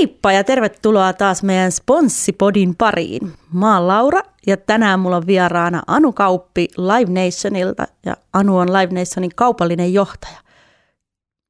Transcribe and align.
Heippa 0.00 0.32
ja 0.32 0.44
tervetuloa 0.44 1.12
taas 1.12 1.42
meidän 1.42 1.72
Sponssipodin 1.72 2.76
pariin. 2.76 3.32
Mä 3.52 3.76
oon 3.76 3.88
Laura 3.88 4.20
ja 4.46 4.56
tänään 4.56 5.00
mulla 5.00 5.16
on 5.16 5.26
vieraana 5.26 5.82
Anu 5.86 6.12
Kauppi 6.12 6.68
Live 6.76 7.24
Nationilta 7.24 7.86
ja 8.06 8.16
Anu 8.32 8.58
on 8.58 8.72
Live 8.72 9.00
Nationin 9.00 9.30
kaupallinen 9.36 9.92
johtaja. 9.92 10.38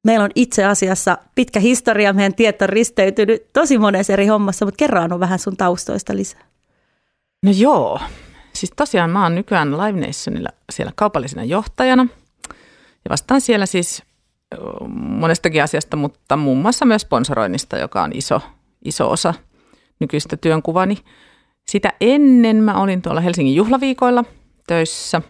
Meillä 0.03 0.25
on 0.25 0.31
itse 0.35 0.65
asiassa 0.65 1.17
pitkä 1.35 1.59
historia, 1.59 2.13
meidän 2.13 2.35
tieto 2.35 2.65
on 2.65 2.69
risteytynyt 2.69 3.53
tosi 3.53 3.77
monessa 3.77 4.13
eri 4.13 4.27
hommassa, 4.27 4.65
mutta 4.65 4.77
kerro 4.77 5.01
Anu 5.01 5.19
vähän 5.19 5.39
sun 5.39 5.57
taustoista 5.57 6.15
lisää. 6.15 6.43
No 7.43 7.51
joo, 7.51 7.99
siis 8.53 8.71
tosiaan 8.75 9.09
mä 9.09 9.23
oon 9.23 9.35
nykyään 9.35 9.71
Live 9.71 10.07
Nationilla 10.07 10.49
siellä 10.71 10.91
kaupallisena 10.95 11.43
johtajana 11.43 12.07
ja 13.05 13.09
vastaan 13.09 13.41
siellä 13.41 13.65
siis 13.65 14.03
monestakin 14.89 15.63
asiasta, 15.63 15.97
mutta 15.97 16.37
muun 16.37 16.57
muassa 16.57 16.85
myös 16.85 17.01
sponsoroinnista, 17.01 17.77
joka 17.77 18.03
on 18.03 18.11
iso, 18.13 18.41
iso 18.85 19.11
osa 19.11 19.33
nykyistä 19.99 20.37
työnkuvani. 20.37 20.97
Sitä 21.67 21.93
ennen 22.01 22.57
mä 22.63 22.81
olin 22.81 23.01
tuolla 23.01 23.21
Helsingin 23.21 23.55
juhlaviikoilla 23.55 24.25
töissä 24.67 25.21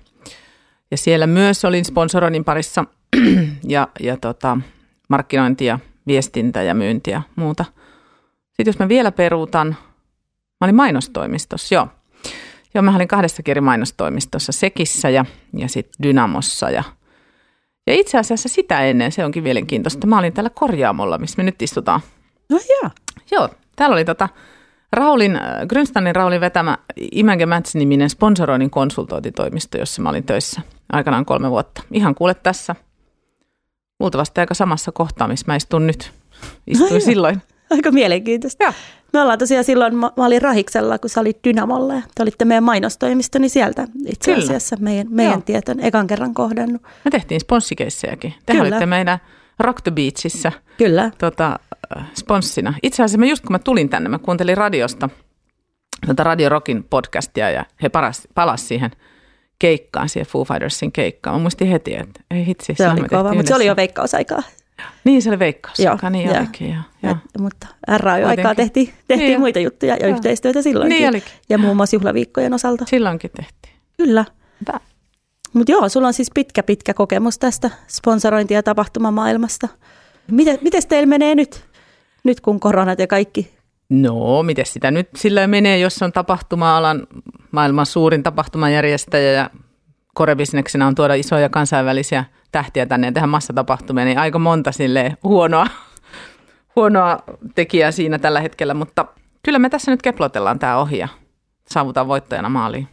ja 0.92 0.98
siellä 0.98 1.28
myös 1.28 1.66
olin 1.66 1.86
sponsoroinnin 1.86 2.44
parissa 2.44 2.86
ja, 3.68 3.88
ja 4.00 4.18
tota, 4.18 4.58
markkinointia, 5.10 5.80
viestintä 6.08 6.64
ja 6.64 6.74
myyntiä 6.74 7.16
ja 7.16 7.22
muuta. 7.36 7.66
Sitten 8.48 8.66
jos 8.66 8.80
mä 8.80 8.90
vielä 8.90 9.12
peruutan, 9.12 9.68
mä 10.62 10.66
olin 10.66 10.76
mainostoimistossa, 10.76 11.76
joo. 11.76 11.88
Joo, 12.74 12.82
mä 12.82 12.96
olin 12.96 13.08
kahdessa 13.08 13.44
eri 13.48 13.62
mainostoimistossa, 13.62 14.52
Sekissä 14.52 15.10
ja, 15.10 15.26
ja 15.58 15.68
sitten 15.68 16.04
Dynamossa 16.04 16.70
ja– 16.70 16.84
ja 17.88 17.94
itse 17.94 18.18
asiassa 18.18 18.50
sitä 18.50 18.82
ennen, 18.82 19.12
se 19.12 19.26
onkin 19.26 19.44
mielenkiintoista, 19.44 20.08
mä 20.08 20.20
olin 20.20 20.34
täällä 20.34 20.50
korjaamolla, 20.50 21.18
missä 21.18 21.38
me 21.38 21.44
nyt 21.44 21.62
istutaan. 21.62 22.02
No 22.50 22.60
joo. 22.70 22.92
Joo, 23.32 23.50
täällä 23.76 23.94
oli 23.94 24.06
tota 24.06 24.30
Raulin, 24.94 25.36
äh, 25.36 25.68
Grönstanin 25.68 26.16
Raulin 26.16 26.42
vetämä 26.42 26.78
Image 27.12 27.46
Match-niminen 27.46 28.10
sponsoroinnin 28.10 28.70
konsultointitoimisto, 28.70 29.78
jossa 29.78 30.02
mä 30.02 30.10
olin 30.10 30.24
töissä 30.24 30.62
aikanaan 30.92 31.26
kolme 31.26 31.50
vuotta. 31.50 31.84
Ihan 31.92 32.16
kuule 32.16 32.34
tässä, 32.34 32.76
luultavasti 34.00 34.42
aika 34.42 34.54
samassa 34.54 34.92
kohtaa, 34.92 35.28
missä 35.28 35.46
mä 35.48 35.56
istun 35.56 35.88
nyt. 35.88 36.12
Istuin 36.68 36.94
no 36.94 37.00
silloin. 37.00 37.42
Aika 37.70 37.92
mielenkiintoista. 37.92 38.64
Joo. 38.64 38.74
Me 39.14 39.22
ollaan 39.22 39.40
tosiaan 39.40 39.64
silloin, 39.64 39.96
mä, 39.96 40.12
mä 40.18 40.26
olin 40.26 40.42
Rahiksella, 40.42 41.00
kun 41.00 41.10
sä 41.10 41.22
olit 41.22 41.38
Dynamolla 41.44 41.94
ja 41.94 42.02
te 42.16 42.24
olitte 42.24 42.46
meidän 42.46 42.64
mainostoimisto, 42.64 43.40
niin 43.40 43.50
sieltä 43.50 43.88
itse 44.06 44.32
Kyllä. 44.32 44.46
asiassa 44.46 44.76
meidän, 44.80 45.08
meidän 45.10 45.44
tieton 45.44 45.80
ekan 45.80 46.08
kerran 46.08 46.34
kohdannut. 46.34 46.82
Me 46.82 47.12
tehtiin 47.12 47.42
sponssikeissejäkin. 47.42 48.34
Te 48.46 48.54
Kyllä. 48.54 48.64
olitte 48.64 48.86
meidän 48.86 49.20
Rock 49.60 49.82
the 49.82 49.92
Beachissä 49.92 50.52
Kyllä. 50.78 51.12
tota, 51.18 51.60
sponssina. 52.14 52.74
Itse 52.84 53.04
asiassa 53.04 53.18
mä 53.18 53.26
just 53.26 53.44
kun 53.44 53.52
mä 53.52 53.60
tulin 53.60 53.90
tänne, 53.90 54.10
mä 54.10 54.20
kuuntelin 54.20 54.58
radiosta 54.58 55.10
tota 56.08 56.24
Radio 56.24 56.50
Rockin 56.50 56.84
podcastia 56.84 57.50
ja 57.50 57.66
he 57.84 57.90
paras, 57.90 58.28
palas 58.36 58.68
siihen 58.68 58.92
keikkaan, 59.60 60.10
siihen 60.10 60.28
Foo 60.28 60.46
Fightersin 60.46 60.92
keikkaan. 60.92 61.36
Mä 61.36 61.42
muistin 61.42 61.68
heti, 61.68 61.96
että 61.96 62.22
ei 62.32 62.46
hitsi, 62.46 62.74
Se 62.78 62.90
oli 62.90 63.02
kova, 63.10 63.34
mutta 63.34 63.48
se 63.48 63.56
oli 63.56 63.66
jo 63.66 63.76
veikkausaikaa. 63.76 64.44
Niin, 65.04 65.22
se 65.22 65.30
oli 65.30 65.40
veikkaus. 65.40 65.80
Joo, 65.80 65.98
niin 66.10 66.30
joo. 66.30 66.38
olikin, 66.38 66.70
joo. 66.70 66.82
joo. 67.04 67.12
Et, 67.12 67.42
mutta 67.42 67.68
RAY-aikaa 67.98 68.56
tehtiin, 68.56 68.94
tehtiin 69.08 69.28
Niin. 69.28 69.40
muita 69.40 69.60
juttuja 69.60 69.96
ja 69.96 70.08
Joo. 70.08 70.16
yhteistyötä 70.16 70.62
silloinkin. 70.62 70.98
Niin 70.98 71.10
olikin. 71.10 71.32
Ja 71.50 71.58
muun 71.58 71.76
muassa 71.78 71.96
juhlaviikkojen 71.96 72.54
osalta. 72.54 72.86
Silloinkin 72.88 73.32
tehtiin. 73.36 73.74
Kyllä. 73.98 74.26
Tää. 74.66 74.80
Mutta 75.54 75.72
joo, 75.72 75.90
sulla 75.90 76.08
on 76.08 76.14
siis 76.14 76.32
pitkä, 76.34 76.64
pitkä 76.64 76.94
kokemus 76.94 77.40
tästä 77.40 77.70
sponsorointi- 77.88 78.54
ja 78.54 78.64
tapahtumamaailmasta. 78.64 79.68
Miten, 80.32 80.60
miten 80.62 80.82
teillä 80.88 81.06
menee 81.08 81.36
nyt, 81.36 81.66
nyt 82.24 82.42
kun 82.42 82.60
koronat 82.60 83.00
ja 83.00 83.08
kaikki? 83.08 83.52
No, 83.90 84.44
miten 84.44 84.66
sitä 84.66 84.92
nyt 84.92 85.10
sillä 85.16 85.48
menee, 85.48 85.80
jos 85.80 86.02
on 86.02 86.12
tapahtuma-alan 86.12 87.08
maailman 87.52 87.86
suurin 87.86 88.24
tapahtumajärjestäjä 88.24 89.32
ja 89.32 89.50
korebisneksenä 90.16 90.88
on 90.88 90.96
tuoda 90.96 91.14
isoja 91.14 91.50
kansainvälisiä 91.50 92.26
tähtiä 92.52 92.86
tänne 92.86 93.08
ja 93.08 93.12
tehdä 93.12 93.28
massatapahtumia, 93.28 94.06
niin 94.06 94.18
aika 94.18 94.40
monta 94.40 94.72
sille 94.72 95.18
huonoa, 95.24 95.68
huonoa 96.76 97.20
tekijää 97.56 97.92
siinä 97.92 98.20
tällä 98.20 98.42
hetkellä, 98.42 98.74
mutta 98.74 99.06
kyllä 99.44 99.60
me 99.60 99.70
tässä 99.70 99.92
nyt 99.92 100.02
keplotellaan 100.02 100.60
tämä 100.60 100.78
ohi 100.78 100.98
ja 100.98 101.08
saavutaan 101.70 102.08
voittajana 102.08 102.50
maaliin. 102.50 102.88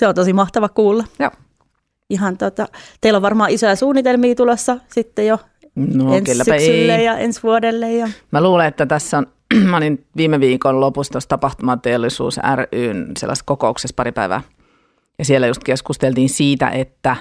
Se 0.00 0.08
on 0.08 0.14
tosi 0.14 0.32
mahtava 0.32 0.68
kuulla. 0.68 1.04
Joo. 1.18 1.30
Ihan 2.10 2.38
tota, 2.38 2.66
teillä 3.00 3.16
on 3.16 3.22
varmaan 3.22 3.50
isoja 3.50 3.76
suunnitelmia 3.76 4.34
tulossa 4.34 4.76
sitten 4.88 5.26
jo 5.26 5.38
No, 5.74 6.14
ensi 6.14 6.34
syksylle 6.34 6.96
ei. 6.96 7.04
ja 7.04 7.18
ensi 7.18 7.42
vuodelle. 7.42 7.92
Ja... 7.92 8.08
Mä 8.30 8.40
luulen, 8.40 8.66
että 8.66 8.86
tässä 8.86 9.18
on, 9.18 9.26
mä 9.70 9.76
olin 9.76 10.06
viime 10.16 10.40
viikon 10.40 10.80
lopussa 10.80 11.12
tuossa 11.12 11.28
tapahtumateollisuus 11.28 12.40
ryn 12.54 13.12
sellaisessa 13.18 13.44
kokouksessa 13.46 13.94
pari 13.96 14.12
päivää. 14.12 14.42
Ja 15.22 15.26
siellä 15.26 15.46
just 15.46 15.64
keskusteltiin 15.64 16.28
siitä, 16.28 16.68
että 16.68 17.16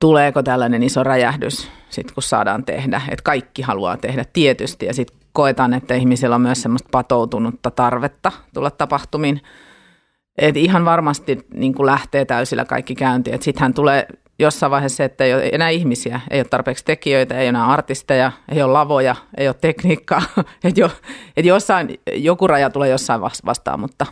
tuleeko 0.00 0.42
tällainen 0.42 0.82
iso 0.82 1.04
räjähdys, 1.04 1.68
sit 1.90 2.12
kun 2.12 2.22
saadaan 2.22 2.64
tehdä. 2.64 3.02
Että 3.08 3.22
kaikki 3.22 3.62
haluaa 3.62 3.96
tehdä 3.96 4.24
tietysti 4.32 4.86
ja 4.86 4.94
sitten 4.94 5.18
koetaan, 5.32 5.74
että 5.74 5.94
ihmisillä 5.94 6.34
on 6.34 6.40
myös 6.40 6.62
semmoista 6.62 6.88
patoutunutta 6.92 7.70
tarvetta 7.70 8.32
tulla 8.54 8.70
tapahtumiin. 8.70 9.40
Et 10.38 10.56
ihan 10.56 10.84
varmasti 10.84 11.38
niin 11.54 11.86
lähtee 11.86 12.24
täysillä 12.24 12.64
kaikki 12.64 12.94
käyntiin. 12.94 13.42
Sittenhän 13.42 13.74
tulee 13.74 14.06
jossain 14.38 14.70
vaiheessa 14.70 14.96
se, 14.96 15.04
että 15.04 15.24
ei 15.24 15.34
ole 15.34 15.50
enää 15.52 15.68
ihmisiä, 15.68 16.20
ei 16.30 16.38
ole 16.38 16.44
tarpeeksi 16.44 16.84
tekijöitä, 16.84 17.34
ei 17.34 17.42
ole 17.42 17.48
enää 17.48 17.66
artisteja, 17.66 18.32
ei 18.48 18.62
ole 18.62 18.72
lavoja, 18.72 19.16
ei 19.36 19.48
ole 19.48 19.56
tekniikkaa. 19.60 20.22
Että 20.64 20.80
jo, 20.80 20.90
et 21.36 21.44
jossain, 21.44 22.00
joku 22.14 22.46
raja 22.46 22.70
tulee 22.70 22.88
jossain 22.88 23.20
vas- 23.20 23.46
vastaan, 23.46 23.80
mutta 23.80 24.06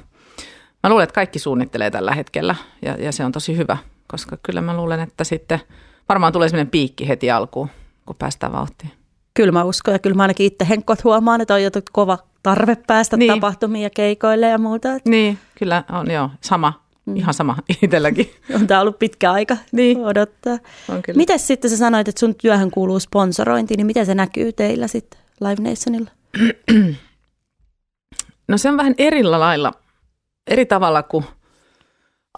mä 0.82 0.90
luulen, 0.90 1.04
että 1.04 1.14
kaikki 1.14 1.38
suunnittelee 1.38 1.90
tällä 1.90 2.14
hetkellä 2.14 2.54
ja, 2.82 2.96
ja 2.96 3.12
se 3.12 3.24
on 3.24 3.32
tosi 3.32 3.56
hyvä, 3.56 3.76
koska 4.08 4.36
kyllä 4.42 4.60
mä 4.60 4.76
luulen, 4.76 5.00
että 5.00 5.24
sitten 5.24 5.60
varmaan 6.08 6.32
tulee 6.32 6.48
sellainen 6.48 6.70
piikki 6.70 7.08
heti 7.08 7.30
alkuun, 7.30 7.68
kun 8.06 8.16
päästään 8.18 8.52
vauhtiin. 8.52 8.92
Kyllä 9.34 9.52
mä 9.52 9.64
uskon 9.64 9.94
ja 9.94 9.98
kyllä 9.98 10.16
mä 10.16 10.22
ainakin 10.22 10.46
itse 10.46 10.68
henkot 10.68 11.04
huomaan, 11.04 11.40
että 11.40 11.54
on 11.54 11.62
jo 11.62 11.70
kova 11.92 12.18
tarve 12.42 12.76
päästä 12.86 13.16
niin. 13.16 13.32
Tapahtumiin 13.32 13.82
ja 13.82 13.90
keikoille 13.90 14.46
ja 14.48 14.58
muuta. 14.58 14.94
Et 14.94 15.04
Niin, 15.04 15.38
kyllä 15.54 15.84
on 15.92 16.10
joo, 16.10 16.30
sama, 16.40 16.82
mm. 17.06 17.16
ihan 17.16 17.34
sama 17.34 17.56
itselläkin. 17.82 18.30
On 18.60 18.66
tämä 18.66 18.80
ollut 18.80 18.98
pitkä 18.98 19.32
aika 19.32 19.56
Niin. 19.72 20.04
odottaa. 20.04 20.58
Miten 21.14 21.38
sitten 21.38 21.70
sä 21.70 21.76
sanoit, 21.76 22.08
että 22.08 22.20
sun 22.20 22.34
työhön 22.34 22.70
kuuluu 22.70 23.00
sponsorointi, 23.00 23.76
niin 23.76 23.86
miten 23.86 24.06
se 24.06 24.14
näkyy 24.14 24.52
teillä 24.52 24.86
sitten 24.86 25.20
Live 25.40 25.70
Nationilla? 25.70 26.10
No 28.48 28.58
se 28.58 28.68
on 28.68 28.76
vähän 28.76 28.94
eri 28.98 29.22
lailla, 29.22 29.72
eri 30.46 30.66
tavalla 30.66 31.02
kuin 31.02 31.24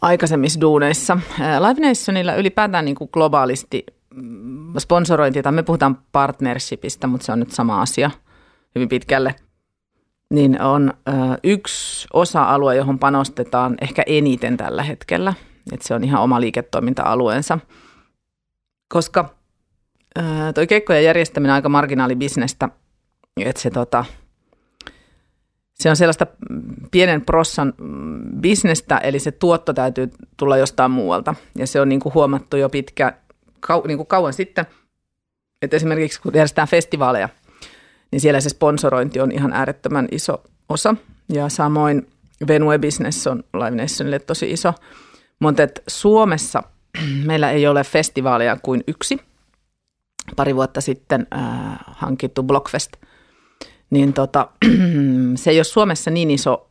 aikaisemmissa 0.00 0.60
duuneissa. 0.60 1.18
Live 1.38 1.88
Nationilla 1.88 2.34
ylipäätään 2.34 2.84
niin 2.84 2.94
kuin 2.94 3.10
globaalisti 3.12 3.86
mm, 4.14 4.78
sponsorointi, 4.78 5.42
tai 5.42 5.52
me 5.52 5.62
puhutaan 5.62 5.98
partnershipista, 6.12 7.06
mutta 7.06 7.26
se 7.26 7.32
on 7.32 7.40
nyt 7.40 7.52
sama 7.52 7.82
asia 7.82 8.10
hyvin 8.74 8.88
pitkälle, 8.88 9.34
niin 10.30 10.60
on 10.60 10.92
yksi 11.44 12.08
osa-alue, 12.12 12.76
johon 12.76 12.98
panostetaan 12.98 13.74
ehkä 13.80 14.02
eniten 14.06 14.56
tällä 14.56 14.82
hetkellä. 14.82 15.34
Että 15.72 15.88
se 15.88 15.94
on 15.94 16.04
ihan 16.04 16.22
oma 16.22 16.40
liiketoiminta-alueensa. 16.40 17.58
Koska 18.88 19.34
ö, 20.18 20.22
toi 20.54 20.66
keikkojen 20.66 21.04
järjestäminen 21.04 21.52
on 21.52 21.54
aika 21.54 21.68
marginaalibisnestä, 21.68 22.68
että 23.36 23.62
se 23.62 23.70
tota, 23.70 24.04
se 25.74 25.90
on 25.90 25.96
sellaista 25.96 26.26
pienen 26.90 27.22
prossan 27.22 27.74
bisnestä, 28.40 28.98
eli 28.98 29.18
se 29.18 29.32
tuotto 29.32 29.72
täytyy 29.72 30.10
tulla 30.36 30.56
jostain 30.56 30.90
muualta. 30.90 31.34
Ja 31.58 31.66
se 31.66 31.80
on 31.80 31.88
niin 31.88 32.00
kuin 32.00 32.14
huomattu 32.14 32.56
jo 32.56 32.68
pitkä, 32.68 33.12
kau, 33.60 33.82
niin 33.86 33.96
kuin 33.96 34.06
kauan 34.06 34.32
sitten, 34.32 34.66
että 35.62 35.76
esimerkiksi 35.76 36.20
kun 36.20 36.32
järjestetään 36.34 36.68
festivaaleja, 36.68 37.28
niin 38.10 38.20
siellä 38.20 38.40
se 38.40 38.48
sponsorointi 38.48 39.20
on 39.20 39.32
ihan 39.32 39.52
äärettömän 39.52 40.08
iso 40.10 40.42
osa. 40.68 40.94
Ja 41.28 41.48
samoin 41.48 42.08
venue-business 42.48 43.26
on 43.26 43.44
Live 43.54 43.82
Nationille 43.82 44.18
tosi 44.18 44.50
iso. 44.50 44.74
Mutta 45.40 45.62
et 45.62 45.82
Suomessa 45.86 46.62
meillä 47.26 47.50
ei 47.50 47.66
ole 47.66 47.84
festivaaleja 47.84 48.56
kuin 48.62 48.84
yksi. 48.86 49.20
Pari 50.36 50.54
vuotta 50.54 50.80
sitten 50.80 51.26
äh, 51.36 51.42
hankittu 51.86 52.42
Blockfest– 52.42 52.92
niin 53.90 54.12
tota, 54.12 54.48
se 55.34 55.50
ei 55.50 55.58
ole 55.58 55.64
Suomessa 55.64 56.10
niin 56.10 56.30
iso 56.30 56.70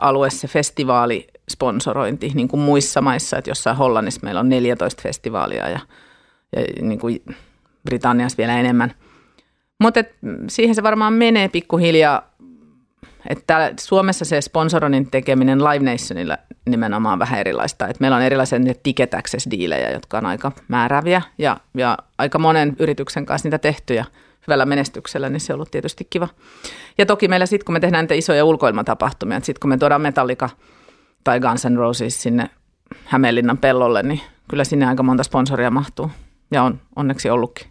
alue 0.00 0.30
se 0.30 0.48
festivaalisponsorointi, 0.48 2.32
niin 2.34 2.48
kuin 2.48 2.60
muissa 2.60 3.00
maissa, 3.00 3.38
että 3.38 3.50
jossain 3.50 3.76
Hollannissa 3.76 4.20
meillä 4.22 4.40
on 4.40 4.48
14 4.48 5.02
festivaalia 5.02 5.68
ja, 5.68 5.80
ja 6.56 6.62
niin 6.80 6.98
kuin 6.98 7.24
Britanniassa 7.84 8.38
vielä 8.38 8.60
enemmän. 8.60 8.94
Mutta 9.80 10.00
siihen 10.48 10.74
se 10.74 10.82
varmaan 10.82 11.12
menee 11.12 11.48
pikkuhiljaa, 11.48 12.30
että 13.28 13.72
Suomessa 13.80 14.24
se 14.24 14.40
sponsoroinnin 14.40 15.10
tekeminen 15.10 15.64
Live 15.64 15.90
Nationilla 15.90 16.38
nimenomaan 16.68 17.12
on 17.12 17.18
vähän 17.18 17.40
erilaista. 17.40 17.88
Et 17.88 18.00
meillä 18.00 18.16
on 18.16 18.22
erilaisia 18.22 18.58
ticket 18.82 19.14
access 19.14 19.48
diilejä, 19.50 19.90
jotka 19.90 20.18
on 20.18 20.26
aika 20.26 20.52
määräviä 20.68 21.22
ja, 21.38 21.56
ja 21.74 21.98
aika 22.18 22.38
monen 22.38 22.76
yrityksen 22.78 23.26
kanssa 23.26 23.46
niitä 23.46 23.58
tehty 23.58 23.94
ja 23.94 24.04
hyvällä 24.48 24.66
menestyksellä, 24.66 25.28
niin 25.28 25.40
se 25.40 25.52
on 25.52 25.54
ollut 25.54 25.70
tietysti 25.70 26.06
kiva. 26.10 26.28
Ja 26.98 27.06
toki 27.06 27.28
meillä 27.28 27.46
sitten, 27.46 27.64
kun 27.64 27.72
me 27.72 27.80
tehdään 27.80 28.02
niitä 28.02 28.14
isoja 28.14 28.44
ulkoilmatapahtumia, 28.44 29.36
että 29.36 29.46
sitten 29.46 29.60
kun 29.60 29.68
me 29.68 29.76
tuodaan 29.76 30.00
Metallica 30.00 30.50
tai 31.24 31.40
Guns 31.40 31.66
N' 31.66 31.76
Roses 31.76 32.22
sinne 32.22 32.50
Hämeenlinnan 33.04 33.58
pellolle, 33.58 34.02
niin 34.02 34.20
kyllä 34.50 34.64
sinne 34.64 34.86
aika 34.86 35.02
monta 35.02 35.22
sponsoria 35.22 35.70
mahtuu. 35.70 36.10
Ja 36.50 36.62
on 36.62 36.80
onneksi 36.96 37.30
ollutkin. 37.30 37.68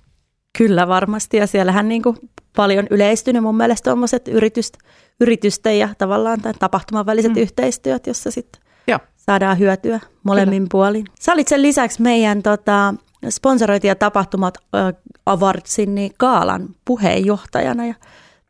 Kyllä 0.57 0.87
varmasti, 0.87 1.37
ja 1.37 1.47
siellähän 1.47 1.89
niin 1.89 2.03
kuin 2.03 2.17
paljon 2.55 2.87
yleistynyt 2.89 3.43
mun 3.43 3.57
mielestä 3.57 3.89
tuommoiset 3.89 4.27
yrityst, 4.27 4.77
yritysten 5.21 5.79
ja 5.79 5.89
tavallaan 5.97 6.41
tämän 6.41 6.55
tapahtuman 6.59 7.05
väliset 7.05 7.33
mm. 7.33 7.41
yhteistyöt, 7.41 8.07
jossa 8.07 8.31
sitten 8.31 8.61
saadaan 9.31 9.59
hyötyä 9.59 9.99
molemmin 10.23 10.57
Kyllä. 10.57 10.67
puolin. 10.71 11.05
Sä 11.19 11.33
olit 11.33 11.47
sen 11.47 11.61
lisäksi 11.61 12.01
meidän 12.01 12.43
tota, 12.43 12.93
sponsorointi- 13.29 13.87
ja 13.87 13.95
tapahtumat 13.95 14.57
äh, 14.57 14.93
Awardsin 15.25 15.95
niin 15.95 16.11
Gaalan 16.19 16.69
puheenjohtajana, 16.85 17.85
ja, 17.85 17.93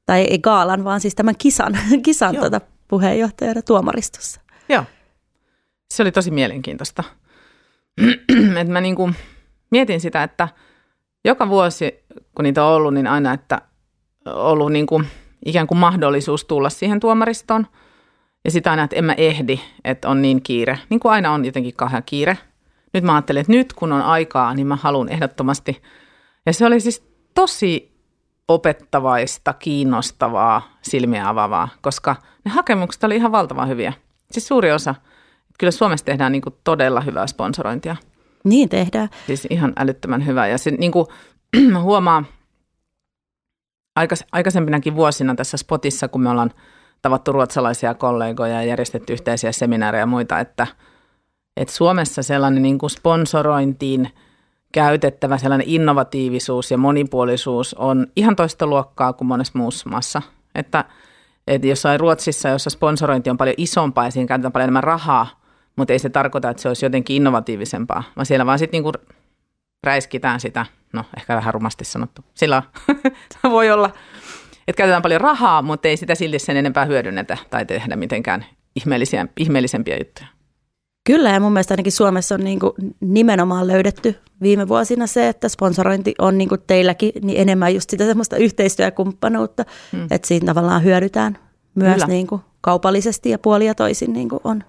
tai 0.05 0.21
ei 0.21 0.39
Gaalan, 0.39 0.83
vaan 0.83 1.01
siis 1.01 1.15
tämän 1.15 1.35
kisan, 1.37 1.77
kisan 2.05 2.35
tota, 2.35 2.61
puheenjohtajana 2.87 3.61
tuomaristossa. 3.61 4.41
Joo, 4.69 4.83
se 5.93 6.03
oli 6.03 6.11
tosi 6.11 6.31
mielenkiintoista. 6.31 7.03
Et 8.61 8.67
mä 8.67 8.81
niinku 8.81 9.11
mietin 9.71 10.01
sitä, 10.01 10.23
että 10.23 10.47
joka 11.25 11.49
vuosi, 11.49 12.03
kun 12.35 12.43
niitä 12.43 12.65
on 12.65 12.73
ollut, 12.73 12.93
niin 12.93 13.07
aina, 13.07 13.33
että 13.33 13.61
ollut 14.25 14.71
niinku 14.71 15.01
ikään 15.45 15.67
kuin 15.67 15.77
mahdollisuus 15.77 16.45
tulla 16.45 16.69
siihen 16.69 16.99
tuomaristoon. 16.99 17.67
Ja 18.45 18.51
sitä 18.51 18.71
aina, 18.71 18.83
että 18.83 18.95
en 18.95 19.05
mä 19.05 19.13
ehdi, 19.13 19.59
että 19.83 20.09
on 20.09 20.21
niin 20.21 20.41
kiire. 20.41 20.79
Niin 20.89 20.99
kuin 20.99 21.11
aina 21.11 21.31
on 21.31 21.45
jotenkin 21.45 21.73
kahden 21.73 22.03
kiire. 22.05 22.37
Nyt 22.93 23.03
mä 23.03 23.15
ajattelen, 23.15 23.41
että 23.41 23.53
nyt 23.53 23.73
kun 23.73 23.91
on 23.91 24.01
aikaa, 24.01 24.53
niin 24.53 24.67
mä 24.67 24.75
haluan 24.75 25.09
ehdottomasti. 25.09 25.81
Ja 26.45 26.53
se 26.53 26.65
oli 26.65 26.79
siis 26.79 27.07
tosi 27.33 27.97
opettavaista, 28.47 29.53
kiinnostavaa, 29.53 30.77
silmiä 30.81 31.29
avaavaa, 31.29 31.69
koska 31.81 32.15
ne 32.45 32.51
hakemukset 32.51 33.03
oli 33.03 33.15
ihan 33.15 33.31
valtavan 33.31 33.67
hyviä. 33.67 33.93
Siis 34.31 34.47
suuri 34.47 34.71
osa. 34.71 34.95
Kyllä 35.59 35.71
Suomessa 35.71 36.05
tehdään 36.05 36.31
niin 36.31 36.41
todella 36.63 37.01
hyvää 37.01 37.27
sponsorointia. 37.27 37.95
Niin 38.43 38.69
tehdään. 38.69 39.09
Siis 39.27 39.47
ihan 39.49 39.73
älyttömän 39.77 40.25
hyvää. 40.25 40.47
Ja 40.47 40.57
se 40.57 40.71
niin 40.79 40.91
kuin, 40.91 41.05
huomaa 41.81 42.23
aikas, 43.95 44.25
aikaisempinakin 44.31 44.95
vuosina 44.95 45.35
tässä 45.35 45.57
spotissa, 45.57 46.07
kun 46.07 46.21
me 46.21 46.29
ollaan 46.29 46.51
tavattu 47.01 47.31
ruotsalaisia 47.31 47.93
kollegoja 47.93 48.53
ja 48.53 48.63
järjestetty 48.63 49.13
yhteisiä 49.13 49.51
seminaareja 49.51 50.01
ja 50.01 50.05
muita, 50.05 50.39
että, 50.39 50.67
että 51.57 51.73
Suomessa 51.73 52.23
sellainen 52.23 52.63
niin 52.63 52.77
kuin 52.77 52.89
sponsorointiin 52.89 54.09
käytettävä 54.71 55.37
sellainen 55.37 55.67
innovatiivisuus 55.69 56.71
ja 56.71 56.77
monipuolisuus 56.77 57.73
on 57.73 58.07
ihan 58.15 58.35
toista 58.35 58.67
luokkaa 58.67 59.13
kuin 59.13 59.27
monessa 59.27 59.59
muussa 59.59 59.89
maassa. 59.89 60.21
Että, 60.55 60.85
että 61.47 61.67
jossain 61.67 61.99
Ruotsissa, 61.99 62.49
jossa 62.49 62.69
sponsorointi 62.69 63.29
on 63.29 63.37
paljon 63.37 63.55
isompaa 63.57 64.05
ja 64.05 64.11
siinä 64.11 64.27
käytetään 64.27 64.51
paljon 64.51 64.63
enemmän 64.63 64.83
rahaa, 64.83 65.41
mutta 65.75 65.93
ei 65.93 65.99
se 65.99 66.09
tarkoita, 66.09 66.49
että 66.49 66.61
se 66.61 66.67
olisi 66.67 66.85
jotenkin 66.85 67.15
innovatiivisempaa, 67.15 68.03
vaan 68.15 68.25
siellä 68.25 68.45
vaan 68.45 68.59
sitten 68.59 68.77
niinku 68.77 68.91
räiskitään 69.83 70.39
sitä, 70.39 70.65
no 70.93 71.03
ehkä 71.17 71.35
vähän 71.35 71.53
rumasti 71.53 71.85
sanottu, 71.85 72.21
sillä 72.33 72.63
voi 73.43 73.71
olla, 73.71 73.89
että 74.67 74.77
käytetään 74.77 75.01
paljon 75.01 75.21
rahaa, 75.21 75.61
mutta 75.61 75.87
ei 75.87 75.97
sitä 75.97 76.15
silti 76.15 76.39
sen 76.39 76.57
enempää 76.57 76.85
hyödynnetä 76.85 77.37
tai 77.49 77.65
tehdä 77.65 77.95
mitenkään 77.95 78.45
ihmeellisiä, 78.75 79.27
ihmeellisempiä 79.37 79.97
juttuja. 79.97 80.36
Kyllä, 81.07 81.29
ja 81.29 81.39
mun 81.39 81.53
mielestä 81.53 81.73
ainakin 81.73 81.91
Suomessa 81.91 82.35
on 82.35 82.41
niin 82.41 82.59
kuin 82.59 82.73
nimenomaan 82.99 83.67
löydetty 83.67 84.15
viime 84.41 84.67
vuosina 84.67 85.07
se, 85.07 85.27
että 85.27 85.49
sponsorointi 85.49 86.15
on 86.19 86.37
niin 86.37 86.49
kuin 86.49 86.61
teilläkin 86.67 87.11
niin 87.21 87.41
enemmän 87.41 87.73
just 87.73 87.89
sitä 87.89 88.05
semmoista 88.05 88.37
yhteistyökumppanuutta, 88.37 89.65
hmm. 89.91 90.07
että 90.11 90.27
siinä 90.27 90.45
tavallaan 90.45 90.83
hyödytään 90.83 91.37
myös 91.75 92.07
niin 92.07 92.27
kuin 92.27 92.41
kaupallisesti 92.61 93.29
ja 93.29 93.39
puolia 93.39 93.75
toisin 93.75 94.13
niin 94.13 94.29
kuin 94.29 94.39
on. 94.43 94.63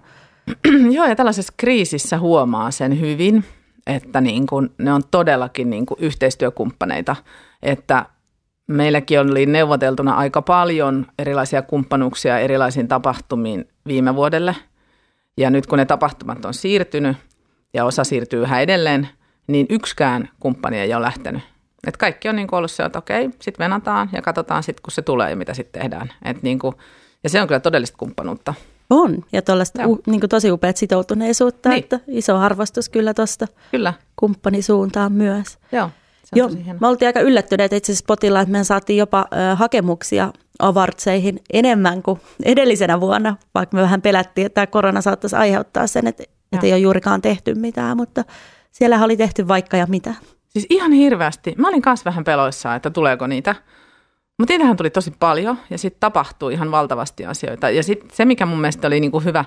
Joo, 0.95 1.05
ja 1.05 1.15
tällaisessa 1.15 1.53
kriisissä 1.57 2.19
huomaa 2.19 2.71
sen 2.71 2.99
hyvin, 2.99 3.43
että 3.87 4.21
niin 4.21 4.47
kuin, 4.47 4.69
ne 4.77 4.93
on 4.93 5.01
todellakin 5.11 5.69
niin 5.69 5.85
kuin 5.85 5.97
yhteistyökumppaneita, 6.01 7.15
että 7.63 8.05
meilläkin 8.67 9.19
oli 9.19 9.45
neuvoteltuna 9.45 10.13
aika 10.13 10.41
paljon 10.41 11.05
erilaisia 11.19 11.61
kumppanuuksia 11.61 12.39
erilaisiin 12.39 12.87
tapahtumiin 12.87 13.65
viime 13.87 14.15
vuodelle. 14.15 14.55
Ja 15.37 15.49
nyt 15.49 15.67
kun 15.67 15.77
ne 15.77 15.85
tapahtumat 15.85 16.45
on 16.45 16.53
siirtynyt 16.53 17.17
ja 17.73 17.85
osa 17.85 18.03
siirtyy 18.03 18.41
yhä 18.41 18.61
edelleen, 18.61 19.09
niin 19.47 19.65
yksikään 19.69 20.29
kumppani 20.39 20.79
ei 20.79 20.93
ole 20.93 21.05
lähtenyt. 21.05 21.41
Et 21.87 21.97
kaikki 21.97 22.29
on 22.29 22.35
niin 22.35 22.47
kuin 22.47 22.57
ollut 22.57 22.71
se, 22.71 22.83
että 22.83 22.99
okei, 22.99 23.29
sitten 23.41 23.63
venataan 23.63 24.09
ja 24.13 24.21
katsotaan 24.21 24.63
sitten, 24.63 24.83
kun 24.83 24.91
se 24.91 25.01
tulee 25.01 25.29
ja 25.29 25.35
mitä 25.35 25.53
sitten 25.53 25.81
tehdään. 25.81 26.13
Et 26.25 26.43
niin 26.43 26.59
kuin, 26.59 26.75
ja 27.23 27.29
se 27.29 27.41
on 27.41 27.47
kyllä 27.47 27.59
todellista 27.59 27.97
kumppanuutta. 27.97 28.53
On, 28.89 29.25
ja 29.31 29.41
tuollaista 29.41 29.87
u, 29.87 30.01
niin 30.07 30.21
tosi 30.29 30.51
upeat 30.51 30.77
sitoutuneisuutta, 30.77 31.69
niin. 31.69 31.79
että 31.79 31.99
iso 32.07 32.37
arvostus 32.37 32.89
kyllä 32.89 33.13
tuosta 33.13 33.47
kumppanisuuntaan 34.15 35.11
myös. 35.11 35.57
Joo, 35.71 35.89
Joo 36.35 36.49
me 36.79 36.87
oltiin 36.87 37.09
aika 37.09 37.19
yllättyneet 37.19 37.73
itse 37.73 37.91
asiassa 37.91 38.05
potilla, 38.07 38.41
että 38.41 38.51
me 38.51 38.63
saatiin 38.63 38.97
jopa 38.97 39.27
ö, 39.33 39.55
hakemuksia 39.55 40.33
avartseihin 40.59 41.39
enemmän 41.53 42.03
kuin 42.03 42.21
edellisenä 42.45 42.99
vuonna, 42.99 43.35
vaikka 43.55 43.77
me 43.77 43.81
vähän 43.81 44.01
pelättiin, 44.01 44.45
että 44.45 44.53
tämä 44.53 44.67
korona 44.67 45.01
saattaisi 45.01 45.35
aiheuttaa 45.35 45.87
sen, 45.87 46.07
että, 46.07 46.23
että 46.51 46.65
ei 46.65 46.73
ole 46.73 46.79
juurikaan 46.79 47.21
tehty 47.21 47.55
mitään, 47.55 47.97
mutta 47.97 48.23
siellä 48.71 49.03
oli 49.03 49.17
tehty 49.17 49.47
vaikka 49.47 49.77
ja 49.77 49.85
mitä. 49.89 50.13
Siis 50.49 50.65
ihan 50.69 50.91
hirveästi. 50.91 51.55
Mä 51.57 51.67
olin 51.67 51.81
myös 51.85 52.05
vähän 52.05 52.23
peloissaan, 52.23 52.75
että 52.75 52.89
tuleeko 52.89 53.27
niitä. 53.27 53.55
Mutta 54.37 54.53
niitähän 54.53 54.77
tuli 54.77 54.89
tosi 54.89 55.13
paljon 55.19 55.57
ja 55.69 55.77
sitten 55.77 55.99
tapahtui 55.99 56.53
ihan 56.53 56.71
valtavasti 56.71 57.25
asioita. 57.25 57.69
Ja 57.69 57.83
sitten 57.83 58.09
se, 58.13 58.25
mikä 58.25 58.45
mun 58.45 58.61
mielestä 58.61 58.87
oli 58.87 58.99
niinku 58.99 59.19
hyvä, 59.19 59.45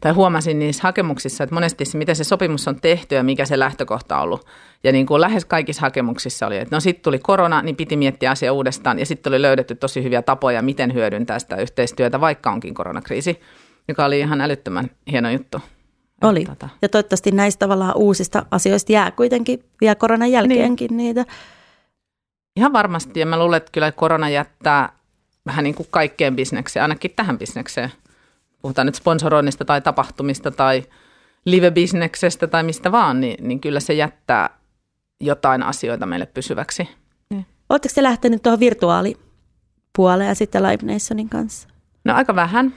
tai 0.00 0.12
huomasin 0.12 0.58
niissä 0.58 0.82
hakemuksissa, 0.82 1.44
että 1.44 1.54
monesti 1.54 1.84
se, 1.84 1.98
miten 1.98 2.16
se 2.16 2.24
sopimus 2.24 2.68
on 2.68 2.80
tehty 2.80 3.14
ja 3.14 3.22
mikä 3.22 3.46
se 3.46 3.58
lähtökohta 3.58 4.16
on 4.16 4.22
ollut. 4.22 4.46
Ja 4.84 4.92
niin 4.92 5.06
kuin 5.06 5.20
lähes 5.20 5.44
kaikissa 5.44 5.82
hakemuksissa 5.82 6.46
oli, 6.46 6.58
että 6.58 6.76
no 6.76 6.80
sitten 6.80 7.02
tuli 7.02 7.18
korona, 7.18 7.62
niin 7.62 7.76
piti 7.76 7.96
miettiä 7.96 8.30
asia 8.30 8.52
uudestaan. 8.52 8.98
Ja 8.98 9.06
sitten 9.06 9.30
oli 9.30 9.42
löydetty 9.42 9.74
tosi 9.74 10.02
hyviä 10.02 10.22
tapoja, 10.22 10.62
miten 10.62 10.94
hyödyntää 10.94 11.38
sitä 11.38 11.56
yhteistyötä, 11.56 12.20
vaikka 12.20 12.50
onkin 12.50 12.74
koronakriisi, 12.74 13.40
joka 13.88 14.04
oli 14.04 14.20
ihan 14.20 14.40
älyttömän 14.40 14.90
hieno 15.10 15.30
juttu. 15.30 15.60
Oli. 16.22 16.44
Tota. 16.44 16.68
Ja 16.82 16.88
toivottavasti 16.88 17.30
näistä 17.30 17.58
tavallaan 17.58 17.96
uusista 17.96 18.46
asioista 18.50 18.92
jää 18.92 19.10
kuitenkin 19.10 19.64
vielä 19.80 19.94
koronan 19.94 20.30
jälkeenkin 20.30 20.96
niin. 20.96 20.96
niitä 20.96 21.24
Ihan 22.56 22.72
varmasti, 22.72 23.20
ja 23.20 23.26
mä 23.26 23.38
luulen, 23.38 23.56
että 23.56 23.72
kyllä 23.72 23.92
korona 23.92 24.28
jättää 24.28 24.92
vähän 25.46 25.64
niin 25.64 25.74
kuin 25.74 25.86
kaikkeen 25.90 26.36
bisnekseen, 26.36 26.82
ainakin 26.82 27.12
tähän 27.16 27.38
bisnekseen. 27.38 27.92
Puhutaan 28.62 28.86
nyt 28.86 28.94
sponsoroinnista 28.94 29.64
tai 29.64 29.80
tapahtumista 29.80 30.50
tai 30.50 30.82
live-bisneksestä 31.44 32.46
tai 32.46 32.62
mistä 32.62 32.92
vaan, 32.92 33.20
niin, 33.20 33.48
niin 33.48 33.60
kyllä 33.60 33.80
se 33.80 33.94
jättää 33.94 34.50
jotain 35.20 35.62
asioita 35.62 36.06
meille 36.06 36.26
pysyväksi. 36.26 36.88
Niin. 37.30 37.46
Oletteko 37.68 37.92
te 37.94 38.02
lähtenyt 38.02 38.42
tuohon 38.42 38.60
virtuaalipuoleen 38.60 40.28
ja 40.28 40.34
sitten 40.34 40.62
Live 40.62 40.92
Nationin 40.92 41.28
kanssa? 41.28 41.68
No 42.04 42.14
aika 42.14 42.34
vähän. 42.34 42.74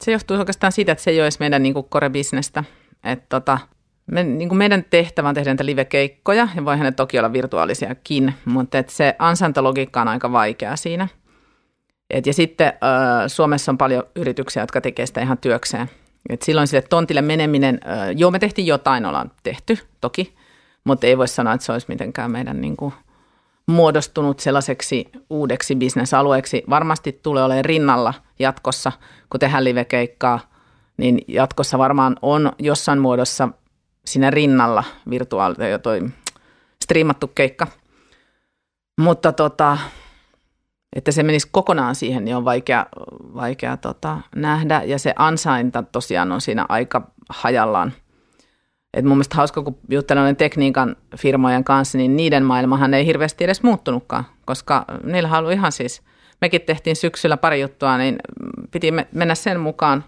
Se 0.00 0.12
johtuu 0.12 0.36
oikeastaan 0.36 0.72
siitä, 0.72 0.92
että 0.92 1.04
se 1.04 1.10
ei 1.10 1.18
ole 1.18 1.24
edes 1.24 1.38
meidän 1.38 1.62
niin 1.62 1.74
core-bisnestä. 1.74 2.64
Että 3.04 3.26
tota, 3.28 3.58
me, 4.06 4.24
niin 4.24 4.48
kuin 4.48 4.58
meidän 4.58 4.84
tehtävä 4.90 5.28
on 5.28 5.34
tehdä 5.34 5.50
niitä 5.50 5.66
live-keikkoja, 5.66 6.48
ja 6.56 6.64
voihan 6.64 6.84
ne 6.84 6.92
toki 6.92 7.18
olla 7.18 7.32
virtuaalisiakin, 7.32 8.34
mutta 8.44 8.78
et 8.78 8.88
se 8.88 9.16
ansantologiikka 9.18 10.00
on 10.00 10.08
aika 10.08 10.32
vaikea 10.32 10.76
siinä. 10.76 11.08
Et, 12.10 12.26
ja 12.26 12.34
sitten 12.34 12.66
äh, 12.66 12.72
Suomessa 13.26 13.72
on 13.72 13.78
paljon 13.78 14.04
yrityksiä, 14.16 14.62
jotka 14.62 14.80
tekee 14.80 15.06
sitä 15.06 15.20
ihan 15.20 15.38
työkseen. 15.38 15.90
Et 16.28 16.42
silloin 16.42 16.66
sille 16.66 16.82
tontille 16.82 17.22
meneminen, 17.22 17.80
äh, 17.86 18.08
joo 18.16 18.30
me 18.30 18.38
tehtiin 18.38 18.66
jotain, 18.66 19.06
ollaan 19.06 19.30
tehty 19.42 19.78
toki, 20.00 20.34
mutta 20.84 21.06
ei 21.06 21.18
voi 21.18 21.28
sanoa, 21.28 21.52
että 21.52 21.66
se 21.66 21.72
olisi 21.72 21.86
mitenkään 21.88 22.30
meidän 22.30 22.60
niin 22.60 22.76
kuin, 22.76 22.94
muodostunut 23.66 24.40
sellaiseksi 24.40 25.08
uudeksi 25.30 25.76
bisnesalueeksi. 25.76 26.62
Varmasti 26.70 27.20
tulee 27.22 27.44
olemaan 27.44 27.64
rinnalla 27.64 28.14
jatkossa, 28.38 28.92
kun 29.30 29.40
tehdään 29.40 29.64
live-keikkaa, 29.64 30.40
niin 30.96 31.20
jatkossa 31.28 31.78
varmaan 31.78 32.16
on 32.22 32.52
jossain 32.58 32.98
muodossa– 32.98 33.48
siinä 34.04 34.30
rinnalla 34.30 34.84
virtuaali 35.10 35.70
ja 35.70 35.78
toi 35.78 36.00
striimattu 36.84 37.28
keikka. 37.28 37.66
Mutta 39.00 39.32
tota, 39.32 39.78
että 40.94 41.12
se 41.12 41.22
menisi 41.22 41.48
kokonaan 41.50 41.94
siihen, 41.94 42.24
niin 42.24 42.36
on 42.36 42.44
vaikea, 42.44 42.86
vaikea 43.34 43.76
tota, 43.76 44.20
nähdä. 44.36 44.82
Ja 44.84 44.98
se 44.98 45.14
ansainta 45.16 45.82
tosiaan 45.82 46.32
on 46.32 46.40
siinä 46.40 46.66
aika 46.68 47.10
hajallaan. 47.28 47.92
Et 48.94 49.04
mun 49.04 49.16
mielestä 49.16 49.36
hauska, 49.36 49.62
kun 49.62 49.78
juttelen 49.88 50.36
tekniikan 50.36 50.96
firmojen 51.16 51.64
kanssa, 51.64 51.98
niin 51.98 52.16
niiden 52.16 52.44
maailmahan 52.44 52.94
ei 52.94 53.06
hirveästi 53.06 53.44
edes 53.44 53.62
muuttunutkaan, 53.62 54.24
koska 54.44 54.84
niillä 55.02 55.38
on 55.38 55.52
ihan 55.52 55.72
siis, 55.72 56.02
mekin 56.40 56.60
tehtiin 56.60 56.96
syksyllä 56.96 57.36
pari 57.36 57.60
juttua, 57.60 57.98
niin 57.98 58.16
piti 58.70 58.90
mennä 59.12 59.34
sen 59.34 59.60
mukaan, 59.60 60.04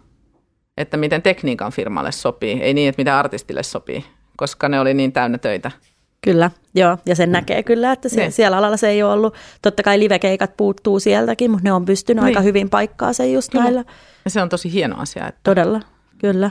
että 0.77 0.97
miten 0.97 1.23
tekniikan 1.23 1.73
firmalle 1.73 2.13
sopii, 2.13 2.61
ei 2.63 2.75
niin, 2.75 2.89
että 2.89 3.01
mitä 3.01 3.19
artistille 3.19 3.63
sopii, 3.63 4.05
koska 4.37 4.69
ne 4.69 4.81
oli 4.81 4.95
niin 4.95 5.13
täynnä 5.13 5.39
töitä. 5.39 5.71
Kyllä, 6.25 6.51
joo, 6.75 6.99
ja 7.07 7.15
sen 7.17 7.33
näkee 7.33 7.63
kyllä, 7.63 7.93
että 7.93 8.09
se, 8.09 8.21
Niin. 8.21 8.33
siellä 8.33 8.57
alalla 8.57 8.77
se 8.77 8.89
ei 8.89 9.03
ole 9.03 9.13
ollut. 9.13 9.35
Totta 9.63 9.83
kai 9.83 9.99
livekeikat 9.99 10.57
puuttuu 10.57 11.01
sieltäkin, 11.01 11.51
mutta 11.51 11.65
ne 11.65 11.73
on 11.73 11.85
pystynyt 11.85 12.25
Niin. 12.25 12.31
aika 12.37 12.41
hyvin 12.41 12.71
paikkaa 12.71 13.13
sen 13.13 13.33
just 13.33 13.51
Kyllä. 13.53 13.65
näillä. 13.65 13.85
Ja 14.25 14.31
se 14.31 14.43
on 14.43 14.49
tosi 14.49 14.73
hieno 14.73 14.97
asia. 14.99 15.29
Että 15.29 15.41
Todella, 15.43 15.81
kyllä. 16.19 16.51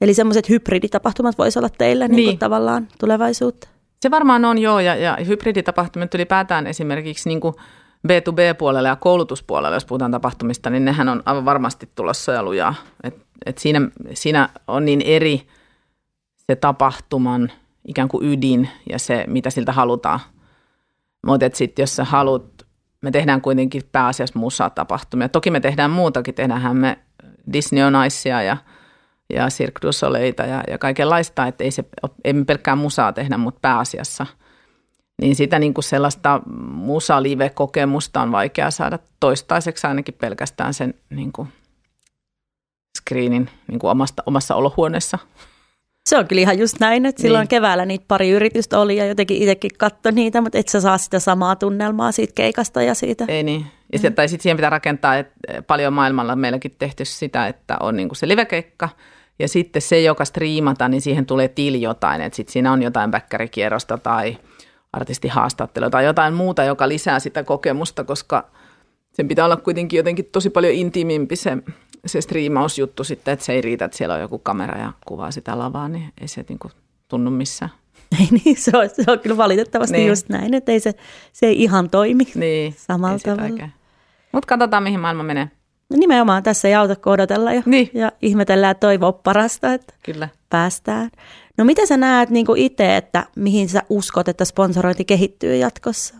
Eli 0.00 0.14
semmoiset 0.14 0.48
hybriditapahtumat 0.48 1.38
voisi 1.38 1.58
olla 1.58 1.68
teillä 1.78 2.08
niin. 2.08 2.16
Niin 2.16 2.26
Niin. 2.26 2.38
tavallaan 2.38 2.88
tulevaisuutta. 3.00 3.68
Se 4.00 4.10
varmaan 4.10 4.44
on 4.44 4.58
joo, 4.58 4.80
ja, 4.80 4.94
ja 4.96 5.16
hybriditapahtumat 5.26 6.14
ylipäätään 6.14 6.66
esimerkiksi 6.66 7.28
niin 7.28 7.40
kuin 7.40 7.54
B2B-puolella 8.08 8.88
ja 8.88 8.96
koulutuspuolella, 8.96 9.76
jos 9.76 9.84
puhutaan 9.84 10.10
tapahtumista, 10.10 10.70
niin 10.70 10.84
nehän 10.84 11.08
on 11.08 11.22
aivan 11.26 11.44
varmasti 11.44 11.88
tulossa 11.94 12.32
ja 12.32 12.42
lujaa. 12.42 12.74
Et, 13.04 13.16
et 13.46 13.58
siinä, 13.58 13.80
siinä 14.14 14.48
on 14.68 14.84
niin 14.84 15.02
eri 15.02 15.46
se 16.50 16.56
tapahtuman 16.56 17.52
ikään 17.88 18.08
kuin 18.08 18.26
ydin 18.26 18.68
ja 18.90 18.98
se, 18.98 19.24
mitä 19.26 19.50
siltä 19.50 19.72
halutaan. 19.72 20.20
Mutta 21.26 21.46
sitten 21.52 21.82
jos 21.82 21.96
sä 21.96 22.04
haluat, 22.04 22.66
me 23.00 23.10
tehdään 23.10 23.40
kuitenkin 23.40 23.82
pääasiassa 23.92 24.38
musatapahtumia. 24.38 25.28
Toki 25.28 25.50
me 25.50 25.60
tehdään 25.60 25.90
muutakin, 25.90 26.34
tehdäänhän 26.34 26.76
me 26.76 26.98
Disney 27.52 27.82
on 27.84 28.04
Icea 28.06 28.42
ja, 28.42 28.56
ja 29.34 29.48
Cirque 29.48 29.78
du 29.82 29.92
Soleilta 29.92 30.42
ja, 30.42 30.64
ja 30.68 30.78
kaikenlaista, 30.78 31.46
että 31.46 31.64
ei, 31.64 31.70
se, 31.70 31.84
ei 32.24 32.32
me 32.32 32.44
pelkkää 32.44 32.76
musaa 32.76 33.12
tehdä, 33.12 33.38
mutta 33.38 33.58
pääasiassa. 33.62 34.26
Niin 35.22 35.36
sitä 35.36 35.58
niin 35.58 35.74
kuin 35.74 35.84
sellaista 35.84 36.40
musa-live-kokemusta 36.72 38.20
on 38.20 38.32
vaikea 38.32 38.70
saada 38.70 38.98
toistaiseksi 39.20 39.86
ainakin 39.86 40.14
pelkästään 40.14 40.74
sen 40.74 40.94
niin 41.10 41.32
kuin 41.32 41.48
screenin 42.98 43.50
niin 43.68 43.78
kuin 43.78 43.90
omasta, 43.90 44.22
omassa 44.26 44.54
olohuoneessa. 44.54 45.18
Se 46.08 46.18
on 46.18 46.28
kyllä 46.28 46.40
ihan 46.40 46.58
just 46.58 46.80
näin, 46.80 47.06
että 47.06 47.22
silloin 47.22 47.42
Niin. 47.42 47.48
keväällä 47.48 47.84
niitä 47.84 48.04
pari 48.08 48.30
yritystä 48.30 48.78
oli 48.78 48.96
ja 48.96 49.06
jotenkin 49.06 49.36
itsekin 49.36 49.70
katso 49.78 50.10
niitä, 50.10 50.40
mutta 50.40 50.58
et 50.58 50.68
sä 50.68 50.80
saa 50.80 50.98
sitä 50.98 51.18
samaa 51.18 51.56
tunnelmaa 51.56 52.12
siitä 52.12 52.32
keikasta 52.34 52.82
ja 52.82 52.94
siitä. 52.94 53.24
Ei 53.28 53.42
niin. 53.42 53.66
Ja 53.92 54.10
mm. 54.10 54.14
Tai 54.14 54.28
sitten 54.28 54.42
siihen 54.42 54.56
pitää 54.56 54.70
rakentaa, 54.70 55.16
että 55.16 55.62
paljon 55.66 55.92
maailmalla 55.92 56.32
on 56.32 56.38
meilläkin 56.38 56.74
tehty 56.78 57.04
sitä, 57.04 57.46
että 57.46 57.76
on 57.80 57.96
niin 57.96 58.08
kuin 58.08 58.16
se 58.16 58.28
livekeikka 58.28 58.88
ja 59.38 59.48
sitten 59.48 59.82
se, 59.82 60.00
joka 60.00 60.24
striimata, 60.24 60.88
niin 60.88 61.00
siihen 61.00 61.26
tulee 61.26 61.48
tili 61.48 61.82
jotain, 61.82 62.20
että 62.20 62.36
sitten 62.36 62.52
siinä 62.52 62.72
on 62.72 62.82
jotain 62.82 63.10
bäkkärikierrosta 63.10 63.98
tai 63.98 64.36
artistihaastattelua 64.92 65.90
tai 65.90 66.04
jotain 66.04 66.34
muuta, 66.34 66.64
joka 66.64 66.88
lisää 66.88 67.18
sitä 67.18 67.44
kokemusta, 67.44 68.04
koska 68.04 68.50
sen 69.12 69.28
pitää 69.28 69.44
olla 69.44 69.56
kuitenkin 69.56 69.96
jotenkin 69.96 70.28
tosi 70.32 70.50
paljon 70.50 70.74
intiimimpi 70.74 71.36
se, 71.36 71.58
se 72.06 72.20
striimausjuttu 72.20 73.04
sitten, 73.04 73.32
että 73.32 73.44
se 73.44 73.52
ei 73.52 73.60
riitä, 73.60 73.84
että 73.84 73.96
siellä 73.96 74.14
on 74.14 74.20
joku 74.20 74.38
kamera 74.38 74.78
ja 74.78 74.92
kuvaa 75.06 75.30
sitä 75.30 75.58
lavaa, 75.58 75.88
niin 75.88 76.12
ei 76.20 76.28
se 76.28 76.44
niin 76.48 76.58
kuin 76.58 76.72
tunnu 77.08 77.30
missään. 77.30 77.70
Ei 78.20 78.28
niin, 78.44 78.56
se 78.56 78.70
on, 78.74 78.88
se 78.92 79.12
on 79.12 79.18
kyllä 79.18 79.36
valitettavasti 79.36 79.96
niin. 79.96 80.08
Just 80.08 80.28
näin, 80.28 80.54
että 80.54 80.72
ei 80.72 80.80
se, 80.80 80.94
se 81.32 81.46
ei 81.46 81.62
ihan 81.62 81.90
toimi 81.90 82.24
Niin, 82.34 82.74
samalla 82.78 83.18
tavalla. 83.18 83.68
Mutta 84.32 84.46
katsotaan, 84.46 84.82
mihin 84.82 85.00
maailma 85.00 85.22
menee. 85.22 85.50
No 85.90 85.96
nimenomaan 85.96 86.42
tässä 86.42 86.68
ei 86.68 86.74
auta 86.74 86.96
odotella 87.06 87.52
ja, 87.52 87.62
Niin. 87.66 87.90
ja 87.94 88.12
ihmetellään 88.22 88.76
toivoa 88.76 89.12
parasta, 89.12 89.72
että 89.74 89.94
Kyllä. 90.02 90.28
päästään. 90.50 91.10
No 91.58 91.64
miten 91.64 91.86
sä 91.86 91.96
näet 91.96 92.30
niin 92.30 92.46
itse, 92.56 92.96
että 92.96 93.26
mihin 93.36 93.68
sä 93.68 93.82
uskot, 93.88 94.28
että 94.28 94.44
sponsorointi 94.44 95.04
kehittyy 95.04 95.56
jatkossa? 95.56 96.14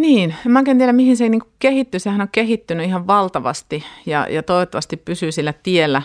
Niin, 0.00 0.34
en 0.46 0.52
mä 0.52 0.58
oikein 0.58 0.78
tiedä 0.78 0.92
mihin 0.92 1.16
se 1.16 1.28
niin 1.28 1.42
kehittyy. 1.58 2.00
Sehän 2.00 2.20
on 2.20 2.28
kehittynyt 2.32 2.86
ihan 2.86 3.06
valtavasti 3.06 3.84
ja, 4.06 4.26
ja 4.30 4.42
toivottavasti 4.42 4.96
pysyy 4.96 5.32
sillä 5.32 5.54
tiellä. 5.62 6.02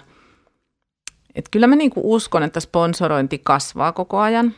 Et 1.36 1.50
kyllä 1.52 1.68
mä 1.68 1.76
niin 1.76 1.92
uskon, 1.96 2.44
että 2.44 2.60
sponsorointi 2.60 3.40
kasvaa 3.44 3.92
koko 3.92 4.20
ajan. 4.20 4.54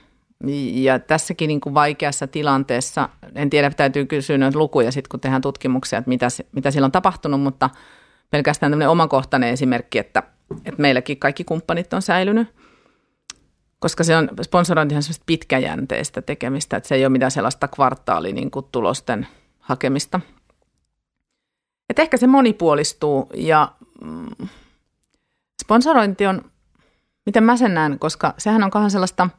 Ja 0.74 1.00
tässäkin 1.00 1.48
niin 1.48 1.62
vaikeassa 1.74 2.28
tilanteessa, 2.28 3.10
en 3.36 3.50
tiedä, 3.50 3.70
täytyy 3.70 4.06
kysyä 4.06 4.38
noita 4.38 4.60
lukuja 4.60 4.92
sitten, 4.92 5.10
kun 5.10 5.20
tehdään 5.20 5.42
tutkimuksia, 5.42 6.00
että 6.00 6.10
mitä, 6.10 6.28
mitä 6.52 6.72
siellä 6.72 6.86
on 6.86 6.92
tapahtunut, 6.92 7.42
mutta 7.42 7.70
pelkästään 8.32 8.72
tämmöinen 8.72 8.90
omakohtainen 8.90 9.50
esimerkki, 9.50 10.00
että, 10.00 10.24
että 10.66 10.82
meilläkin 10.82 11.20
kaikki 11.20 11.44
kumppanit 11.44 11.94
on 11.94 12.02
säilynyt 12.02 12.48
koska 13.80 14.04
se 14.04 14.18
on, 14.18 14.30
sponsorointihan 14.42 15.00
on 15.00 15.04
semmoista 15.04 15.24
pitkäjänteistä 15.26 16.22
tekemistä, 16.22 16.78
että 16.78 16.88
se 16.90 16.96
ei 16.96 17.06
ole 17.06 17.10
mitään 17.10 17.32
sellaista 17.32 17.68
kvartaali 17.68 18.34
niin 18.34 18.52
kuin 18.52 18.66
tulosten 18.72 19.28
hakemista. 19.60 20.20
Et 21.90 22.00
ehkä 22.00 22.18
se 22.18 22.28
monipuolistuu 22.28 23.30
ja 23.34 23.72
mm, 24.04 24.48
sponsorointi 25.64 26.28
on, 26.28 26.42
miten 27.26 27.44
mä 27.44 27.58
sen 27.58 27.74
näen, 27.74 28.00
koska 28.00 28.34
sehän 28.38 28.64
on 28.64 28.72
kauhean 28.72 28.92
sellaista, 28.92 29.30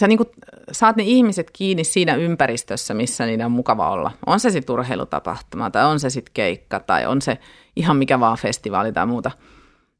sä 0.00 0.08
niin 0.08 0.18
kuin 0.18 0.28
saat 0.72 0.96
ne 0.96 1.02
ihmiset 1.02 1.50
kiinni 1.50 1.84
siinä 1.84 2.14
ympäristössä, 2.14 2.94
missä 2.94 3.26
niiden 3.26 3.46
on 3.46 3.52
mukava 3.52 3.90
olla. 3.90 4.10
On 4.26 4.40
se 4.40 4.50
sitten 4.50 4.74
urheilutapahtuma 4.74 5.70
tai 5.70 5.84
on 5.84 6.00
se 6.00 6.10
sitten 6.10 6.34
keikka 6.34 6.80
tai 6.80 7.06
on 7.06 7.22
se 7.22 7.38
ihan 7.76 7.96
mikä 7.96 8.20
vaan 8.20 8.38
festivaali 8.38 8.92
tai 8.92 9.06
muuta– 9.06 9.30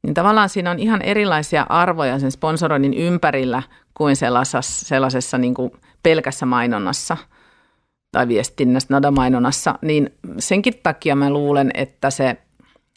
niin 0.03 0.13
tavallaan 0.13 0.49
siinä 0.49 0.71
on 0.71 0.79
ihan 0.79 1.01
erilaisia 1.01 1.65
arvoja 1.69 2.19
sen 2.19 2.31
sponsoroinnin 2.31 2.93
ympärillä 2.93 3.63
kuin 3.93 4.15
sellaisessa, 4.15 4.85
sellaisessa 4.85 5.37
niin 5.37 5.53
kuin 5.53 5.71
pelkässä 6.03 6.45
mainonnassa 6.45 7.17
tai 8.11 8.27
viestinnässä, 8.27 8.87
nada-mainonnassa, 8.93 9.79
niin 9.81 10.13
senkin 10.39 10.73
takia 10.83 11.15
mä 11.15 11.29
luulen, 11.29 11.71
että 11.73 12.09
se, 12.09 12.37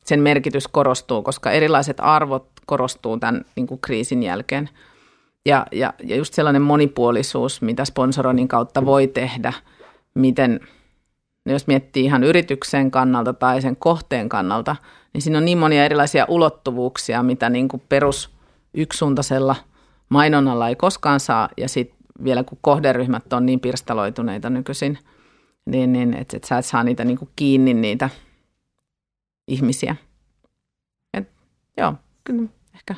sen 0.05 0.21
merkitys 0.21 0.69
korostuu, 0.69 1.23
koska 1.23 1.51
erilaiset 1.51 1.97
arvot 2.01 2.49
korostuu 2.67 3.19
tämän 3.19 3.45
niin 3.57 3.67
kuin 3.67 3.81
kriisin 3.81 4.23
jälkeen. 4.23 4.69
Ja, 5.47 5.67
ja, 5.73 5.95
ja 6.03 6.17
just 6.17 6.35
sellainen 6.35 6.63
monipuolisuus, 6.63 7.63
mitä 7.63 7.85
sponsoroinnin 7.85 8.49
kautta 8.49 8.87
voi 8.87 9.07
tehdä, 9.07 9.53
miten, 10.15 10.61
no 11.47 11.53
jos 11.53 11.67
miettii 11.67 12.05
ihan 12.05 12.25
yrityksen 12.25 12.91
kannalta 12.91 13.33
tai 13.33 13.63
sen 13.63 13.77
kohteen 13.77 14.29
kannalta, 14.29 14.77
niin 15.13 15.23
siinä 15.23 15.39
on 15.39 15.45
niin 15.45 15.59
monia 15.59 15.85
erilaisia 15.85 16.27
ulottuvuuksia, 16.29 17.23
mitä 17.23 17.51
niin 17.51 17.69
kuin 17.69 17.83
perus 17.89 18.37
yksisuuntaisella 18.75 19.57
mainonnalla 20.09 20.69
ei 20.69 20.77
koskaan 20.77 21.21
saa. 21.21 21.49
Ja 21.57 21.69
sitten 21.69 21.97
vielä 22.25 22.45
kun 22.45 22.59
kohderyhmät 22.61 23.33
on 23.33 23.47
niin 23.47 23.61
pirstaloituneita 23.61 24.51
nykyisin, 24.51 24.99
niin, 25.67 25.93
niin 25.93 26.15
että 26.15 26.37
et 26.37 26.45
sä 26.45 26.59
et 26.59 26.65
saa 26.65 26.85
niitä 26.85 27.05
niin 27.05 27.19
kuin 27.19 27.31
kiinni 27.37 27.75
niitä 27.75 28.11
ihmisiä. 29.49 29.97
Et, 31.15 31.29
joo, 31.77 31.95
kyllä 32.25 32.49
ehkä, 32.75 32.95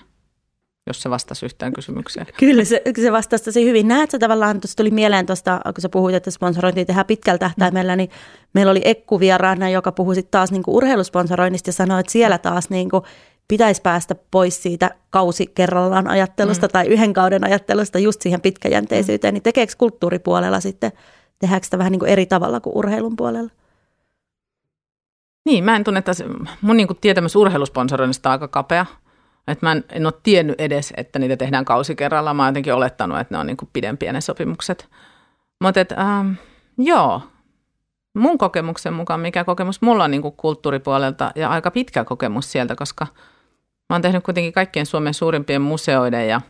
jos 0.88 1.02
se 1.02 1.11
vastasi 1.11 1.47
yhtään 1.47 1.73
kysymykseen. 1.73 2.26
Kyllä 2.40 2.64
se, 2.64 2.83
se 2.97 3.12
vastasi 3.12 3.45
tosi 3.45 3.64
hyvin. 3.64 3.88
Näet 3.88 4.11
sä 4.11 4.18
tavallaan, 4.18 4.61
tuossa 4.61 4.76
tuli 4.76 4.90
mieleen 4.90 5.26
tuosta, 5.26 5.61
kun 5.64 5.83
sä 5.83 5.88
puhuit, 5.88 6.14
että 6.14 6.30
sponsorointia 6.30 6.85
tehdään 6.85 7.07
pitkällä 7.07 7.38
tähtäimellä, 7.38 7.97
niin 7.97 8.11
meillä 8.54 8.71
oli 8.71 8.83
Ekku 8.85 9.21
vieraana, 9.21 9.71
joka 9.71 9.92
puhui 9.92 10.14
sit 10.14 10.30
taas 10.30 10.52
niin 10.52 10.62
kuin 10.62 10.75
urheilusponsoroinnista 10.75 11.68
ja 11.68 11.73
sanoi, 11.73 12.00
että 12.00 12.12
siellä 12.12 12.38
taas 12.38 12.71
niin 12.71 12.90
kuin 12.90 13.02
pitäisi 13.49 13.83
päästä 13.83 14.14
pois 14.30 14.62
siitä 14.62 14.90
kausi 15.11 15.47
kerrallaan 15.47 16.09
ajattelusta 16.09 16.66
mm. 16.66 16.71
tai 16.71 16.87
yhden 16.87 17.12
kauden 17.12 17.45
ajattelusta 17.45 17.99
just 17.99 18.23
siihen 18.23 18.40
pitkäjänteisyyteen, 18.40 19.33
mm. 19.33 19.35
niin 19.35 19.42
tekeekö 19.42 19.73
kulttuuripuolella 19.78 20.61
sitten, 20.61 20.92
tehdäänkö 21.38 21.64
sitä 21.64 21.78
vähän 21.78 21.92
niin 21.92 22.00
kuin 22.00 22.11
eri 22.11 22.26
tavalla 22.26 22.61
kuin 22.61 22.76
urheilun 22.76 23.16
puolella? 23.16 23.50
Niin, 25.45 25.64
mä 25.64 25.76
en 25.76 25.85
tunne, 25.85 25.99
että 25.99 26.12
mun 26.61 26.76
niin 26.76 26.87
kuin 26.87 26.99
tietämys 27.00 27.37
urheilusponsoroinnista 27.37 28.28
on 28.28 28.33
aika 28.33 28.49
kapea. 28.49 28.87
Että 29.49 29.67
mä 29.67 29.73
en, 29.73 29.85
en 29.93 30.07
ole 30.07 30.14
tiennyt 30.23 30.61
edes, 30.61 30.93
että 30.97 31.19
niitä 31.19 31.37
tehdään 31.37 31.64
kausi 31.64 31.97
kerrallaan. 31.97 32.37
Mä 32.37 32.43
oon 32.43 32.49
jotenkin 32.49 32.75
olettanut, 32.75 33.21
että 33.21 33.35
ne 33.35 33.38
on 33.38 33.47
niin 33.47 33.57
kuin 33.57 33.71
pidempiä 33.73 34.12
ne 34.12 34.21
sopimukset. 34.21 34.88
Mutta 35.61 35.81
ähm, 35.99 36.33
joo, 36.78 37.23
mun 38.14 38.38
kokemuksen 38.38 38.93
mukaan, 38.93 39.21
mikä 39.21 39.45
kokemus 39.45 39.83
mulla 39.83 40.05
on 40.05 40.11
niin 40.11 40.23
kuin 40.23 40.35
kulttuuripuolelta 40.37 41.33
ja 41.35 41.49
aika 41.50 41.71
pitkä 41.71 42.05
kokemus 42.05 42.52
sieltä, 42.52 42.75
koska 42.76 43.07
mä 43.88 43.95
oon 43.95 44.02
tehnyt 44.02 44.25
kuitenkin 44.25 44.52
kaikkien 44.52 44.87
Suomen 44.87 45.14
suurimpien 45.14 45.62
museoiden 45.62 46.28
ja 46.28 46.40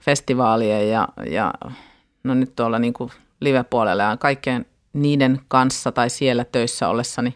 festivaalien 0.00 0.90
ja, 0.90 1.08
ja 1.30 1.54
no 2.24 2.34
nyt 2.34 2.56
tuolla 2.56 2.78
niin 2.78 2.92
kuin 2.92 3.10
live-puolella 3.40 4.02
ja 4.02 4.16
kaikkien 4.16 4.66
niiden 4.92 5.40
kanssa 5.48 5.92
tai 5.92 6.10
siellä 6.10 6.44
töissä 6.44 6.88
ollessani 6.88 7.34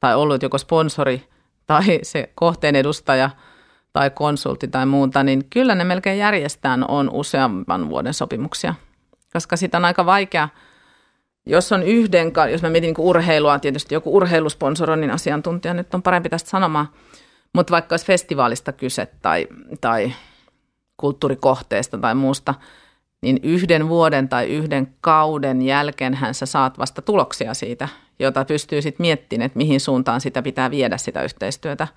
tai 0.00 0.14
ollut 0.14 0.42
joko 0.42 0.58
sponsori 0.58 1.28
tai 1.66 1.98
se 2.02 2.32
kohteen 2.34 2.76
edustaja 2.76 3.30
tai 3.92 4.10
konsultti 4.10 4.68
tai 4.68 4.86
muuta, 4.86 5.22
niin 5.22 5.44
kyllä 5.50 5.74
ne 5.74 5.84
melkein 5.84 6.18
järjestään 6.18 6.84
on 6.90 7.10
useamman 7.10 7.88
vuoden 7.88 8.14
sopimuksia, 8.14 8.74
koska 9.32 9.56
sitä 9.56 9.76
on 9.76 9.84
aika 9.84 10.06
vaikea, 10.06 10.48
jos 11.46 11.72
on 11.72 11.82
yhden, 11.82 12.32
jos 12.50 12.62
mä 12.62 12.70
mietin 12.70 12.94
niin 12.98 13.06
urheilua, 13.06 13.58
tietysti 13.58 13.94
joku 13.94 14.16
urheilusponsoroinnin 14.16 15.10
asiantuntija 15.10 15.74
nyt 15.74 15.94
on 15.94 16.02
parempi 16.02 16.28
tästä 16.28 16.50
sanomaan, 16.50 16.88
mutta 17.52 17.70
vaikka 17.70 17.92
olisi 17.92 18.06
festivaalista 18.06 18.72
kyse 18.72 19.08
tai, 19.22 19.48
tai 19.80 20.12
kulttuurikohteesta 20.96 21.98
tai 21.98 22.14
muusta, 22.14 22.54
niin 23.22 23.40
yhden 23.42 23.88
vuoden 23.88 24.28
tai 24.28 24.46
yhden 24.46 24.94
kauden 25.00 25.62
jälkeenhän 25.62 26.34
sä 26.34 26.46
saat 26.46 26.78
vasta 26.78 27.02
tuloksia 27.02 27.54
siitä, 27.54 27.88
jota 28.18 28.44
pystyy 28.44 28.82
sitten 28.82 29.04
miettimään, 29.04 29.46
että 29.46 29.58
mihin 29.58 29.80
suuntaan 29.80 30.20
sitä 30.20 30.42
pitää 30.42 30.70
viedä 30.70 30.96
sitä 30.96 31.22
yhteistyötä 31.22 31.88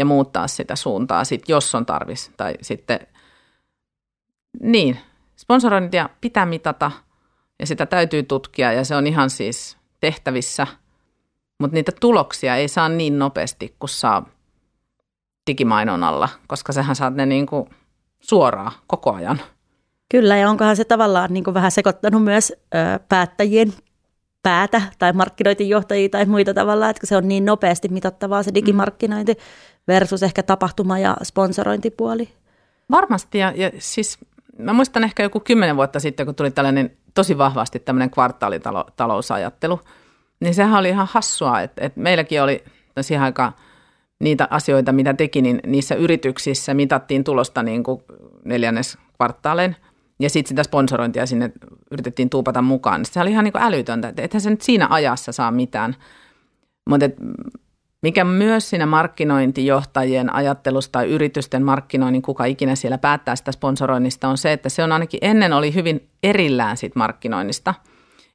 ja 0.00 0.04
muuttaa 0.04 0.48
sitä 0.48 0.76
suuntaa, 0.76 1.24
sit, 1.24 1.48
jos 1.48 1.74
on 1.74 1.86
tarvis. 1.86 2.30
Tai 2.36 2.54
sitten, 2.62 3.00
niin, 4.62 4.98
sponsorointia 5.36 6.08
pitää 6.20 6.46
mitata 6.46 6.90
ja 7.58 7.66
sitä 7.66 7.86
täytyy 7.86 8.22
tutkia 8.22 8.72
ja 8.72 8.84
se 8.84 8.96
on 8.96 9.06
ihan 9.06 9.30
siis 9.30 9.76
tehtävissä, 10.00 10.66
mutta 11.58 11.74
niitä 11.74 11.92
tuloksia 12.00 12.56
ei 12.56 12.68
saa 12.68 12.88
niin 12.88 13.18
nopeasti 13.18 13.74
kuin 13.78 13.90
saa 13.90 14.26
digimainonnalla, 15.50 16.28
koska 16.46 16.72
sehän 16.72 16.96
saat 16.96 17.14
ne 17.14 17.26
niin 17.26 17.46
kuin 17.46 17.70
suoraan 18.20 18.72
koko 18.86 19.12
ajan. 19.12 19.40
Kyllä, 20.10 20.36
ja 20.36 20.50
onkohan 20.50 20.76
se 20.76 20.84
tavallaan 20.84 21.32
niin 21.32 21.44
kuin 21.44 21.54
vähän 21.54 21.70
sekoittanut 21.70 22.24
myös 22.24 22.52
ö, 22.74 22.76
päättäjien 23.08 23.72
päätä 24.42 24.82
tai 24.98 25.12
markkinointijohtajia 25.12 26.08
tai 26.08 26.24
muita 26.24 26.54
tavallaan, 26.54 26.90
että 26.90 27.06
se 27.06 27.16
on 27.16 27.28
niin 27.28 27.44
nopeasti 27.44 27.88
mitattavaa 27.88 28.42
se 28.42 28.54
digimarkkinointi 28.54 29.36
versus 29.88 30.22
ehkä 30.22 30.42
tapahtuma- 30.42 30.98
ja 30.98 31.16
sponsorointipuoli. 31.22 32.28
Varmasti, 32.90 33.38
ja, 33.38 33.52
ja 33.56 33.70
siis 33.78 34.18
mä 34.58 34.72
muistan 34.72 35.04
ehkä 35.04 35.22
joku 35.22 35.40
kymmenen 35.40 35.76
vuotta 35.76 36.00
sitten, 36.00 36.26
kun 36.26 36.34
tuli 36.34 36.50
tällainen 36.50 36.96
tosi 37.14 37.38
vahvasti 37.38 37.78
tämmöinen 37.78 38.10
kvartaalitalousajattelu, 38.10 39.80
niin 40.40 40.54
sehän 40.54 40.80
oli 40.80 40.88
ihan 40.88 41.08
hassua, 41.10 41.60
että, 41.60 41.84
että 41.84 42.00
meilläkin 42.00 42.42
oli 42.42 42.64
siihen 43.00 43.24
aikaan 43.24 43.52
niitä 44.18 44.48
asioita, 44.50 44.92
mitä 44.92 45.14
teki, 45.14 45.42
niin 45.42 45.60
niissä 45.66 45.94
yrityksissä 45.94 46.74
mitattiin 46.74 47.24
tulosta 47.24 47.62
niin 47.62 47.82
kuin 47.82 48.02
neljännes 48.44 48.98
kvartaaleen– 49.16 49.76
ja 50.20 50.30
sitten 50.30 50.48
sitä 50.48 50.62
sponsorointia 50.62 51.26
sinne 51.26 51.52
yritettiin 51.90 52.30
tuupata 52.30 52.62
mukaan. 52.62 53.04
Se 53.04 53.20
oli 53.20 53.30
ihan 53.30 53.44
niin 53.44 53.52
kuin 53.52 53.62
älytöntä, 53.62 54.08
että 54.08 54.22
ethän 54.22 54.40
se 54.40 54.50
nyt 54.50 54.60
siinä 54.60 54.86
ajassa 54.90 55.32
saa 55.32 55.50
mitään. 55.50 55.96
Mutta 56.90 57.06
mikä 58.02 58.24
myös 58.24 58.70
siinä 58.70 58.86
markkinointijohtajien 58.86 60.34
ajattelusta 60.34 60.92
tai 60.92 61.08
yritysten 61.08 61.64
markkinoinnin, 61.64 62.22
kuka 62.22 62.44
ikinä 62.44 62.74
siellä 62.74 62.98
päättää 62.98 63.36
sitä 63.36 63.52
sponsoroinnista, 63.52 64.28
on 64.28 64.38
se, 64.38 64.52
että 64.52 64.68
se 64.68 64.82
on 64.82 64.92
ainakin 64.92 65.18
ennen 65.22 65.52
oli 65.52 65.74
hyvin 65.74 66.08
erillään 66.22 66.76
siitä 66.76 66.98
markkinoinnista. 66.98 67.74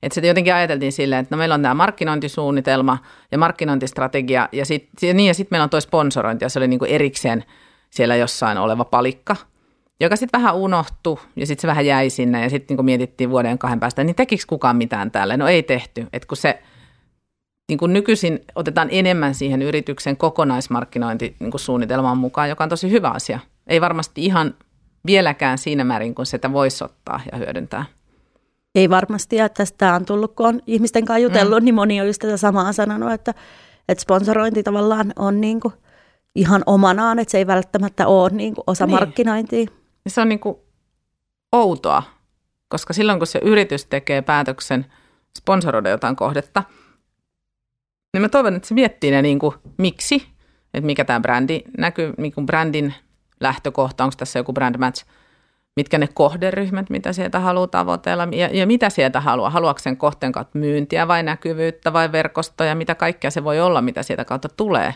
Että 0.03 0.21
se 0.21 0.27
jotenkin 0.27 0.53
ajateltiin 0.53 0.91
silleen, 0.91 1.21
että 1.21 1.35
no 1.35 1.37
meillä 1.37 1.55
on 1.55 1.61
tämä 1.61 1.73
markkinointisuunnitelma 1.73 2.97
ja 3.31 3.37
markkinointistrategia 3.37 4.49
ja 4.51 4.65
sitten 4.65 5.17
niin, 5.17 5.27
ja 5.27 5.33
sit 5.33 5.51
meillä 5.51 5.63
on 5.63 5.69
tuo 5.69 5.81
sponsorointi 5.81 6.45
ja 6.45 6.49
se 6.49 6.59
oli 6.59 6.67
niin 6.67 6.79
kuin 6.79 6.91
erikseen 6.91 7.43
siellä 7.89 8.15
jossain 8.15 8.57
oleva 8.57 8.85
palikka– 8.85 9.35
joka 9.99 10.15
sitten 10.15 10.41
vähän 10.41 10.55
unohtui 10.55 11.17
ja 11.35 11.45
sitten 11.45 11.61
se 11.61 11.67
vähän 11.67 11.85
jäi 11.85 12.09
sinne 12.09 12.43
ja 12.43 12.49
sitten 12.49 12.77
niin 12.77 12.85
mietittiin 12.85 13.29
vuoden 13.29 13.57
kahden 13.57 13.79
päästä, 13.79 14.03
niin 14.03 14.15
tekikö 14.15 14.43
kukaan 14.47 14.77
mitään 14.77 15.11
täällä? 15.11 15.37
No 15.37 15.47
ei 15.47 15.63
tehty, 15.63 16.07
että 16.13 16.27
kun 16.27 16.37
se 16.37 16.61
niin 17.69 17.77
kuin 17.77 17.93
nykyisin 17.93 18.39
otetaan 18.55 18.87
enemmän 18.91 19.35
siihen 19.35 19.61
yrityksen 19.61 20.17
kokonaismarkkinointisuunnitelmaan 20.17 22.17
niin 22.17 22.21
mukaan, 22.21 22.49
joka 22.49 22.63
on 22.63 22.69
tosi 22.69 22.91
hyvä 22.91 23.09
asia. 23.09 23.39
Ei 23.67 23.81
varmasti 23.81 24.25
ihan 24.25 24.55
vieläkään 25.05 25.57
siinä 25.57 25.83
määrin, 25.83 26.15
kun 26.15 26.25
sitä 26.25 26.53
voisi 26.53 26.83
ottaa 26.83 27.21
ja 27.31 27.37
hyödyntää. 27.37 27.85
Ei 28.75 28.89
varmasti, 28.89 29.35
ja 29.35 29.49
tästä 29.49 29.93
on 29.93 30.05
tullut, 30.05 30.35
kun 30.35 30.47
on 30.47 30.61
ihmisten 30.67 31.05
kanssa 31.05 31.19
jutellut, 31.19 31.59
mm. 31.59 31.65
niin 31.65 31.75
moni 31.75 32.01
on 32.01 32.07
just 32.07 32.21
tätä 32.21 32.37
samaa 32.37 32.73
sanonut, 32.73 33.11
että, 33.11 33.33
että 33.89 34.01
sponsorointi 34.01 34.63
tavallaan 34.63 35.13
on 35.15 35.41
niin 35.41 35.59
kuin 35.59 35.73
ihan 36.35 36.63
omanaan, 36.65 37.19
että 37.19 37.31
se 37.31 37.37
ei 37.37 37.47
välttämättä 37.47 38.07
ole 38.07 38.29
niin 38.29 38.55
kuin 38.55 38.63
osa 38.67 38.85
niin. 38.85 38.99
markkinointia. 38.99 39.65
Se 40.07 40.21
on 40.21 40.29
niin 40.29 40.39
kuin 40.39 40.57
outoa, 41.51 42.03
koska 42.67 42.93
silloin 42.93 43.19
kun 43.19 43.27
se 43.27 43.39
yritys 43.43 43.85
tekee 43.85 44.21
päätöksen 44.21 44.85
sponsoroida 45.37 45.89
jotain 45.89 46.15
kohdetta, 46.15 46.63
niin 48.15 48.21
mä 48.21 48.29
toivon, 48.29 48.55
että 48.55 48.67
se 48.67 48.73
miettii 48.73 49.11
ne 49.11 49.21
niin 49.21 49.39
kuin, 49.39 49.55
miksi, 49.77 50.27
että 50.73 50.85
mikä 50.85 51.05
tämä 51.05 51.19
brändi 51.19 51.61
näkyy, 51.77 52.13
niin 52.17 52.31
kuin 52.31 52.45
brändin 52.45 52.93
lähtökohta, 53.39 54.03
onko 54.03 54.15
tässä 54.17 54.39
joku 54.39 54.53
brand 54.53 54.77
match, 54.77 55.05
mitkä 55.75 55.97
ne 55.97 56.07
kohderyhmät, 56.13 56.89
mitä 56.89 57.13
sieltä 57.13 57.39
haluaa 57.39 57.67
tavoitella 57.67 58.27
ja, 58.31 58.49
ja 58.53 58.67
mitä 58.67 58.89
sieltä 58.89 59.19
haluaa. 59.19 59.49
Haluaako 59.49 59.79
sen 59.79 59.97
kohteen 59.97 60.31
kautta 60.31 60.59
myyntiä 60.59 61.07
vai 61.07 61.23
näkyvyyttä 61.23 61.93
vai 61.93 62.11
verkostoja, 62.11 62.75
mitä 62.75 62.95
kaikkea 62.95 63.31
se 63.31 63.43
voi 63.43 63.59
olla, 63.59 63.81
mitä 63.81 64.03
sieltä 64.03 64.25
kautta 64.25 64.49
tulee. 64.49 64.93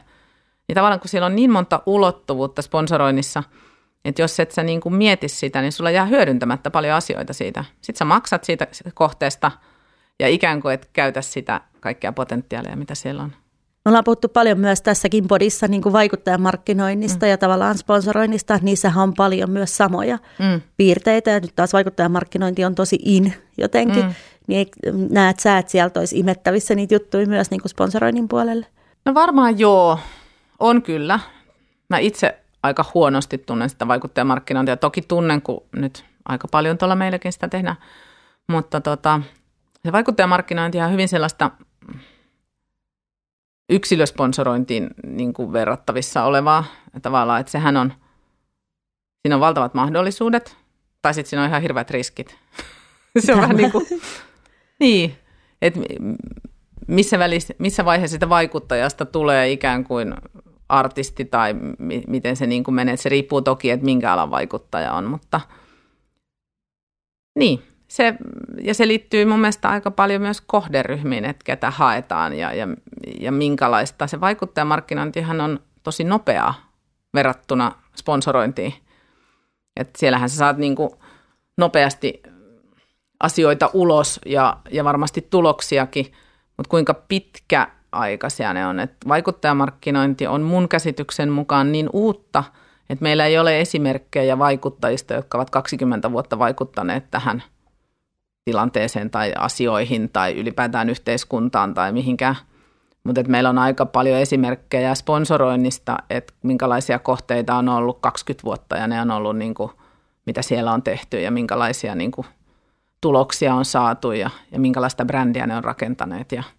Niin 0.68 0.76
tavallaan 0.76 1.00
kun 1.00 1.10
siellä 1.10 1.26
on 1.26 1.36
niin 1.36 1.52
monta 1.52 1.82
ulottuvuutta 1.86 2.62
sponsoroinnissa– 2.62 3.44
että 4.06 4.22
jos 4.22 4.40
et 4.40 4.52
sä 4.52 4.64
niin 4.64 4.82
kuin 4.82 4.96
mieti 4.96 5.28
sitä, 5.28 5.62
niin 5.62 5.72
sulla 5.72 5.92
jää 5.92 6.06
hyödyntämättä 6.06 6.72
paljon 6.72 6.96
asioita 6.96 7.34
siitä. 7.34 7.66
Sitten 7.82 7.98
sä 7.98 8.06
maksat 8.06 8.44
siitä, 8.44 8.68
kohteesta 8.94 9.52
ja 10.20 10.28
ikään 10.28 10.62
kuin 10.62 10.74
et 10.74 10.90
käytä 10.94 11.22
sitä 11.22 11.62
kaikkea 11.80 12.12
potentiaalia, 12.12 12.76
mitä 12.76 12.96
siellä 12.96 13.24
on. 13.24 13.32
Me 13.86 13.90
ollaan 13.90 14.04
puhuttu 14.04 14.30
paljon 14.30 14.60
myös 14.60 14.82
tässäkin 14.82 15.28
podissa 15.28 15.68
niin 15.68 15.82
kuin 15.82 15.94
vaikuttajamarkkinoinnista 15.94 17.26
mm. 17.26 17.30
ja 17.30 17.38
tavallaan 17.38 17.78
sponsoroinnista. 17.78 18.60
Niissähän 18.62 19.04
on 19.04 19.14
paljon 19.14 19.50
myös 19.50 19.78
samoja 19.78 20.18
mm. 20.40 20.62
piirteitä. 20.78 21.32
Ja 21.32 21.40
nyt 21.40 21.56
taas 21.56 21.74
vaikuttajamarkkinointi 21.74 22.66
on 22.66 22.76
tosi 22.76 23.00
in 23.06 23.34
jotenkin. 23.58 24.06
Mm. 24.06 24.14
Niin 24.48 24.68
näet 25.10 25.40
sä, 25.40 25.58
että 25.58 25.72
sieltä 25.72 26.00
olisi 26.00 26.20
imettävissä 26.20 26.76
niitä 26.76 26.96
juttuja 26.96 27.28
myös 27.28 27.52
niin 27.52 27.62
kuin 27.62 27.70
sponsoroinnin 27.70 28.28
puolelle? 28.28 28.66
No 29.06 29.14
varmaan 29.14 29.60
joo, 29.60 30.00
on 30.60 30.82
kyllä. 30.82 31.20
Mä 31.90 31.98
itse 31.98 32.40
aika 32.64 32.86
huonosti 32.94 33.38
tunnen 33.38 33.70
sitä 33.70 33.88
vaikuttajamarkkinointia. 33.88 34.78
Toki 34.78 35.02
tunnen, 35.02 35.42
kun 35.42 35.64
nyt 35.76 36.06
aika 36.26 36.48
paljon 36.52 36.78
tuolla 36.78 36.96
meilläkin 36.96 37.34
sitä 37.34 37.48
tehdään. 37.48 37.76
Mutta 38.48 38.82
tota, 38.82 39.22
se 39.86 39.92
vaikuttajamarkkinointi 39.92 40.82
on 40.82 40.92
hyvin 40.92 41.08
sellaista 41.08 41.52
yksilösponsorointiin 43.70 44.90
niin 45.06 45.34
kuin 45.34 45.54
verrattavissa 45.54 46.24
olevaa 46.24 46.66
tavallaan, 47.02 47.40
että 47.40 47.52
sehän 47.52 47.78
on, 47.78 47.94
siinä 49.22 49.36
on 49.36 49.42
valtavat 49.42 49.74
mahdollisuudet, 49.74 50.58
tai 51.02 51.14
sitten 51.14 51.30
siinä 51.30 51.44
on 51.44 51.50
ihan 51.50 51.62
hirveät 51.62 51.92
riskit. 51.92 52.38
se 53.26 53.34
on 53.34 53.42
vähän 53.42 53.56
niin 53.56 53.72
kuin, 53.72 53.86
niin, 54.80 55.16
että 55.62 55.80
missä, 56.88 57.20
välissä, 57.20 57.54
missä 57.58 57.86
vaiheessa 57.86 58.16
sitä 58.16 58.30
vaikuttajasta 58.30 59.06
tulee 59.06 59.52
ikään 59.52 59.84
kuin 59.84 60.16
artisti 60.70 61.26
tai 61.26 61.54
mi- 61.80 62.04
miten 62.08 62.36
se 62.36 62.48
niin 62.48 62.64
kuin 62.64 62.76
menee. 62.76 62.98
Se 62.98 63.10
riippuu 63.10 63.42
toki, 63.42 63.72
että 63.72 63.86
minkä 63.86 64.14
alan 64.14 64.32
vaikuttaja 64.32 64.94
on, 64.94 65.06
mutta 65.06 65.42
niin. 67.36 67.69
Se, 67.90 68.16
ja 68.64 68.74
se 68.74 68.88
liittyy 68.88 69.26
mun 69.26 69.40
mielestä 69.40 69.70
aika 69.70 69.92
paljon 69.92 70.22
myös 70.22 70.42
kohderyhmiin, 70.42 71.26
että 71.26 71.44
ketä 71.44 71.72
haetaan 71.72 72.38
ja, 72.38 72.54
ja, 72.54 72.68
ja 73.20 73.32
minkälaista. 73.32 74.08
Se 74.08 74.22
vaikuttajamarkkinointihan 74.22 75.42
on 75.42 75.60
tosi 75.84 76.04
nopeaa 76.04 76.54
verrattuna 77.14 77.72
sponsorointiin. 77.96 78.74
Et 79.76 79.96
siellähän 79.96 80.30
sä 80.30 80.36
saat 80.36 80.58
niin 80.58 80.76
kuin 80.76 80.90
nopeasti 81.58 82.24
asioita 83.20 83.70
ulos 83.74 84.20
ja, 84.26 84.58
ja 84.72 84.84
varmasti 84.84 85.28
tuloksiakin, 85.30 86.06
mutta 86.58 86.70
kuinka 86.70 86.94
pitkä 86.94 87.68
aikaisia 87.92 88.54
ne 88.54 88.68
on. 88.68 88.80
Et 88.80 88.94
vaikuttajamarkkinointi 89.08 90.28
on 90.28 90.42
mun 90.42 90.70
käsityksen 90.70 91.30
mukaan 91.30 91.72
niin 91.72 91.90
uutta, 91.94 92.44
että 92.90 93.04
meillä 93.04 93.26
ei 93.26 93.40
ole 93.40 93.62
esimerkkejä 93.62 94.40
vaikuttajista, 94.40 95.14
jotka 95.14 95.38
ovat 95.38 95.50
20 95.50 96.12
vuotta 96.12 96.40
vaikuttaneet 96.40 97.12
tähän 97.12 97.44
tilanteeseen 98.52 99.10
tai 99.10 99.34
asioihin 99.38 100.10
tai 100.10 100.34
ylipäätään 100.40 100.90
yhteiskuntaan 100.90 101.74
tai 101.74 101.92
mihinkään. 101.92 102.36
Mutta 103.04 103.24
meillä 103.28 103.50
on 103.50 103.58
aika 103.58 103.86
paljon 103.86 104.20
esimerkkejä 104.20 104.96
sponsoroinnista, 104.96 105.98
että 106.10 106.34
minkälaisia 106.44 107.00
kohteita 107.00 107.56
on 107.56 107.70
ollut 107.70 107.98
20 108.02 108.44
vuotta 108.44 108.78
ja 108.78 108.88
ne 108.88 109.02
on 109.02 109.12
ollut 109.12 109.38
niin 109.38 109.54
kuin, 109.54 109.72
mitä 110.26 110.42
siellä 110.42 110.72
on 110.72 110.84
tehty 110.84 111.22
ja 111.22 111.32
minkälaisia 111.32 111.96
niin 111.96 112.12
kuin, 112.12 112.28
tuloksia 113.02 113.54
on 113.54 113.66
saatu 113.66 114.12
ja, 114.12 114.30
ja 114.52 114.60
minkälaista 114.60 115.06
brändiä 115.06 115.48
ne 115.48 115.56
on 115.56 115.64
rakentaneet 115.64 116.32
ja– 116.32 116.44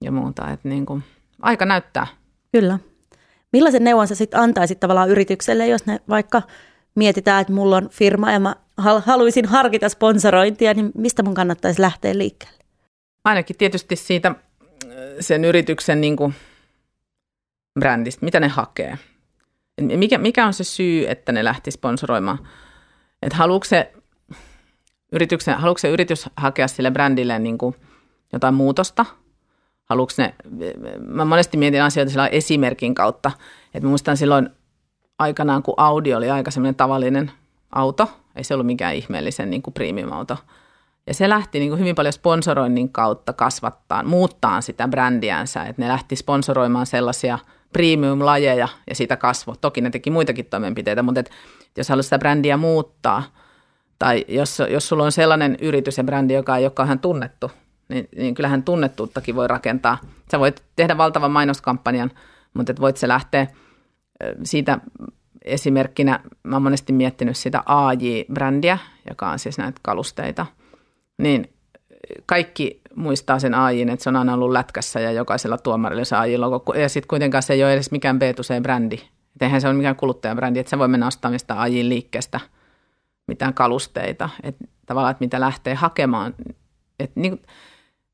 ja 0.00 0.12
muuta. 0.12 0.50
Että 0.50 0.68
niin 0.68 0.86
kuin, 0.86 1.04
aika 1.42 1.66
näyttää. 1.66 2.06
Kyllä. 2.52 2.78
Millaisen 3.52 3.84
neuvon 3.84 4.08
sä 4.08 4.14
sitten 4.14 4.40
antaisit 4.40 4.80
tavallaan 4.80 5.08
yritykselle, 5.08 5.66
jos 5.66 5.86
ne 5.86 6.00
vaikka 6.08 6.42
mietitään, 6.94 7.40
että 7.40 7.52
mulla 7.52 7.76
on 7.76 7.88
firma 7.88 8.32
ja 8.32 8.40
mä 8.40 8.56
haluaisin 8.78 9.44
harkita 9.44 9.88
sponsorointia, 9.88 10.74
niin 10.74 10.92
mistä 10.94 11.22
mun 11.22 11.34
kannattaisi 11.34 11.82
lähteä 11.82 12.18
liikkeelle? 12.18 12.58
Ainakin 13.24 13.56
tietysti 13.56 13.96
siitä 13.96 14.28
äh, 14.28 14.36
sen 15.20 15.44
yrityksen 15.44 16.00
niin 16.00 16.16
kuin 16.16 16.34
brändistä, 17.80 18.24
mitä 18.24 18.40
ne 18.40 18.48
hakee. 18.48 18.98
Mikä, 19.80 20.18
mikä 20.18 20.46
on 20.46 20.54
se 20.54 20.64
syy, 20.64 21.08
että 21.08 21.32
ne 21.32 21.44
lähti 21.44 21.70
sponsoroimaan? 21.70 22.48
Että 23.22 23.36
haluatko 23.36 23.64
se, 23.64 23.92
yrityksen, 25.12 25.54
haluatko 25.58 25.78
se 25.78 25.88
yritys 25.88 26.30
hakea 26.36 26.68
sille 26.68 26.90
brändille 26.90 27.38
niin 27.38 27.58
kuin 27.58 27.74
jotain 28.32 28.54
muutosta– 28.54 29.06
haluuks 29.88 30.18
ne, 30.18 30.34
mä 31.06 31.24
monesti 31.24 31.56
mietin 31.56 31.82
asioita 31.82 32.10
sillä 32.10 32.26
esimerkin 32.26 32.94
kautta, 32.94 33.30
että 33.74 33.88
muistan 33.88 34.16
silloin 34.16 34.50
aikanaan, 35.18 35.62
kun 35.62 35.74
Audi 35.76 36.14
oli 36.14 36.30
aika 36.30 36.50
tavallinen 36.76 37.30
auto, 37.70 38.10
ei 38.38 38.44
se 38.44 38.54
ollut 38.54 38.66
mikään 38.66 38.94
ihmeellisen 38.94 39.50
niin 39.50 39.62
kuin 39.62 39.74
premium-auto. 39.74 40.36
Ja 41.06 41.14
se 41.14 41.28
lähti 41.28 41.58
niin 41.58 41.70
kuin 41.70 41.80
hyvin 41.80 41.94
paljon 41.94 42.12
sponsoroinnin 42.12 42.92
kautta 42.92 43.32
kasvattaa, 43.32 44.02
muuttaa 44.02 44.60
sitä 44.60 44.88
brändiänsä, 44.88 45.62
että 45.62 45.82
ne 45.82 45.88
lähti 45.88 46.16
sponsoroimaan 46.16 46.86
sellaisia 46.86 47.38
premium-lajeja 47.72 48.68
ja 48.88 48.94
siitä 48.94 49.16
kasvo. 49.16 49.54
Toki 49.60 49.80
ne 49.80 49.90
teki 49.90 50.10
muitakin 50.10 50.46
toimenpiteitä, 50.46 51.02
mutta 51.02 51.20
et, 51.20 51.30
jos 51.76 51.88
haluaa 51.88 52.02
sitä 52.02 52.18
brändiä 52.18 52.56
muuttaa 52.56 53.22
Tai 53.98 54.24
jos, 54.28 54.58
jos 54.70 54.88
sulla 54.88 55.04
on 55.04 55.12
sellainen 55.12 55.56
yritys 55.60 55.98
ja 55.98 56.04
brändi, 56.04 56.34
joka 56.34 56.56
ei 56.56 56.64
ole 56.64 56.70
kauhean 56.70 56.98
tunnettu, 56.98 57.50
niin, 57.88 58.08
niin 58.16 58.34
kyllähän 58.34 58.62
tunnettuuttakin 58.62 59.34
voi 59.34 59.48
rakentaa. 59.48 59.98
Sä 60.30 60.38
voit 60.38 60.62
tehdä 60.76 60.98
valtavan 60.98 61.30
mainoskampanjan, 61.30 62.10
mutta 62.54 62.72
et 62.72 62.80
voit 62.80 62.96
se 62.96 63.08
lähteä 63.08 63.46
siitä 64.42 64.78
esimerkkinä, 65.44 66.20
mä 66.42 66.56
oon 66.56 66.62
monesti 66.62 66.92
miettinyt 66.92 67.36
sitä 67.36 67.62
AJ-brändiä, 67.66 68.78
joka 69.08 69.30
on 69.30 69.38
siis 69.38 69.58
näitä 69.58 69.80
kalusteita, 69.82 70.46
niin 71.18 71.52
kaikki 72.26 72.80
muistaa 72.94 73.38
sen 73.38 73.54
AJin, 73.54 73.88
että 73.88 74.02
se 74.02 74.08
on 74.08 74.16
aina 74.16 74.34
ollut 74.34 74.50
lätkässä 74.50 75.00
ja 75.00 75.12
jokaisella 75.12 75.58
tuomarilla 75.58 76.04
se 76.04 76.16
AJ-logo. 76.16 76.74
Ja 76.74 76.88
sitten 76.88 77.08
kuitenkaan 77.08 77.42
se 77.42 77.52
ei 77.52 77.64
ole 77.64 77.72
edes 77.72 77.90
mikään 77.90 78.16
B2C-brändi. 78.16 78.94
Et 79.34 79.42
eihän 79.42 79.60
se 79.60 79.68
ole 79.68 79.76
mikään 79.76 79.96
kuluttajabrändi, 79.96 80.60
että 80.60 80.70
se 80.70 80.78
voi 80.78 80.88
mennä 80.88 81.06
ostamaan 81.06 81.34
mistä 81.34 81.60
AJin 81.60 81.88
liikkeestä 81.88 82.40
mitään 83.26 83.54
kalusteita. 83.54 84.28
Että 84.42 84.64
tavallaan, 84.86 85.10
että 85.10 85.24
mitä 85.24 85.40
lähtee 85.40 85.74
hakemaan. 85.74 86.34
Et 86.98 87.16
niin, 87.16 87.42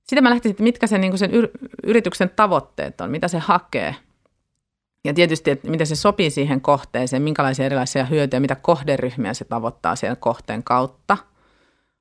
sitä 0.03 0.21
mä 0.21 0.31
lähtisin, 0.31 0.51
että 0.51 0.63
mitkä 0.63 0.87
sen, 0.87 1.01
niin 1.01 1.19
sen 1.19 1.31
yrityksen 1.85 2.31
tavoitteet 2.37 3.01
on, 3.01 3.11
mitä 3.11 3.29
se 3.29 3.39
hakee. 3.39 3.95
Ja 5.05 5.15
tietysti, 5.15 5.51
että 5.51 5.71
miten 5.71 5.87
se 5.87 5.97
sopii 5.97 6.31
siihen 6.31 6.61
kohteeseen, 6.61 7.23
minkälaisia 7.23 7.67
erilaisia 7.67 8.05
hyötyjä, 8.05 8.41
mitä 8.41 8.55
kohderyhmiä 8.55 9.35
se 9.35 9.45
tavoittaa 9.45 9.97
siellä 9.97 10.17
kohteen 10.17 10.63
kautta. 10.63 11.17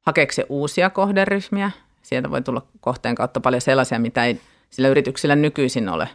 Hakeeko 0.01 0.33
se 0.33 0.45
uusia 0.49 0.89
kohderyhmiä? 0.89 1.71
Sieltä 2.01 2.31
voi 2.31 2.41
tulla 2.41 2.61
kohteen 2.81 3.15
kautta 3.15 3.39
paljon 3.39 3.61
sellaisia, 3.61 3.99
mitä 3.99 4.25
ei 4.25 4.41
sillä 4.69 4.87
yrityksellä 4.87 5.35
nykyisin 5.35 5.89
ole. 5.89 6.09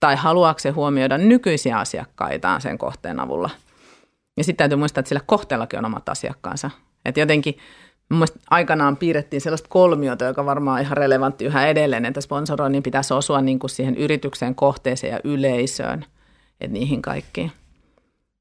Tai 0.00 0.16
haluaako 0.16 0.58
se 0.58 0.70
huomioida 0.70 1.18
nykyisiä 1.18 1.78
asiakkaitaan 1.78 2.60
sen 2.60 2.78
kohteen 2.78 3.20
avulla. 3.20 3.50
Ja 4.36 4.44
sitten 4.44 4.56
täytyy 4.64 4.78
muistaa, 4.78 5.00
että 5.00 5.08
sillä 5.08 5.22
kohteellakin 5.26 5.78
on 5.78 5.84
omat 5.84 6.08
asiakkaansa. 6.08 6.70
Että 7.04 7.20
jotenkin 7.20 7.58
aikanaan 8.50 8.96
piirrettiin 8.96 9.40
sellaista 9.40 9.68
kolmiota, 9.68 10.24
joka 10.24 10.44
varmaan 10.44 10.74
on 10.78 10.84
ihan 10.84 10.96
relevantti 10.96 11.44
yhä 11.44 11.66
edelleen, 11.66 12.04
että 12.04 12.20
sponsoroinnin 12.20 12.82
pitäisi 12.82 13.14
osua 13.14 13.40
niin 13.40 13.58
kuin 13.58 13.70
siihen 13.70 13.96
yrityksen 13.96 14.54
kohteeseen 14.54 15.12
ja 15.12 15.20
yleisöön, 15.24 16.04
että 16.64 16.72
niihin 16.72 17.02
kaikkiin. 17.02 17.52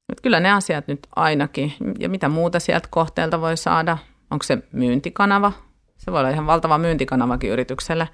Mutta 0.09 0.21
kyllä 0.21 0.39
ne 0.39 0.51
asiat 0.51 0.87
nyt 0.87 0.99
ainakin, 1.15 1.73
ja 1.99 2.09
mitä 2.09 2.29
muuta 2.29 2.59
sieltä 2.59 2.87
kohteelta 2.91 3.41
voi 3.41 3.57
saada, 3.57 3.97
onko 4.31 4.43
se 4.43 4.57
myyntikanava, 4.71 5.51
se 5.97 6.11
voi 6.11 6.19
olla 6.19 6.29
ihan 6.29 6.47
valtava 6.47 6.77
myyntikanavakin 6.77 7.49
yritykselle. 7.49 8.09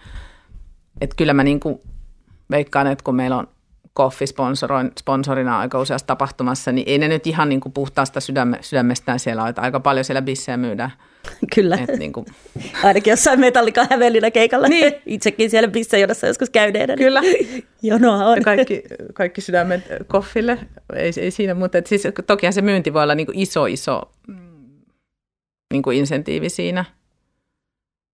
Että 1.02 1.16
kyllä 1.16 1.34
mä 1.34 1.44
niin 1.44 1.60
veikkaan, 2.52 2.88
että 2.88 3.04
kun 3.04 3.16
meillä 3.16 3.38
on 3.38 3.48
Koffi 3.94 4.26
sponsorina 5.00 5.60
aika 5.60 5.80
useassa 5.80 6.08
tapahtumassa, 6.08 6.72
niin 6.72 6.90
ei 6.90 6.98
ne 6.98 7.08
nyt 7.08 7.28
ihan 7.28 7.50
niin 7.50 7.62
puhtaasta 7.74 8.20
sydäme, 8.20 8.58
sydämestään 8.62 9.20
siellä 9.20 9.44
ole, 9.44 9.54
aika 9.58 9.80
paljon 9.80 10.06
siellä 10.06 10.22
bissejä 10.22 10.58
myydään. 10.58 10.92
Kyllä. 11.56 11.78
Et 11.90 12.00
niin 12.00 12.14
kuin. 12.14 12.26
Ainakin 12.84 13.12
jossain 13.12 13.40
metallikan 13.40 13.88
hävellinä 13.90 14.32
keikalla. 14.32 14.68
Niin. 14.68 14.94
Itsekin 15.06 15.50
siellä 15.50 15.68
bissejonossa 15.68 16.28
joskus 16.28 16.50
käyneenä. 16.50 16.96
Niin 16.96 17.06
Kyllä. 17.06 17.22
Jonoa 17.82 18.26
on. 18.26 18.38
Ja 18.38 18.44
kaikki, 18.44 18.84
kaikki 19.14 19.42
sydämet 19.42 19.84
koffille. 20.08 20.60
Ei, 20.96 21.12
ei 21.22 21.32
siinä, 21.32 21.54
mutta 21.54 21.78
siis 21.86 22.04
tokihan 22.28 22.54
se 22.54 22.62
myynti 22.62 22.94
voi 22.94 23.04
olla 23.04 23.16
niin 23.16 23.26
kuin 23.26 23.40
iso, 23.40 23.66
iso 23.66 24.12
niin 25.74 25.84
kuin 25.84 25.98
insentiivi 25.98 26.50
siinä. 26.50 26.86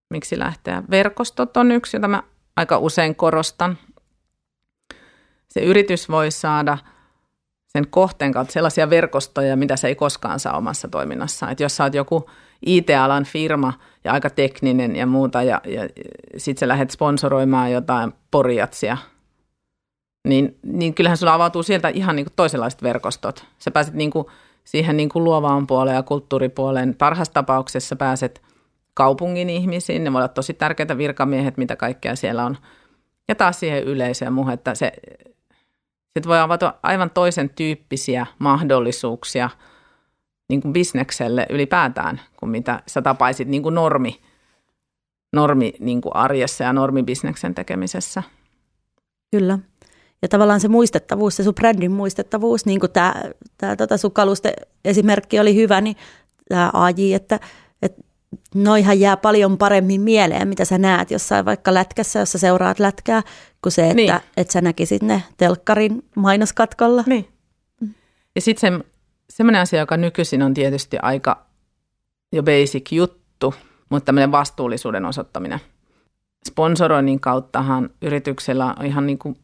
Miksi 0.10 0.40
lähteä? 0.40 0.84
Verkostot 0.90 1.58
on 1.58 1.72
yksi, 1.72 1.98
jota 1.98 2.08
mä 2.08 2.24
aika 2.56 2.78
usein 2.78 3.16
korostan– 3.16 3.78
se 5.54 5.60
yritys 5.60 6.10
voi 6.10 6.32
saada 6.32 6.78
sen 7.68 7.88
kohteen 7.88 8.32
kautta 8.32 8.54
sellaisia 8.54 8.90
verkostoja, 8.90 9.56
mitä 9.56 9.76
se 9.76 9.88
ei 9.88 9.96
koskaan 9.96 10.40
saa 10.40 10.58
omassa 10.58 10.88
toiminnassaan. 10.88 11.52
Että 11.52 11.64
jos 11.64 11.76
sä 11.76 11.84
oot 11.84 11.94
joku 11.94 12.30
IT-alan 12.66 13.24
firma 13.24 13.74
ja 14.04 14.14
aika 14.14 14.30
tekninen 14.30 14.96
ja 14.96 15.06
muuta, 15.06 15.44
ja, 15.44 15.62
ja 15.66 15.90
sitten 16.38 16.60
sä 16.60 16.68
lähdet 16.68 16.92
sponsoroimaan 16.92 17.72
jotain 17.72 18.14
porjatsia, 18.32 18.98
niin, 20.28 20.58
niin 20.64 20.94
kyllähän 20.94 21.18
sulla 21.18 21.34
avautuu 21.34 21.64
sieltä 21.64 21.90
ihan 21.90 22.16
niin 22.16 22.26
kuin 22.26 22.34
toisenlaiset 22.36 22.84
verkostot. 22.84 23.46
Sä 23.60 23.72
pääset 23.72 23.94
niin 23.94 24.12
kuin 24.12 24.28
siihen 24.64 24.98
niin 24.98 25.10
kuin 25.10 25.24
luovaan 25.24 25.68
puoleen 25.68 25.96
ja 25.96 26.04
kulttuuripuoleen. 26.04 26.96
Parhaassa 26.96 27.34
tapauksessa 27.34 27.96
pääset 27.96 28.42
kaupungin 28.94 29.50
ihmisiin, 29.50 30.04
ne 30.04 30.14
voi 30.14 30.20
olla 30.20 30.28
tosi 30.28 30.54
tärkeitä 30.54 30.98
virkamiehet, 30.98 31.58
mitä 31.58 31.76
kaikkea 31.76 32.16
siellä 32.16 32.46
on. 32.46 32.58
Ja 33.28 33.36
taas 33.36 33.60
siihen 33.60 33.84
yleisöön 33.84 34.28
ja 34.28 34.32
muuhun, 34.32 34.54
että 34.54 34.76
se 34.76 34.92
sitten 36.14 36.30
voi 36.30 36.40
avata 36.40 36.74
aivan 36.84 37.10
toisen 37.10 37.50
tyyppisiä 37.50 38.26
mahdollisuuksia 38.40 39.50
niin 40.50 40.62
kuin 40.62 40.74
bisnekselle 40.74 41.48
ylipäätään, 41.50 42.22
kuin 42.38 42.50
mitä 42.50 42.84
sä 42.88 43.02
tapaisit 43.02 43.48
niin 43.48 43.64
kuin 43.64 43.76
normi, 43.76 44.22
normi 45.34 45.74
niin 45.80 46.02
kuin 46.02 46.16
arjessa 46.16 46.64
ja 46.64 46.74
normibisneksen 46.74 47.56
tekemisessä. 47.56 48.24
Kyllä. 49.32 49.60
Ja 50.22 50.28
tavallaan 50.28 50.60
se 50.60 50.68
muistettavuus, 50.68 51.36
se 51.36 51.44
sun 51.44 51.56
brändin 51.56 51.92
muistettavuus, 51.92 52.66
niin 52.66 52.80
kuin 52.80 52.92
tämä, 52.92 53.14
tämä 53.58 53.76
tota 53.76 53.98
sun 53.98 54.12
kaluste 54.12 54.54
esimerkki 54.86 55.40
oli 55.40 55.56
hyvä, 55.56 55.82
niin 55.82 55.96
tämä 56.50 56.72
AJ, 56.74 57.14
että, 57.14 57.40
että 57.82 58.02
noihan 58.56 59.00
jää 59.00 59.18
paljon 59.18 59.58
paremmin 59.58 60.02
mieleen, 60.02 60.48
mitä 60.48 60.66
sä 60.66 60.78
näet 60.78 61.12
jossain 61.12 61.46
vaikka 61.46 61.74
lätkässä, 61.74 62.20
jossa 62.20 62.38
seuraat 62.38 62.80
lätkää, 62.80 63.24
kuin 63.62 63.74
se, 63.74 63.84
että, 63.84 63.96
niin. 63.96 64.14
että 64.38 64.54
sä 64.54 64.62
näkisit 64.62 65.02
ne 65.02 65.24
telkkarin 65.38 66.04
mainoskatkolla. 66.16 67.04
Niin. 67.08 67.28
Ja 68.36 68.42
sitten 68.42 68.74
se, 68.74 68.86
semmoinen 69.30 69.62
asia, 69.62 69.80
joka 69.80 69.98
nykyisin 69.98 70.44
on 70.44 70.54
tietysti 70.54 70.98
aika 71.02 71.46
jo 72.32 72.44
basic 72.44 72.92
juttu, 72.92 73.54
mutta 73.90 74.06
tämmöinen 74.06 74.32
vastuullisuuden 74.32 75.06
osoittaminen. 75.06 75.60
Sponsoroinnin 76.48 77.20
kauttahan 77.20 77.90
yrityksellä 78.02 78.76
on 78.80 78.86
ihan 78.86 79.08
niin 79.08 79.20
kuin 79.20 79.36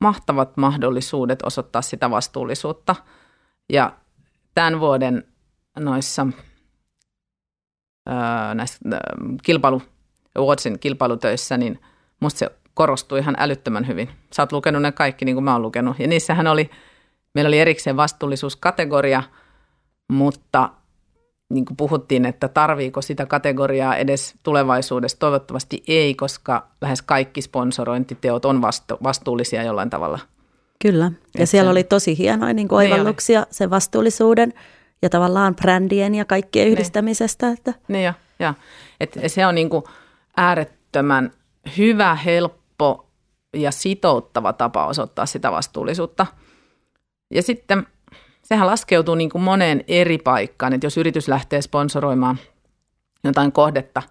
mahtavat 0.00 0.56
mahdollisuudet 0.56 1.42
osoittaa 1.42 1.82
sitä 1.82 2.10
vastuullisuutta. 2.10 2.96
Ja 3.72 3.92
tämän 4.54 4.80
vuoden 4.80 5.24
noissa 5.78 6.26
näissä 8.54 8.78
kilpailu, 9.42 9.82
Watsin 10.38 10.78
kilpailutöissä, 10.78 11.56
niin 11.56 11.80
musta 12.20 12.38
se 12.38 12.50
korostuu 12.74 13.18
ihan 13.18 13.36
älyttömän 13.38 13.86
hyvin. 13.86 14.10
Sä 14.32 14.42
oot 14.42 14.52
lukenut 14.52 14.82
ne 14.82 14.92
kaikki 14.92 15.24
niin 15.24 15.36
kuin 15.36 15.44
mä 15.44 15.52
oon 15.52 15.62
lukenut. 15.62 15.98
Ja 15.98 16.08
niissähän 16.08 16.46
oli, 16.46 16.70
meillä 17.34 17.48
oli 17.48 17.58
erikseen 17.58 17.96
vastuullisuuskategoria, 17.96 19.22
mutta 20.12 20.70
niin 21.52 21.64
kuin 21.64 21.76
puhuttiin, 21.76 22.26
että 22.26 22.48
tarviiko 22.48 23.02
sitä 23.02 23.26
kategoriaa 23.26 23.96
edes 23.96 24.34
tulevaisuudessa. 24.42 25.18
Toivottavasti 25.18 25.82
ei, 25.88 26.14
koska 26.14 26.68
lähes 26.80 27.02
kaikki 27.02 27.42
sponsorointiteot 27.42 28.44
on 28.44 28.62
vastu- 28.62 28.98
vastuullisia 29.02 29.62
jollain 29.62 29.90
tavalla. 29.90 30.18
Kyllä, 30.82 31.12
ja 31.38 31.42
Et 31.42 31.48
siellä 31.48 31.68
se, 31.68 31.70
oli 31.70 31.84
tosi 31.84 32.18
hienoja 32.18 32.54
niin 32.54 32.74
oivalluksia 32.74 33.40
niin 33.40 33.48
sen 33.50 33.70
vastuullisuuden 33.70 34.52
ja 35.02 35.10
tavallaan 35.10 35.56
brändien 35.56 36.14
ja 36.14 36.24
kaikkien 36.24 36.64
niin. 36.64 36.72
yhdistämisestä. 36.72 37.48
Että. 37.48 37.74
Niin 37.88 38.04
jo, 38.04 38.12
ja. 38.38 38.54
Et 39.00 39.16
se 39.26 39.46
on 39.46 39.54
niin 39.54 39.70
kuin 39.70 39.84
äärettömän 40.36 41.30
hyvä, 41.78 42.14
helppo 42.14 43.08
ja 43.56 43.70
sitouttava 43.70 44.52
tapa 44.52 44.86
osoittaa 44.86 45.26
sitä 45.26 45.52
vastuullisuutta. 45.52 46.26
Ja 47.32 47.42
sitten 47.42 47.86
sehän 48.42 48.66
laskeutuu 48.66 49.14
niin 49.14 49.30
kuin 49.30 49.42
moneen 49.42 49.84
eri 49.88 50.18
paikkaan, 50.18 50.72
että 50.72 50.86
jos 50.86 50.96
yritys 50.96 51.28
lähtee 51.28 51.62
sponsoroimaan 51.62 52.38
jotain 53.24 53.52
kohdetta 53.52 54.02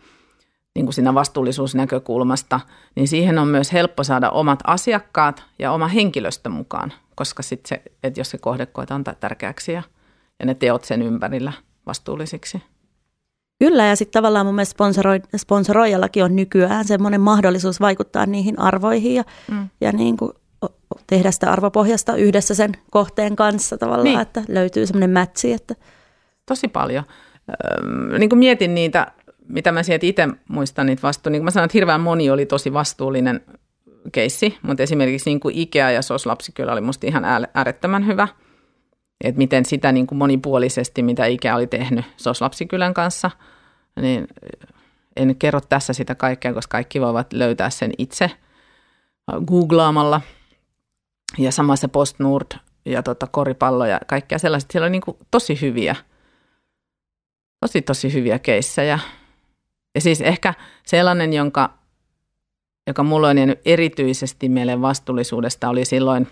niin 0.75 0.85
kuin 0.85 0.93
siinä 0.93 1.13
vastuullisuusnäkökulmasta, 1.13 2.59
niin 2.95 3.07
siihen 3.07 3.39
on 3.39 3.47
myös 3.47 3.73
helppo 3.73 4.03
saada 4.03 4.29
omat 4.29 4.59
asiakkaat 4.67 5.43
ja 5.59 5.71
oma 5.71 5.87
henkilöstö 5.87 6.49
mukaan, 6.49 6.93
koska 7.15 7.43
sitten 7.43 7.69
se, 7.69 7.91
että 8.03 8.19
jos 8.19 8.29
se 8.29 8.37
kohde 8.37 8.65
koetaan 8.65 9.03
tärkeäksi 9.03 9.71
ja– 9.71 9.83
ja 10.41 10.45
ne 10.45 10.53
teot 10.53 10.83
sen 10.83 11.01
ympärillä 11.01 11.53
vastuullisiksi. 11.85 12.61
Kyllä, 13.59 13.85
ja 13.85 13.95
sitten 13.95 14.21
tavallaan 14.21 14.45
mun 14.45 14.55
mielestä 14.55 14.71
sponsoroi, 14.71 15.21
sponsoroijallakin 15.37 16.23
on 16.23 16.35
nykyään 16.35 16.85
semmoinen 16.85 17.21
mahdollisuus 17.21 17.79
vaikuttaa 17.79 18.25
niihin 18.25 18.59
arvoihin 18.59 19.15
ja, 19.15 19.23
mm. 19.51 19.69
ja 19.81 19.91
niin 19.91 20.17
kuin 20.17 20.31
tehdä 21.07 21.31
sitä 21.31 21.51
arvopohjasta 21.51 22.15
yhdessä 22.15 22.55
sen 22.55 22.71
kohteen 22.91 23.35
kanssa 23.35 23.77
tavallaan, 23.77 24.03
niin. 24.03 24.19
että 24.19 24.43
löytyy 24.47 24.85
semmoinen 24.85 25.09
mätsi. 25.09 25.53
Että... 25.53 25.75
Tosi 26.45 26.67
paljon. 26.67 27.03
Öö, 27.49 28.19
niin 28.19 28.29
kuin 28.29 28.39
mietin 28.39 28.75
niitä, 28.75 29.11
mitä 29.47 29.71
mä 29.71 29.83
sieltä 29.83 30.05
itse 30.05 30.27
muistan 30.49 30.85
niitä 30.85 31.01
vastuun, 31.01 31.31
niin 31.31 31.39
kuin 31.39 31.45
mä 31.45 31.51
sanoin, 31.51 31.65
että 31.65 31.77
hirveän 31.77 32.01
moni 32.01 32.29
oli 32.29 32.45
tosi 32.45 32.73
vastuullinen 32.73 33.41
keissi, 34.11 34.57
mutta 34.61 34.83
esimerkiksi 34.83 35.29
niin 35.29 35.39
kuin 35.39 35.57
Ikea 35.57 35.91
ja 35.91 36.01
SOS 36.01 36.25
Lapsi 36.25 36.51
kyllä 36.51 36.71
oli 36.71 36.81
musta 36.81 37.07
ihan 37.07 37.25
äärettömän 37.53 38.07
hyvä– 38.07 38.27
että 39.23 39.37
miten 39.37 39.65
sitä 39.65 39.91
niin 39.91 40.07
kuin 40.07 40.17
monipuolisesti, 40.17 41.03
mitä 41.03 41.25
Ikä 41.25 41.55
oli 41.55 41.67
tehnyt 41.67 42.05
SOS-lapsikylän 42.17 42.93
kanssa, 42.93 43.31
niin 44.01 44.27
en 45.15 45.35
kerro 45.35 45.61
tässä 45.61 45.93
sitä 45.93 46.15
kaikkea, 46.15 46.53
koska 46.53 46.71
kaikki 46.71 47.01
voivat 47.01 47.33
löytää 47.33 47.69
sen 47.69 47.91
itse 47.97 48.31
googlaamalla. 49.47 50.21
Ja 51.37 51.51
samassa 51.51 51.87
Postnord 51.87 52.51
ja 52.85 53.03
tota, 53.03 53.27
koripallo 53.27 53.85
ja 53.85 53.99
kaikkea 54.07 54.39
sellaista. 54.39 54.71
Siellä 54.71 54.85
on 54.85 54.91
niin 54.91 55.01
kuin 55.01 55.17
tosi 55.31 55.61
hyviä, 55.61 55.95
tosi 57.59 57.81
tosi 57.81 58.13
hyviä 58.13 58.39
keissejä. 58.39 58.99
Ja 59.95 60.01
siis 60.01 60.21
ehkä 60.21 60.53
sellainen, 60.85 61.33
jonka, 61.33 61.73
joka 62.87 63.03
mulla 63.03 63.27
on 63.27 63.37
jäänyt 63.37 63.61
erityisesti 63.65 64.49
mieleen 64.49 64.81
vastuullisuudesta, 64.81 65.69
oli 65.69 65.85
silloin, 65.85 66.27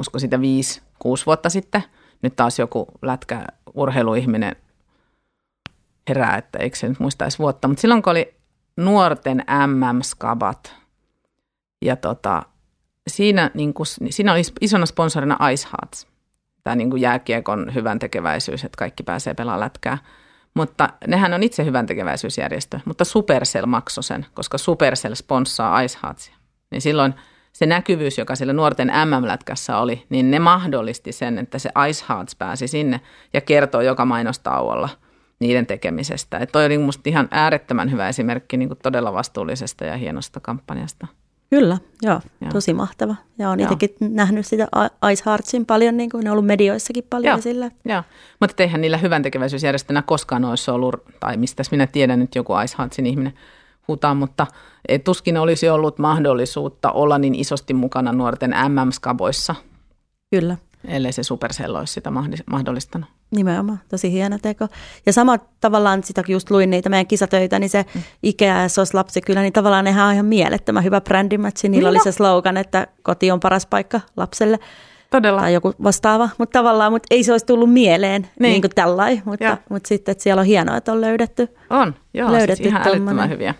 usko 0.00 0.18
sitä 0.18 0.40
viisi, 0.40 0.82
kuusi 0.98 1.26
vuotta 1.26 1.50
sitten. 1.50 1.82
Nyt 2.22 2.36
taas 2.36 2.58
joku 2.58 2.86
lätkä 3.02 3.46
urheiluihminen 3.74 4.56
herää, 6.08 6.36
että 6.36 6.58
eikö 6.58 6.76
se 6.76 6.88
nyt 6.88 7.00
muistaisi 7.00 7.38
vuotta. 7.38 7.68
Mutta 7.68 7.80
silloin 7.80 8.02
kun 8.02 8.10
oli 8.10 8.34
nuorten 8.76 9.44
MM-skabat 9.66 10.74
ja 11.82 11.96
tota, 11.96 12.42
siinä, 13.08 13.50
niin 13.54 13.74
kuin, 13.74 13.86
siinä 14.10 14.32
oli 14.32 14.42
isona 14.60 14.86
sponsorina 14.86 15.50
Ice 15.50 15.68
Hearts, 15.72 16.06
tämä 16.64 16.76
niin 16.76 16.90
kuin 16.90 17.02
jääkiekon 17.02 17.74
hyvän 17.74 17.98
tekeväisyys, 17.98 18.64
että 18.64 18.78
kaikki 18.78 19.02
pääsee 19.02 19.34
pelaamaan 19.34 19.60
lätkää. 19.60 19.98
Mutta 20.54 20.88
nehän 21.06 21.34
on 21.34 21.42
itse 21.42 21.64
hyvän 21.64 21.86
tekeväisyysjärjestö, 21.86 22.80
mutta 22.84 23.04
Supercell 23.04 23.66
maksoi 23.66 24.04
sen, 24.04 24.26
koska 24.34 24.58
Supercell 24.58 25.14
sponssaa 25.14 25.80
Ice 25.80 25.98
Heartsia. 26.02 26.36
Niin 26.70 26.82
silloin 26.82 27.14
se 27.52 27.66
näkyvyys, 27.66 28.18
joka 28.18 28.36
sillä 28.36 28.52
nuorten 28.52 28.92
MM-lätkässä 29.04 29.78
oli, 29.78 30.06
niin 30.08 30.30
ne 30.30 30.38
mahdollisti 30.38 31.12
sen, 31.12 31.38
että 31.38 31.58
se 31.58 31.70
Ice 31.88 32.04
Hearts 32.08 32.36
pääsi 32.36 32.68
sinne 32.68 33.00
ja 33.32 33.40
kertoo 33.40 33.80
joka 33.80 34.04
mainostauolla 34.04 34.88
niiden 35.38 35.66
tekemisestä. 35.66 36.38
Että 36.38 36.52
toi 36.52 36.66
oli 36.66 36.78
musta 36.78 37.02
ihan 37.10 37.28
äärettömän 37.30 37.92
hyvä 37.92 38.08
esimerkki 38.08 38.56
niin 38.56 38.70
todella 38.82 39.12
vastuullisesta 39.12 39.84
ja 39.84 39.96
hienosta 39.96 40.40
kampanjasta. 40.40 41.06
Kyllä, 41.50 41.78
joo, 42.02 42.20
joo. 42.40 42.50
tosi 42.52 42.74
mahtava. 42.74 43.16
Ja 43.38 43.48
olen 43.48 43.60
itsekin 43.60 43.90
nähnyt 44.00 44.46
sitä 44.46 44.68
Ice 45.12 45.22
Heartsin 45.26 45.66
paljon, 45.66 45.96
niin 45.96 46.10
kuin 46.10 46.24
ne 46.24 46.30
on 46.30 46.32
ollut 46.32 46.46
medioissakin 46.46 47.04
paljon 47.10 47.30
joo. 47.30 47.38
esillä. 47.38 47.70
Joo, 47.84 48.02
mutta 48.40 48.62
eihän 48.62 48.80
niillä 48.80 48.96
hyvän 48.96 49.22
tekeväisyysjärjestönä 49.22 50.02
koskaan 50.02 50.44
olisi 50.44 50.70
ollut, 50.70 50.94
tai 51.20 51.36
mistä 51.36 51.62
minä 51.70 51.86
tiedän 51.86 52.18
nyt 52.18 52.34
joku 52.34 52.52
Ice 52.64 52.74
Heartsin 52.78 53.06
ihminen 53.06 53.32
huutaa, 53.88 54.14
mutta 54.14 54.46
tuskin 55.04 55.36
olisi 55.36 55.68
ollut 55.68 55.98
mahdollisuutta 55.98 56.92
olla 56.92 57.18
niin 57.18 57.34
isosti 57.34 57.74
mukana 57.74 58.12
nuorten 58.12 58.50
MM-skaboissa. 58.50 59.54
Kyllä. 60.30 60.56
Ellei 60.84 61.12
se 61.12 61.22
Supercell 61.22 61.74
olisi 61.74 61.92
sitä 61.92 62.10
mahdollistanut. 62.50 63.10
Nimenomaan, 63.30 63.80
tosi 63.88 64.12
hieno 64.12 64.38
teko. 64.42 64.68
Ja 65.06 65.12
sama 65.12 65.38
tavallaan, 65.60 66.04
sitä 66.04 66.22
just 66.28 66.50
luin 66.50 66.70
niitä 66.70 66.88
meidän 66.88 67.06
kisatöitä, 67.06 67.58
niin 67.58 67.70
se 67.70 67.84
mm. 67.94 68.02
Ikea 68.22 68.62
ja 68.62 68.68
SOS 68.68 68.94
Lapsi 68.94 69.20
kyllä, 69.20 69.42
niin 69.42 69.52
tavallaan 69.52 69.84
nehän 69.84 70.06
on 70.06 70.12
ihan 70.12 70.26
mielettömän 70.26 70.84
hyvä 70.84 71.00
brändimatchi. 71.00 71.68
Niillä 71.68 71.90
niin 71.90 72.00
oli 72.00 72.04
se 72.04 72.12
slogan, 72.12 72.56
että 72.56 72.86
koti 73.02 73.30
on 73.30 73.40
paras 73.40 73.66
paikka 73.66 74.00
lapselle. 74.16 74.58
Todella. 75.10 75.40
Tai 75.40 75.54
joku 75.54 75.72
vastaava, 75.82 76.28
mutta 76.38 76.58
tavallaan, 76.58 76.92
mutta 76.92 77.06
ei 77.10 77.24
se 77.24 77.32
olisi 77.32 77.46
tullut 77.46 77.72
mieleen 77.72 78.22
niin, 78.22 78.50
niin 78.50 78.60
kuin 78.60 78.70
tällainen, 78.74 79.22
mutta, 79.24 79.58
mutta 79.70 79.88
sitten, 79.88 80.12
että 80.12 80.22
siellä 80.22 80.40
on 80.40 80.46
hienoa, 80.46 80.76
että 80.76 80.92
on 80.92 81.00
löydetty. 81.00 81.48
On, 81.70 81.94
joo, 82.14 82.28
siis 82.28 82.38
löydetty 82.38 82.62
siis 82.62 82.74
ihan 82.74 82.88
älyttömän 82.88 83.30
hyviä. 83.30 83.54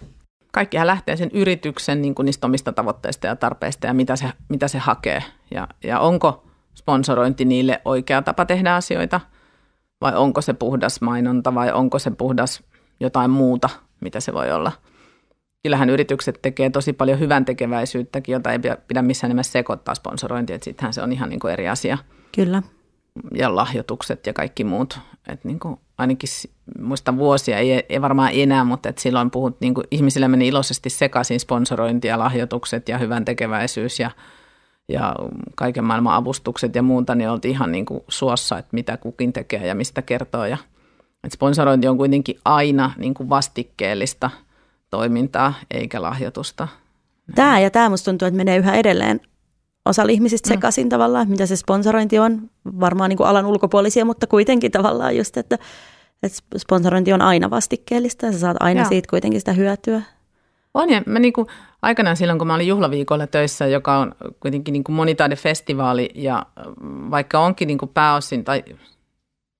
Kaikkihan 0.52 0.86
lähtee 0.86 1.16
sen 1.16 1.30
yrityksen 1.32 2.02
niin 2.02 2.14
kuin 2.14 2.26
niistä 2.26 2.46
omista 2.46 2.72
tavoitteista 2.72 3.26
ja 3.26 3.36
tarpeista 3.36 3.86
ja 3.86 3.94
mitä 3.94 4.16
se, 4.16 4.26
mitä 4.48 4.68
se 4.68 4.78
hakee. 4.78 5.22
Ja, 5.54 5.68
ja 5.84 6.00
onko 6.00 6.44
sponsorointi 6.74 7.44
niille 7.44 7.80
oikea 7.84 8.22
tapa 8.22 8.44
tehdä 8.44 8.74
asioita– 8.74 9.20
vai 10.00 10.16
onko 10.16 10.40
se 10.40 10.52
puhdas 10.52 11.00
mainonta 11.00 11.54
vai 11.54 11.72
onko 11.72 11.98
se 11.98 12.10
puhdas 12.10 12.62
jotain 13.00 13.30
muuta, 13.30 13.68
mitä 14.00 14.20
se 14.20 14.32
voi 14.32 14.52
olla. 14.52 14.72
Kyllähän 15.62 15.90
yritykset 15.90 16.38
tekee 16.42 16.70
tosi 16.70 16.92
paljon 16.92 17.20
hyvän 17.20 17.44
tekeväisyyttäkin, 17.44 18.32
jota 18.32 18.52
ei 18.52 18.58
pidä 18.88 19.02
missään 19.02 19.28
nimessä 19.28 19.52
sekoittaa 19.52 19.94
sponsorointia, 19.94 20.56
että 20.56 20.64
sittenhän 20.64 20.92
se 20.92 21.02
on 21.02 21.12
ihan 21.12 21.28
niin 21.28 21.40
kuin 21.40 21.52
eri 21.52 21.68
asia. 21.68 21.98
Kyllä. 22.34 22.62
Ja 23.34 23.56
lahjoitukset 23.56 24.26
ja 24.26 24.32
kaikki 24.32 24.64
muut. 24.64 24.98
Et 25.28 25.44
niin 25.44 25.58
kuin 25.58 25.80
ainakin 25.98 26.28
muista 26.80 27.16
vuosia, 27.16 27.58
ei, 27.58 27.86
ei 27.88 28.02
varmaan 28.02 28.30
enää, 28.34 28.64
mutta 28.64 28.88
et 28.88 28.98
silloin 28.98 29.30
puhut, 29.30 29.60
niin 29.60 29.74
kuin 29.74 29.86
ihmisille 29.90 30.28
meni 30.28 30.48
iloisesti 30.48 30.90
sekaisin 30.90 31.40
sponsorointi 31.40 32.08
ja 32.08 32.18
lahjoitukset 32.18 32.88
ja 32.88 32.98
hyvän 32.98 33.24
tekeväisyys 33.24 34.00
ja– 34.00 34.10
ja 34.88 35.16
kaiken 35.54 35.84
maailman 35.84 36.14
avustukset 36.14 36.74
ja 36.74 36.82
muuta, 36.82 37.14
niin 37.14 37.30
oltiin 37.30 37.52
ihan 37.52 37.72
niin 37.72 37.86
kuin 37.86 38.00
suossa, 38.08 38.58
että 38.58 38.70
mitä 38.72 38.96
kukin 38.96 39.32
tekee 39.32 39.66
ja 39.66 39.74
mistä 39.74 40.02
kertoo. 40.02 40.44
Ja, 40.44 40.58
että 41.24 41.34
sponsorointi 41.34 41.88
on 41.88 41.96
kuitenkin 41.96 42.38
aina 42.44 42.92
niin 42.98 43.14
kuin 43.14 43.28
vastikkeellista 43.28 44.30
toimintaa 44.90 45.54
eikä 45.70 46.02
lahjoitusta. 46.02 46.68
Tämä 47.34 47.60
ja 47.60 47.70
tämä 47.70 47.88
musta 47.88 48.10
tuntuu, 48.10 48.28
että 48.28 48.36
menee 48.36 48.56
yhä 48.56 48.74
edelleen 48.74 49.20
osalla 49.86 50.12
ihmisistä 50.12 50.48
mm. 50.48 50.54
sekaisin 50.54 50.86
mm. 50.86 50.88
tavallaan, 50.88 51.28
mitä 51.28 51.46
se 51.46 51.56
sponsorointi 51.56 52.18
on. 52.18 52.50
Varmaan 52.80 53.08
niin 53.08 53.16
kuin 53.16 53.28
alan 53.28 53.46
ulkopuolisia, 53.46 54.04
mutta 54.04 54.26
kuitenkin 54.26 54.72
tavallaan 54.72 55.16
just, 55.16 55.36
että, 55.36 55.58
että 56.22 56.38
sponsorointi 56.58 57.12
on 57.12 57.22
aina 57.22 57.50
vastikkeellista 57.50 58.26
ja 58.26 58.32
sä 58.32 58.38
saat 58.38 58.56
aina 58.60 58.80
Joo. 58.80 58.88
siitä 58.88 59.10
kuitenkin 59.10 59.40
sitä 59.40 59.52
hyötyä. 59.52 60.02
On 60.76 60.90
ja 60.90 61.02
mä 61.06 61.18
niinku, 61.18 61.46
aikanaan 61.82 62.16
silloin, 62.16 62.38
kun 62.38 62.46
mä 62.46 62.54
olin 62.54 62.68
juhlaviikolla 62.68 63.26
töissä, 63.26 63.66
joka 63.66 63.98
on 63.98 64.14
kuitenkin 64.40 64.72
niinku 64.72 64.92
monitaidefestivaali 64.92 66.10
ja 66.14 66.46
vaikka 67.10 67.40
onkin 67.40 67.68
niinku 67.68 67.86
pääosin 67.86 68.44
tai 68.44 68.64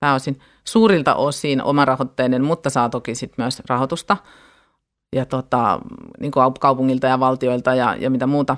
pääosin 0.01 0.39
suurilta 0.65 1.15
osin 1.15 1.63
omarahoitteinen, 1.63 2.45
mutta 2.45 2.71
saa 2.71 2.89
toki 2.89 3.15
sit 3.15 3.33
myös 3.39 3.63
rahoitusta 3.69 4.17
ja 5.17 5.27
tota, 5.27 5.81
niin 6.21 6.33
kuin 6.33 6.55
kaupungilta 6.61 7.07
ja 7.07 7.21
valtioilta 7.21 7.75
ja, 7.75 7.97
ja 7.99 8.11
mitä 8.11 8.27
muuta. 8.27 8.57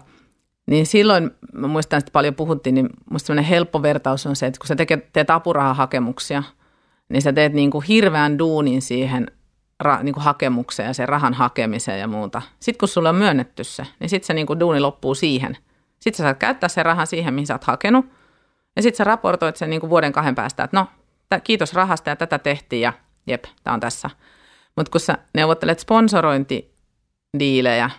Niin 0.67 0.87
silloin, 0.87 1.31
mä 1.53 1.67
muistan, 1.67 1.99
että 1.99 2.13
paljon 2.13 2.35
puhuttiin, 2.35 2.75
niin 2.75 2.89
musta 3.11 3.43
helppo 3.43 3.83
vertaus 3.83 4.27
on 4.27 4.37
se, 4.37 4.47
että 4.47 4.59
kun 4.59 4.67
sä 4.67 4.77
teet, 4.77 5.13
teet 5.13 5.31
apurahahakemuksia, 5.31 6.43
niin 7.09 7.23
sä 7.23 7.33
teet 7.33 7.53
niin 7.53 7.71
kuin 7.71 7.85
hirveän 7.85 8.39
duunin 8.39 8.83
siihen 8.83 9.27
ra, 9.81 10.03
niin 10.03 10.13
kuin 10.13 10.25
hakemukseen 10.25 10.87
ja 10.87 10.95
sen 10.95 11.09
rahan 11.09 11.35
hakemiseen 11.35 12.01
ja 12.01 12.09
muuta. 12.09 12.43
Sitten 12.61 12.79
kun 12.79 12.89
sulle 12.89 13.09
on 13.09 13.15
myönnetty 13.15 13.65
se, 13.65 13.87
niin 14.01 14.09
sitten 14.09 14.27
se 14.27 14.35
niin 14.35 14.47
kuin 14.47 14.61
duuni 14.61 14.81
loppuu 14.81 15.15
siihen. 15.15 15.57
Sitten 16.01 16.17
sä 16.17 16.23
saat 16.23 16.39
käyttää 16.39 16.69
sen 16.69 16.85
rahan 16.85 17.07
siihen, 17.07 17.35
mihin 17.35 17.47
sä 17.47 17.55
oot 17.55 17.65
hakenut. 17.65 18.07
Ja 18.77 18.83
sitten 18.83 18.97
sä 18.97 19.05
raportoit 19.05 19.57
sen 19.57 19.71
niin 19.71 19.81
kuin 19.81 19.91
vuoden 19.91 20.13
kahden 20.13 20.35
päästä, 20.35 20.65
että 20.65 20.77
no, 20.77 20.87
t- 21.29 21.45
kiitos 21.45 21.75
rahasta 21.75 22.11
ja 22.11 22.17
tätä 22.17 22.39
tehtiin 22.39 22.83
ja 22.83 22.93
jep, 23.27 23.45
tämä 23.65 23.75
on 23.75 23.81
tässä. 23.81 24.11
Mutta 24.77 24.91
kun 24.91 25.01
sä 25.01 25.19
neuvottelet 25.35 25.79
sponsorointidiilejä, 25.79 27.91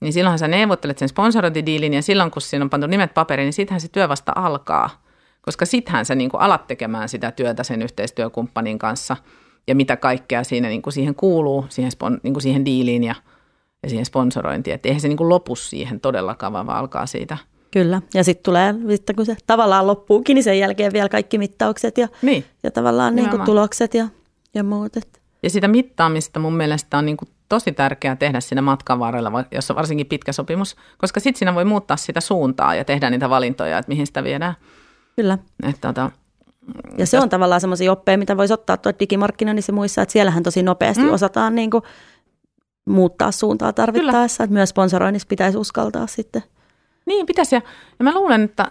niin 0.00 0.12
silloinhan 0.12 0.38
sä 0.38 0.48
neuvottelet 0.48 0.98
sen 0.98 1.08
sponsorointidiilin 1.08 1.94
ja 1.94 2.02
silloin 2.02 2.30
kun 2.30 2.42
siinä 2.42 2.62
on 2.62 2.70
pantu 2.70 2.86
nimet 2.86 3.14
paperiin, 3.14 3.46
niin 3.46 3.52
sittenhän 3.52 3.80
se 3.80 3.88
työ 3.88 4.08
vasta 4.08 4.32
alkaa. 4.34 5.02
Koska 5.40 5.66
sittenhän 5.66 6.04
sä 6.04 6.14
niin 6.14 6.30
kuin 6.30 6.40
alat 6.40 6.66
tekemään 6.66 7.08
sitä 7.08 7.30
työtä 7.30 7.62
sen 7.62 7.82
yhteistyökumppanin 7.82 8.78
kanssa– 8.78 9.16
ja 9.66 9.74
mitä 9.74 9.96
kaikkea 9.96 10.44
siinä 10.44 10.68
niin 10.68 10.82
kuin 10.82 10.92
siihen 10.92 11.14
kuuluu, 11.14 11.66
siihen, 11.68 11.90
spon, 11.90 12.20
niin 12.22 12.34
kuin 12.34 12.42
siihen 12.42 12.64
diiliin 12.64 13.04
ja, 13.04 13.14
ja 13.82 13.88
siihen 13.88 14.06
sponsorointiin. 14.06 14.74
Että 14.74 14.88
eihän 14.88 15.00
se 15.00 15.08
niin 15.08 15.16
kuin 15.16 15.28
lopu 15.28 15.56
siihen 15.56 16.00
todellakaan, 16.00 16.52
vaan 16.52 16.68
alkaa 16.70 17.06
siitä. 17.06 17.38
Kyllä, 17.70 18.02
ja 18.14 18.24
sitten 18.24 18.42
tulee, 18.42 18.74
sitten 18.88 19.16
kun 19.16 19.26
se 19.26 19.36
tavallaan 19.46 19.86
loppuukin, 19.86 20.34
niin 20.34 20.44
sen 20.44 20.58
jälkeen 20.58 20.92
vielä 20.92 21.08
kaikki 21.08 21.38
mittaukset 21.38 21.98
ja, 21.98 22.08
niin. 22.22 22.44
ja 22.62 22.70
tavallaan 22.70 23.16
niin 23.16 23.30
kuin 23.30 23.42
tulokset 23.42 23.94
ja, 23.94 24.08
ja 24.54 24.64
muut. 24.64 24.92
Ja 25.42 25.50
sitä 25.50 25.68
mittaamista 25.68 26.40
mun 26.40 26.56
mielestä 26.56 26.98
on 26.98 27.06
niin 27.06 27.16
kuin 27.16 27.28
tosi 27.48 27.72
tärkeää 27.72 28.16
tehdä 28.16 28.40
siinä 28.40 28.62
matkan 28.62 28.98
varrella, 28.98 29.44
jos 29.50 29.70
on 29.70 29.76
varsinkin 29.76 30.06
pitkä 30.06 30.32
sopimus, 30.32 30.76
koska 30.98 31.20
sitten 31.20 31.38
siinä 31.38 31.54
voi 31.54 31.64
muuttaa 31.64 31.96
sitä 31.96 32.20
suuntaa 32.20 32.74
ja 32.74 32.84
tehdä 32.84 33.10
niitä 33.10 33.30
valintoja, 33.30 33.78
että 33.78 33.88
mihin 33.88 34.06
sitä 34.06 34.24
viedään. 34.24 34.54
Kyllä. 35.16 35.38
Että 35.62 35.88
tota, 35.88 36.10
ja 36.98 37.06
se 37.06 37.20
on 37.20 37.28
tavallaan 37.28 37.60
semmoisia 37.60 37.92
oppeja, 37.92 38.18
mitä 38.18 38.36
voisi 38.36 38.54
ottaa 38.54 38.76
tuo 38.76 38.92
digimarkkinoinnissa 39.00 39.72
muissa, 39.72 40.02
että 40.02 40.12
siellähän 40.12 40.42
tosi 40.42 40.62
nopeasti 40.62 41.02
mm. 41.02 41.12
osataan 41.12 41.54
niin 41.54 41.70
kuin 41.70 41.82
muuttaa 42.88 43.32
suuntaa 43.32 43.72
tarvittaessa, 43.72 44.36
Kyllä. 44.36 44.44
että 44.44 44.54
myös 44.54 44.68
sponsoroinnissa 44.68 45.28
pitäisi 45.28 45.58
uskaltaa 45.58 46.06
sitten. 46.06 46.42
Niin, 47.06 47.26
pitäisi. 47.26 47.54
Ja, 47.54 47.62
ja 47.98 48.04
mä 48.04 48.14
luulen, 48.14 48.42
että, 48.42 48.62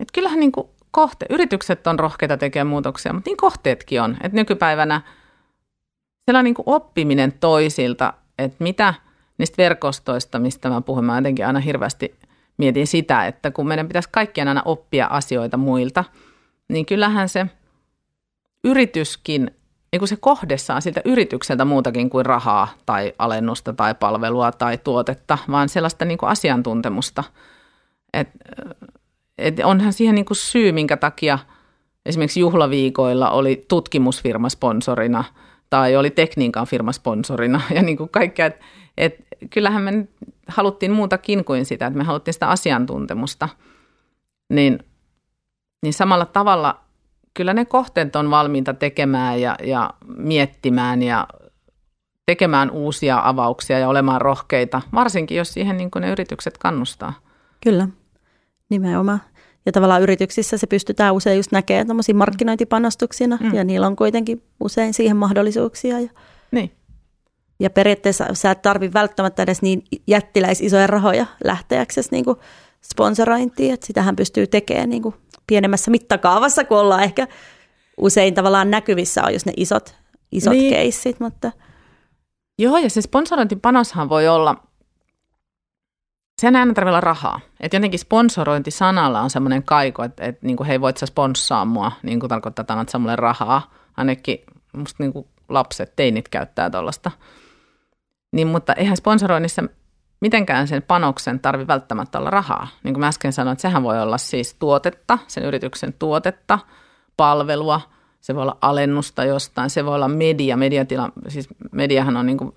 että 0.00 0.12
kyllähän 0.12 0.40
niin 0.40 0.52
kuin 0.52 0.66
kohte, 0.90 1.26
yritykset 1.30 1.86
on 1.86 1.98
rohkeita 1.98 2.36
tekemään 2.36 2.66
muutoksia, 2.66 3.12
mutta 3.12 3.30
niin 3.30 3.36
kohteetkin 3.36 4.02
on. 4.02 4.16
Että 4.22 4.36
nykypäivänä 4.36 5.00
siellä 6.24 6.42
niin 6.42 6.54
kuin 6.54 6.64
oppiminen 6.66 7.32
toisilta, 7.32 8.14
että 8.38 8.56
mitä 8.58 8.94
niistä 9.38 9.56
verkostoista, 9.56 10.38
mistä 10.38 10.68
mä 10.68 10.80
puhun, 10.80 11.04
mä 11.04 11.16
jotenkin 11.16 11.46
aina 11.46 11.60
hirveästi 11.60 12.14
mietin 12.56 12.86
sitä, 12.86 13.26
että 13.26 13.50
kun 13.50 13.68
meidän 13.68 13.88
pitäisi 13.88 14.08
kaikkien 14.12 14.48
aina 14.48 14.62
oppia 14.64 15.06
asioita 15.06 15.56
muilta– 15.56 16.04
niin 16.70 16.86
kyllähän 16.86 17.28
se 17.28 17.46
yrityskin, 18.64 19.50
niin 19.92 20.00
kuin 20.00 20.08
se 20.08 20.16
kohde 20.16 20.58
saa 20.58 20.80
siltä 20.80 21.00
yritykseltä 21.04 21.64
muutakin 21.64 22.10
kuin 22.10 22.26
rahaa 22.26 22.68
tai 22.86 23.12
alennusta 23.18 23.72
tai 23.72 23.94
palvelua 23.94 24.52
tai 24.52 24.78
tuotetta, 24.78 25.38
vaan 25.50 25.68
sellaista 25.68 26.04
niin 26.04 26.18
kuin 26.18 26.30
asiantuntemusta. 26.30 27.24
Et, 28.12 28.28
et 29.38 29.60
onhan 29.64 29.92
siihen 29.92 30.14
niin 30.14 30.24
kuin 30.24 30.36
syy, 30.36 30.72
minkä 30.72 30.96
takia 30.96 31.38
esimerkiksi 32.06 32.40
juhlaviikoilla 32.40 33.30
oli 33.30 33.64
tutkimusfirma 33.68 34.48
sponsorina 34.48 35.24
tai 35.70 35.96
oli 35.96 36.10
tekniikan 36.10 36.66
firma 36.66 36.92
sponsorina 36.92 37.60
ja 37.74 37.82
niin 37.82 37.96
kuin 37.96 38.10
kaikkea. 38.10 38.46
Et, 38.46 38.60
et, 38.96 39.14
kyllähän 39.50 39.82
me 39.82 40.08
haluttiin 40.48 40.92
muutakin 40.92 41.44
kuin 41.44 41.64
sitä, 41.64 41.86
että 41.86 41.98
me 41.98 42.04
haluttiin 42.04 42.32
sitä 42.34 42.48
asiantuntemusta. 42.48 43.48
Niin 44.48 44.78
niin 45.82 45.92
samalla 45.92 46.26
tavalla 46.26 46.80
kyllä 47.34 47.54
ne 47.54 47.64
kohteet 47.64 48.16
on 48.16 48.30
valmiita 48.30 48.74
tekemään 48.74 49.40
ja, 49.40 49.56
ja 49.62 49.90
miettimään 50.16 51.02
ja 51.02 51.26
tekemään 52.26 52.70
uusia 52.70 53.20
avauksia 53.24 53.78
ja 53.78 53.88
olemaan 53.88 54.20
rohkeita, 54.20 54.82
varsinkin 54.94 55.36
jos 55.36 55.52
siihen 55.52 55.76
niin 55.76 55.90
ne 56.00 56.10
yritykset 56.10 56.58
kannustaa. 56.58 57.12
Kyllä, 57.64 57.88
nimenomaan. 58.70 59.20
Ja 59.66 59.72
tavallaan 59.72 60.02
yrityksissä 60.02 60.58
se 60.58 60.66
pystytään 60.66 61.14
usein 61.14 61.36
just 61.36 61.52
näkemään 61.52 61.86
tämmöisiä 61.86 62.14
markkinointipanostuksina 62.14 63.38
mm. 63.40 63.54
ja 63.54 63.64
niillä 63.64 63.86
on 63.86 63.96
kuitenkin 63.96 64.42
usein 64.60 64.94
siihen 64.94 65.16
mahdollisuuksia. 65.16 66.00
Ja, 66.00 66.10
niin. 66.50 66.72
ja 67.60 67.70
periaatteessa 67.70 68.26
sä 68.32 68.50
et 68.50 68.62
tarvi 68.62 68.92
välttämättä 68.92 69.42
edes 69.42 69.62
niin 69.62 69.82
jättiläisisoja 70.06 70.86
rahoja 70.86 71.26
lähteäksesi 71.44 72.08
niin 72.12 72.24
sponsorointiin, 72.84 73.74
että 73.74 73.86
sitähän 73.86 74.16
pystyy 74.16 74.46
tekemään 74.46 74.90
niin 74.90 75.02
kuin 75.02 75.14
pienemmässä 75.46 75.90
mittakaavassa, 75.90 76.64
kun 76.64 76.78
ollaan 76.78 77.02
ehkä 77.02 77.28
usein 77.96 78.34
tavallaan 78.34 78.70
näkyvissä 78.70 79.22
on 79.24 79.32
just 79.32 79.46
ne 79.46 79.52
isot, 79.56 79.94
isot 80.32 80.52
niin. 80.52 80.74
keissit, 80.74 81.20
mutta... 81.20 81.52
Joo, 82.58 82.78
ja 82.78 82.90
se 82.90 83.02
sponsorointipanoshan 83.02 84.08
voi 84.08 84.28
olla, 84.28 84.56
ei 86.42 86.46
aina 86.46 86.74
tarvitse 86.74 86.90
olla 86.90 87.00
rahaa. 87.00 87.40
Että 87.60 87.76
jotenkin 87.76 87.98
sponsorointi 87.98 88.70
sanalla 88.70 89.20
on 89.20 89.30
semmoinen 89.30 89.62
kaiko, 89.62 90.04
että, 90.04 90.24
että 90.24 90.46
niin 90.46 90.56
kuin, 90.56 90.66
hei 90.66 90.80
voit 90.80 90.96
sä 90.96 91.06
sponssaa 91.06 91.64
mua, 91.64 91.92
niin 92.02 92.20
kuin 92.20 92.28
tarkoittaa, 92.28 92.62
että 92.62 92.72
annat 92.72 92.92
mulle 92.98 93.16
rahaa. 93.16 93.74
Ainakin 93.96 94.38
musta 94.76 95.02
niin 95.02 95.12
kuin 95.12 95.26
lapset, 95.48 95.96
teinit 95.96 96.28
käyttää 96.28 96.70
tuollaista. 96.70 97.10
Niin, 98.32 98.48
mutta 98.48 98.72
eihän 98.72 98.96
sponsoroinnissa 98.96 99.62
mitenkään 100.20 100.68
sen 100.68 100.82
panoksen 100.82 101.40
tarvi 101.40 101.66
välttämättä 101.66 102.18
olla 102.18 102.30
rahaa. 102.30 102.68
Niin 102.82 102.94
kuin 102.94 103.00
mä 103.00 103.08
äsken 103.08 103.32
sanoin, 103.32 103.52
että 103.52 103.62
sehän 103.62 103.82
voi 103.82 104.02
olla 104.02 104.18
siis 104.18 104.54
tuotetta, 104.54 105.18
sen 105.26 105.44
yrityksen 105.44 105.92
tuotetta, 105.92 106.58
palvelua, 107.16 107.80
se 108.20 108.34
voi 108.34 108.42
olla 108.42 108.58
alennusta 108.60 109.24
jostain, 109.24 109.70
se 109.70 109.84
voi 109.84 109.94
olla 109.94 110.08
media, 110.08 110.56
mediatila, 110.56 111.12
siis 111.28 111.48
mediahan 111.72 112.16
on 112.16 112.26
niin 112.26 112.38
kuin 112.38 112.52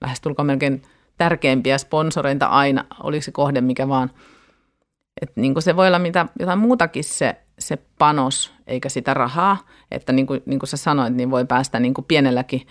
lähestulkoon 0.00 0.46
melkein 0.46 0.82
tärkeimpiä 1.18 1.78
sponsoreita 1.78 2.46
aina, 2.46 2.84
oliko 3.02 3.22
se 3.22 3.32
kohde 3.32 3.60
mikä 3.60 3.88
vaan. 3.88 4.10
Että 5.22 5.40
niin 5.40 5.54
kuin 5.54 5.62
se 5.62 5.76
voi 5.76 5.86
olla 5.86 5.98
mitä, 5.98 6.26
jotain 6.40 6.58
muutakin 6.58 7.04
se, 7.04 7.36
se 7.58 7.78
panos, 7.98 8.52
eikä 8.66 8.88
sitä 8.88 9.14
rahaa. 9.14 9.56
Että 9.90 10.12
niin 10.12 10.26
kuin, 10.26 10.42
niin 10.46 10.58
kuin 10.58 10.68
sä 10.68 10.76
sanoit, 10.76 11.14
niin 11.14 11.30
voi 11.30 11.44
päästä 11.44 11.80
niin 11.80 11.94
kuin 11.94 12.04
pienelläkin 12.04 12.66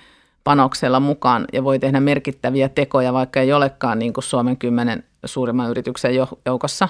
panoksella 0.48 1.00
mukaan 1.00 1.46
ja 1.54 1.64
voi 1.64 1.80
tehdä 1.80 2.00
merkittäviä 2.00 2.70
tekoja, 2.70 3.14
vaikka 3.14 3.40
ei 3.40 3.54
olekaan 3.54 4.00
niin 4.00 4.14
kuin 4.14 4.24
Suomen 4.24 4.58
kymmenen 4.58 5.04
suurimman 5.26 5.70
yrityksen 5.70 6.12
joukossa. 6.46 6.90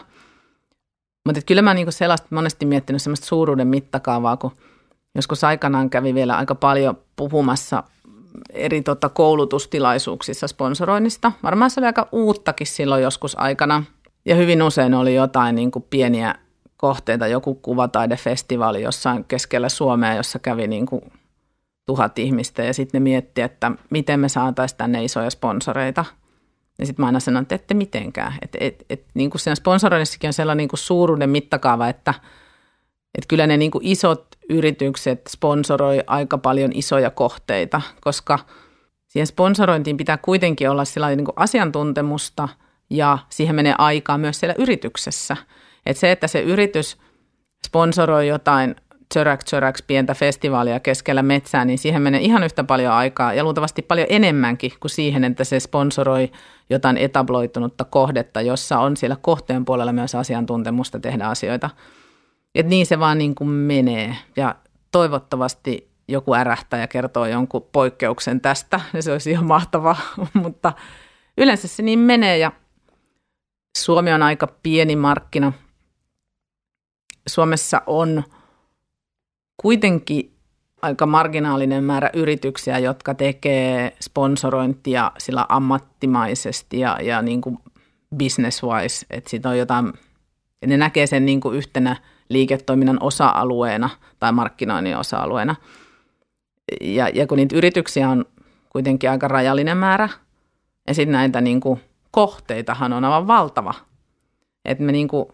Mutta 1.25 1.41
kyllä 1.45 1.61
mä 1.61 1.73
niin 1.73 1.91
sellaista 1.91 2.27
monesti 2.29 2.65
miettinyt 2.65 3.01
sellaista 3.01 3.25
suuruuden 3.25 3.67
mittakaavaa, 3.67 4.37
kun 4.37 4.51
joskus 5.15 5.43
aikanaan 5.43 5.89
kävi 5.89 6.13
vielä 6.13 6.37
aika 6.37 6.55
paljon 6.55 6.97
puhumassa 7.15 7.83
eri 8.49 8.81
tota, 8.81 9.09
koulutustilaisuuksissa 9.09 10.47
sponsoroinnista. 10.47 11.31
Varmaan 11.43 11.71
se 11.71 11.79
oli 11.79 11.87
aika 11.87 12.07
uuttakin 12.11 12.67
silloin 12.67 13.03
joskus 13.03 13.39
aikana. 13.39 13.83
Ja 14.25 14.35
hyvin 14.35 14.63
usein 14.63 14.93
oli 14.93 15.15
jotain 15.15 15.55
niin 15.55 15.71
kuin 15.71 15.85
pieniä 15.89 16.35
kohteita, 16.77 17.27
joku 17.27 17.55
kuvataidefestivaali 17.55 18.81
jossain 18.81 19.23
keskellä 19.23 19.69
Suomea, 19.69 20.13
jossa 20.13 20.39
kävi 20.39 20.67
niin 20.67 20.85
kuin 20.85 21.01
tuhat 21.87 22.19
ihmistä 22.19 22.63
ja 22.63 22.73
sitten 22.73 22.99
ne 22.99 23.03
miettii, 23.03 23.43
että 23.43 23.71
miten 23.89 24.19
me 24.19 24.29
saataisiin 24.29 24.77
tänne 24.77 25.03
isoja 25.03 25.29
sponsoreita. 25.29 26.05
Ja 26.79 26.85
sitten 26.85 27.03
mä 27.03 27.07
aina 27.07 27.19
sanon, 27.19 27.41
että 27.41 27.55
ette 27.55 27.73
mitenkään. 27.73 28.33
Että 28.41 28.57
et, 28.61 28.85
et, 28.89 29.05
niin 29.13 29.29
kuin 29.29 29.41
siinä 29.41 29.55
sponsoroinnissakin 29.55 30.27
on 30.27 30.33
sellainen 30.33 30.57
niin 30.57 30.69
kuin 30.69 30.79
suuruuden 30.79 31.29
mittakaava, 31.29 31.87
että 31.87 32.13
et 33.17 33.25
kyllä 33.27 33.47
ne 33.47 33.57
niin 33.57 33.71
kuin 33.71 33.85
isot 33.85 34.27
yritykset 34.49 35.21
sponsoroi 35.29 36.03
aika 36.07 36.37
paljon 36.37 36.71
isoja 36.73 37.09
kohteita, 37.09 37.81
koska 38.01 38.39
siihen 39.07 39.27
sponsorointiin 39.27 39.97
pitää 39.97 40.17
kuitenkin 40.17 40.69
olla 40.69 40.85
sellainen 40.85 41.17
niin 41.17 41.25
kuin 41.25 41.37
asiantuntemusta 41.37 42.49
ja 42.89 43.17
siihen 43.29 43.55
menee 43.55 43.75
aikaa 43.77 44.17
myös 44.17 44.39
siellä 44.39 44.55
yrityksessä. 44.57 45.37
Että 45.85 45.99
se, 45.99 46.11
että 46.11 46.27
se 46.27 46.41
yritys 46.41 46.97
sponsoroi 47.67 48.27
jotain– 48.27 48.75
Tsöräk 49.09 49.43
Tsöräks 49.43 49.83
pientä 49.87 50.13
festivaalia 50.13 50.79
keskellä 50.79 51.23
metsää, 51.23 51.65
niin 51.65 51.77
siihen 51.77 52.01
menee 52.01 52.21
ihan 52.21 52.43
yhtä 52.43 52.63
paljon 52.63 52.93
aikaa 52.93 53.33
ja 53.33 53.43
luultavasti 53.43 53.81
paljon 53.81 54.07
enemmänkin 54.09 54.71
kuin 54.79 54.91
siihen, 54.91 55.23
että 55.23 55.43
se 55.43 55.59
sponsoroi 55.59 56.31
jotain 56.69 56.97
etabloitunutta 56.97 57.85
kohdetta, 57.85 58.41
jossa 58.41 58.79
on 58.79 58.97
siellä 58.97 59.17
kohteen 59.21 59.65
puolella 59.65 59.93
myös 59.93 60.15
asiantuntemusta 60.15 60.99
tehdä 60.99 61.25
asioita. 61.25 61.69
Et 62.55 62.67
niin 62.67 62.85
se 62.85 62.99
vaan 62.99 63.17
niin 63.17 63.35
kuin 63.35 63.49
menee 63.49 64.15
ja 64.35 64.55
toivottavasti 64.91 65.89
joku 66.07 66.33
ärähtää 66.33 66.79
ja 66.79 66.87
kertoo 66.87 67.25
jonkun 67.25 67.67
poikkeuksen 67.71 68.41
tästä, 68.41 68.79
ja 68.93 69.01
se 69.03 69.11
olisi 69.11 69.31
ihan 69.31 69.45
mahtavaa, 69.45 69.97
mutta 70.43 70.73
yleensä 71.37 71.67
se 71.67 71.83
niin 71.83 71.99
menee 71.99 72.37
ja 72.37 72.51
Suomi 73.77 74.13
on 74.13 74.23
aika 74.23 74.47
pieni 74.63 74.95
markkina. 74.95 75.53
Suomessa 77.27 77.81
on– 77.85 78.23
kuitenkin 79.57 80.33
aika 80.81 81.05
marginaalinen 81.05 81.83
määrä 81.83 82.09
yrityksiä, 82.13 82.79
jotka 82.79 83.13
tekee 83.13 83.95
sponsorointia 84.01 85.11
sillä 85.17 85.45
ammattimaisesti 85.49 86.79
ja, 86.79 86.97
ja 87.01 87.21
niin 87.21 87.41
kuin 87.41 87.57
business-wise, 88.17 89.05
että 89.09 89.29
siitä 89.29 89.49
on 89.49 89.57
jotain, 89.57 89.93
ne 90.65 90.77
näkee 90.77 91.07
sen 91.07 91.25
niin 91.25 91.39
kuin 91.39 91.55
yhtenä 91.55 91.95
liiketoiminnan 92.29 93.03
osa-alueena 93.03 93.89
tai 94.19 94.31
markkinoinnin 94.31 94.97
osa-alueena. 94.97 95.55
Ja, 96.81 97.09
ja 97.09 97.27
kun 97.27 97.37
niitä 97.37 97.55
yrityksiä 97.55 98.09
on 98.09 98.25
kuitenkin 98.69 99.09
aika 99.09 99.27
rajallinen 99.27 99.77
määrä, 99.77 100.09
ja 100.87 100.93
sitten 100.93 101.13
näitä 101.13 101.41
niin 101.41 101.59
kuin 101.59 101.81
kohteitahan 102.11 102.93
on 102.93 103.05
aivan 103.05 103.27
valtava. 103.27 103.73
Että 104.65 104.83
me 104.83 104.91
niin 104.91 105.07
kuin 105.07 105.27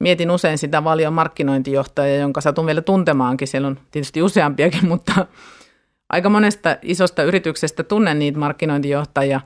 mietin 0.00 0.30
usein 0.30 0.58
sitä 0.58 0.84
valion 0.84 1.12
markkinointijohtajaa, 1.12 2.20
jonka 2.20 2.40
satun 2.40 2.66
vielä 2.66 2.82
tuntemaankin. 2.82 3.48
Siellä 3.48 3.68
on 3.68 3.80
tietysti 3.90 4.22
useampiakin, 4.22 4.88
mutta 4.92 5.26
aika 6.08 6.28
monesta 6.28 6.76
isosta 6.82 7.22
yrityksestä 7.22 7.82
tunnen 7.82 8.18
niitä 8.18 8.38
markkinointijohtajia, 8.38 9.40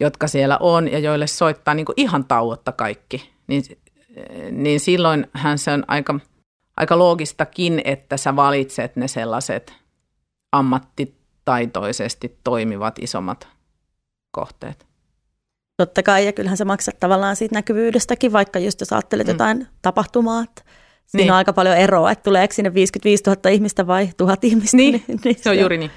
jotka 0.00 0.28
siellä 0.28 0.58
on 0.60 0.92
ja 0.92 0.98
joille 0.98 1.26
soittaa 1.26 1.74
niin 1.74 1.86
ihan 1.96 2.24
tauotta 2.24 2.72
kaikki. 2.72 3.32
Niin, 3.46 3.62
niin 4.50 4.80
silloinhan 4.80 5.58
se 5.58 5.72
on 5.72 5.84
aika, 5.88 6.20
aika 6.76 6.98
loogistakin, 6.98 7.82
että 7.84 8.16
sä 8.16 8.36
valitset 8.36 8.96
ne 8.96 9.08
sellaiset 9.08 9.74
ammattitaitoisesti 10.52 12.38
toimivat 12.44 12.98
isommat 12.98 13.48
kohteet. 14.30 14.91
Totta 15.82 16.02
kai, 16.02 16.26
ja 16.26 16.32
kyllähän 16.32 16.56
se 16.56 16.64
maksat 16.64 17.00
tavallaan 17.00 17.36
siitä 17.36 17.54
näkyvyydestäkin, 17.54 18.32
vaikka 18.32 18.58
just 18.58 18.80
jos 18.80 18.92
ajattelet 18.92 19.26
mm. 19.26 19.30
jotain 19.30 19.66
tapahtumaa, 19.82 20.44
siinä 21.06 21.22
niin. 21.22 21.30
on 21.30 21.36
aika 21.36 21.52
paljon 21.52 21.76
eroa, 21.76 22.10
että 22.10 22.22
tuleeko 22.22 22.54
sinne 22.54 22.74
55 22.74 23.22
000 23.26 23.50
ihmistä 23.50 23.86
vai 23.86 24.08
1000 24.16 24.44
ihmistä. 24.44 24.76
Niin, 24.82 25.04
niin, 25.08 25.20
niin 25.24 25.36
se 25.40 25.50
on 25.50 25.58
juuri 25.58 25.78
niin. 25.78 25.90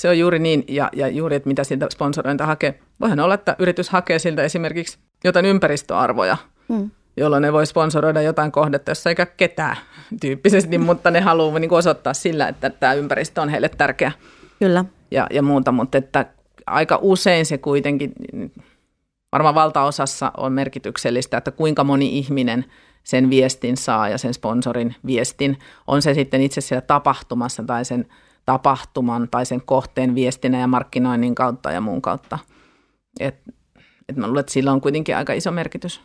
Se 0.00 0.08
on 0.08 0.18
juuri 0.18 0.38
niin, 0.38 0.64
ja, 0.68 0.90
ja 0.92 1.08
juuri, 1.08 1.36
että 1.36 1.48
mitä 1.48 1.64
siltä 1.64 1.86
sponsorointa 1.90 2.46
hakee. 2.46 2.80
Voihan 3.00 3.20
olla, 3.20 3.34
että 3.34 3.56
yritys 3.58 3.88
hakee 3.88 4.18
siltä 4.18 4.42
esimerkiksi 4.42 4.98
jotain 5.24 5.46
ympäristöarvoja, 5.46 6.36
mm. 6.68 6.90
jolloin 7.16 7.42
ne 7.42 7.52
voi 7.52 7.66
sponsoroida 7.66 8.22
jotain 8.22 8.52
kohdetta, 8.52 8.90
jossa 8.90 9.10
eikä 9.10 9.26
ketään 9.26 9.76
tyyppisesti, 10.20 10.78
mutta 10.88 11.10
ne 11.10 11.20
haluaa 11.20 11.58
niin 11.58 11.72
osoittaa 11.72 12.14
sillä, 12.14 12.48
että 12.48 12.70
tämä 12.70 12.92
ympäristö 12.94 13.40
on 13.40 13.48
heille 13.48 13.68
tärkeä. 13.68 14.12
Kyllä. 14.58 14.84
Ja, 15.10 15.26
ja 15.30 15.42
muuta, 15.42 15.72
mutta 15.72 15.98
että 15.98 16.26
aika 16.66 16.98
usein 17.02 17.46
se 17.46 17.58
kuitenkin 17.58 18.12
varmaan 19.32 19.54
valtaosassa 19.54 20.32
on 20.36 20.52
merkityksellistä, 20.52 21.36
että 21.36 21.50
kuinka 21.50 21.84
moni 21.84 22.18
ihminen 22.18 22.64
sen 23.04 23.30
viestin 23.30 23.76
saa 23.76 24.08
ja 24.08 24.18
sen 24.18 24.34
sponsorin 24.34 24.94
viestin. 25.06 25.58
On 25.86 26.02
se 26.02 26.14
sitten 26.14 26.40
itse 26.42 26.60
siellä 26.60 26.80
tapahtumassa 26.80 27.62
tai 27.62 27.84
sen 27.84 28.06
tapahtuman 28.46 29.28
tai 29.30 29.46
sen 29.46 29.62
kohteen 29.62 30.14
viestinä 30.14 30.58
ja 30.58 30.66
markkinoinnin 30.66 31.34
kautta 31.34 31.72
ja 31.72 31.80
muun 31.80 32.02
kautta. 32.02 32.38
Et, 33.20 33.34
et 34.08 34.16
mä 34.16 34.26
luulen, 34.26 34.40
että 34.40 34.52
sillä 34.52 34.72
on 34.72 34.80
kuitenkin 34.80 35.16
aika 35.16 35.32
iso 35.32 35.50
merkitys. 35.50 36.00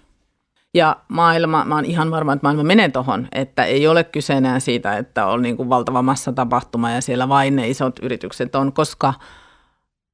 Ja 0.73 0.97
maailma, 1.07 1.65
mä 1.65 1.75
oon 1.75 1.85
ihan 1.85 2.11
varma, 2.11 2.33
että 2.33 2.45
maailma 2.45 2.63
menee 2.63 2.89
tuohon, 2.89 3.27
että 3.31 3.63
ei 3.63 3.87
ole 3.87 4.03
kyse 4.03 4.33
enää 4.33 4.59
siitä, 4.59 4.97
että 4.97 5.25
on 5.25 5.41
niin 5.41 5.57
kuin 5.57 5.69
valtava 5.69 6.01
massa 6.01 6.33
tapahtuma 6.33 6.91
ja 6.91 7.01
siellä 7.01 7.29
vain 7.29 7.55
ne 7.55 7.69
isot 7.69 7.99
yritykset 8.01 8.55
on, 8.55 8.73
koska 8.73 9.13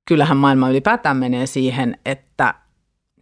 kyllähän 0.07 0.38
maailma 0.38 0.70
ylipäätään 0.70 1.18
menee 1.18 1.45
siihen, 1.45 1.97
että 2.05 2.53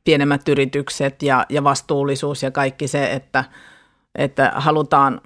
pienemmät 0.10 0.50
yritykset 0.50 1.24
ja, 1.24 1.46
ja 1.50 1.64
vastuullisuus 1.64 2.44
ja 2.44 2.52
kaikki 2.52 2.88
se, 2.88 3.12
että, 3.14 3.44
että 4.16 4.52
halutaan 4.56 5.22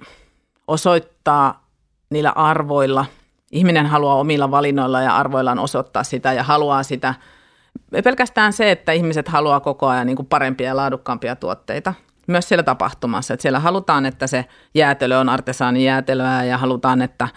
osoittaa 0.68 1.66
niillä 2.10 2.30
arvoilla. 2.30 3.06
Ihminen 3.52 3.86
haluaa 3.86 4.14
omilla 4.14 4.50
valinnoilla 4.50 5.02
ja 5.02 5.16
arvoillaan 5.16 5.58
osoittaa 5.58 6.04
sitä 6.04 6.32
ja 6.32 6.42
haluaa 6.42 6.82
sitä. 6.82 7.14
Pelkästään 8.04 8.52
se, 8.52 8.70
että 8.70 8.92
ihmiset 8.92 9.28
haluaa 9.28 9.60
koko 9.60 9.86
ajan 9.86 10.06
niin 10.06 10.16
kuin 10.16 10.26
parempia 10.26 10.66
ja 10.66 10.76
laadukkaampia 10.76 11.36
tuotteita. 11.36 11.94
myös 12.26 12.48
siellä 12.48 12.62
tapahtumassa. 12.62 13.34
Että 13.34 13.42
siellä 13.42 13.60
halutaan, 13.60 14.06
että 14.06 14.26
se 14.26 14.44
jäätelö 14.74 15.18
on 15.18 15.28
artesaanijäätelöä 15.28 16.44
ja 16.44 16.58
halutaan, 16.58 17.02
että, 17.02 17.28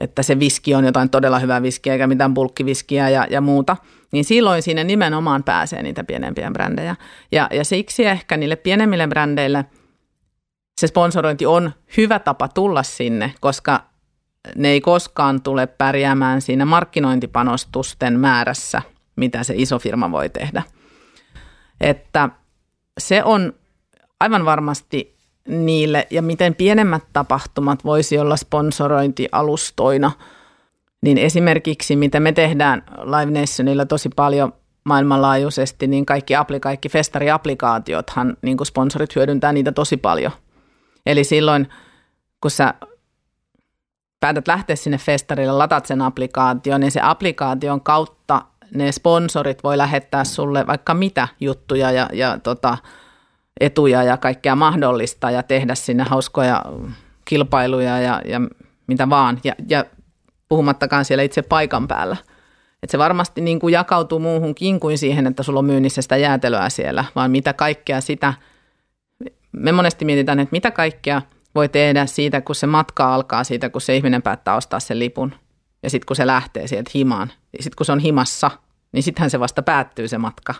että 0.00 0.22
se 0.22 0.40
viski 0.40 0.74
on 0.74 0.84
jotain 0.84 1.10
todella 1.10 1.38
hyvää 1.38 1.62
viskiä 1.62 1.92
eikä 1.92 2.06
mitään 2.06 2.34
bulkkiviskiä 2.34 3.08
ja, 3.08 3.26
ja 3.30 3.40
muuta. 3.40 3.76
Niin 4.12 4.24
silloin 4.24 4.62
sinne 4.62 4.84
nimenomaan 4.84 5.42
pääsee 5.42 5.82
niitä 5.82 6.04
pienempiä 6.04 6.50
brändejä. 6.50 6.96
Ja, 7.32 7.48
ja 7.52 7.64
siksi 7.64 8.04
ehkä 8.04 8.36
niille 8.36 8.56
pienemmille 8.56 9.06
brändeille 9.06 9.64
se 10.80 10.86
sponsorointi 10.86 11.46
on 11.46 11.72
hyvä 11.96 12.18
tapa 12.18 12.48
tulla 12.48 12.82
sinne, 12.82 13.34
koska 13.40 13.84
ne 14.56 14.68
ei 14.68 14.80
koskaan 14.80 15.42
tule 15.42 15.66
pärjäämään 15.66 16.42
siinä 16.42 16.64
markkinointipanostusten 16.64 18.20
määrässä, 18.20 18.82
mitä 19.16 19.42
se 19.42 19.54
iso 19.56 19.78
firma 19.78 20.12
voi 20.12 20.28
tehdä. 20.28 20.62
Että 21.80 22.30
se 22.98 23.24
on 23.24 23.52
aivan 24.20 24.44
varmasti 24.44 25.15
niille 25.46 26.06
ja 26.10 26.22
miten 26.22 26.54
pienemmät 26.54 27.02
tapahtumat 27.12 27.84
voisi 27.84 28.18
olla 28.18 28.36
sponsorointialustoina, 28.36 30.12
niin 31.02 31.18
esimerkiksi 31.18 31.96
mitä 31.96 32.20
me 32.20 32.32
tehdään 32.32 32.82
Live 33.02 33.40
Nationilla 33.40 33.86
tosi 33.86 34.08
paljon 34.16 34.52
maailmanlaajuisesti, 34.84 35.86
niin 35.86 36.06
kaikki, 36.06 36.36
appli, 36.36 36.60
kaikki 36.60 36.88
festariaplikaatiothan, 36.88 38.36
niin 38.42 38.56
kuin 38.56 38.66
sponsorit 38.66 39.16
hyödyntää 39.16 39.52
niitä 39.52 39.72
tosi 39.72 39.96
paljon. 39.96 40.32
Eli 41.06 41.24
silloin, 41.24 41.68
kun 42.40 42.50
sä 42.50 42.74
päätät 44.20 44.48
lähteä 44.48 44.76
sinne 44.76 44.98
festarille, 44.98 45.52
latat 45.52 45.86
sen 45.86 46.02
applikaation, 46.02 46.80
niin 46.80 46.90
se 46.90 47.00
applikaation 47.02 47.80
kautta 47.80 48.42
ne 48.74 48.92
sponsorit 48.92 49.64
voi 49.64 49.78
lähettää 49.78 50.24
sulle 50.24 50.66
vaikka 50.66 50.94
mitä 50.94 51.28
juttuja 51.40 51.90
ja, 51.90 52.08
ja 52.12 52.38
tota, 52.38 52.78
etuja 53.60 54.02
ja 54.02 54.16
kaikkea 54.16 54.56
mahdollista 54.56 55.30
ja 55.30 55.42
tehdä 55.42 55.74
sinne 55.74 56.02
hauskoja 56.02 56.64
kilpailuja 57.24 58.00
ja, 58.00 58.22
ja 58.24 58.40
mitä 58.86 59.10
vaan. 59.10 59.40
Ja, 59.44 59.54
ja 59.68 59.84
puhumattakaan 60.48 61.04
siellä 61.04 61.22
itse 61.22 61.42
paikan 61.42 61.88
päällä. 61.88 62.16
Et 62.82 62.90
se 62.90 62.98
varmasti 62.98 63.40
niin 63.40 63.60
kuin 63.60 63.72
jakautuu 63.72 64.18
muuhunkin 64.18 64.80
kuin 64.80 64.98
siihen, 64.98 65.26
että 65.26 65.42
sulla 65.42 65.58
on 65.58 65.64
myynnissä 65.64 66.02
sitä 66.02 66.16
jäätelöä 66.16 66.68
siellä, 66.68 67.04
vaan 67.14 67.30
mitä 67.30 67.52
kaikkea 67.52 68.00
sitä, 68.00 68.34
me 69.52 69.72
monesti 69.72 70.04
mietitään, 70.04 70.40
että 70.40 70.52
mitä 70.52 70.70
kaikkea 70.70 71.22
voi 71.54 71.68
tehdä 71.68 72.06
siitä, 72.06 72.40
kun 72.40 72.54
se 72.54 72.66
matka 72.66 73.14
alkaa, 73.14 73.44
siitä 73.44 73.70
kun 73.70 73.80
se 73.80 73.96
ihminen 73.96 74.22
päättää 74.22 74.56
ostaa 74.56 74.80
sen 74.80 74.98
lipun 74.98 75.34
ja 75.82 75.90
sitten 75.90 76.06
kun 76.06 76.16
se 76.16 76.26
lähtee 76.26 76.66
sieltä 76.66 76.90
himaan. 76.94 77.32
Sitten 77.60 77.76
kun 77.76 77.86
se 77.86 77.92
on 77.92 77.98
himassa, 77.98 78.50
niin 78.92 79.02
sittenhän 79.02 79.30
se 79.30 79.40
vasta 79.40 79.62
päättyy 79.62 80.08
se 80.08 80.18
matka. 80.18 80.54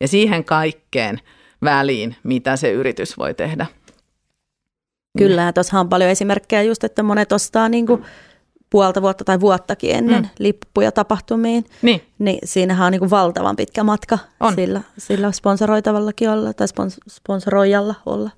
Ja 0.00 0.08
siihen 0.08 0.44
kaikkeen– 0.44 1.20
väliin, 1.62 2.16
mitä 2.22 2.56
se 2.56 2.72
yritys 2.72 3.18
voi 3.18 3.34
tehdä. 3.34 3.66
Kyllä, 5.18 5.42
ja 5.42 5.52
tuossa 5.52 5.80
on 5.80 5.88
paljon 5.88 6.10
esimerkkejä 6.10 6.62
just, 6.62 6.84
että 6.84 7.02
monet 7.02 7.32
ostaa 7.32 7.68
niin 7.68 7.86
kuin 7.86 8.04
puolta 8.70 9.02
vuotta 9.02 9.24
tai 9.24 9.40
vuottakin 9.40 9.94
ennen 9.94 10.22
mm. 10.22 10.28
lippuja 10.38 10.92
tapahtumiin. 10.92 11.64
Niin. 11.82 12.02
niin 12.18 12.38
siinähän 12.44 12.86
on 12.86 12.92
niin 12.92 13.00
kuin 13.00 13.10
valtavan 13.10 13.56
pitkä 13.56 13.84
matka 13.84 14.18
on. 14.40 14.54
Sillä, 14.54 14.80
sillä 14.98 15.32
sponsoroitavallakin 15.32 16.30
olla 16.30 16.52
tai 16.52 16.68
spons, 16.68 17.00
sponsoroijalla 17.08 17.94
olla. 18.06 18.30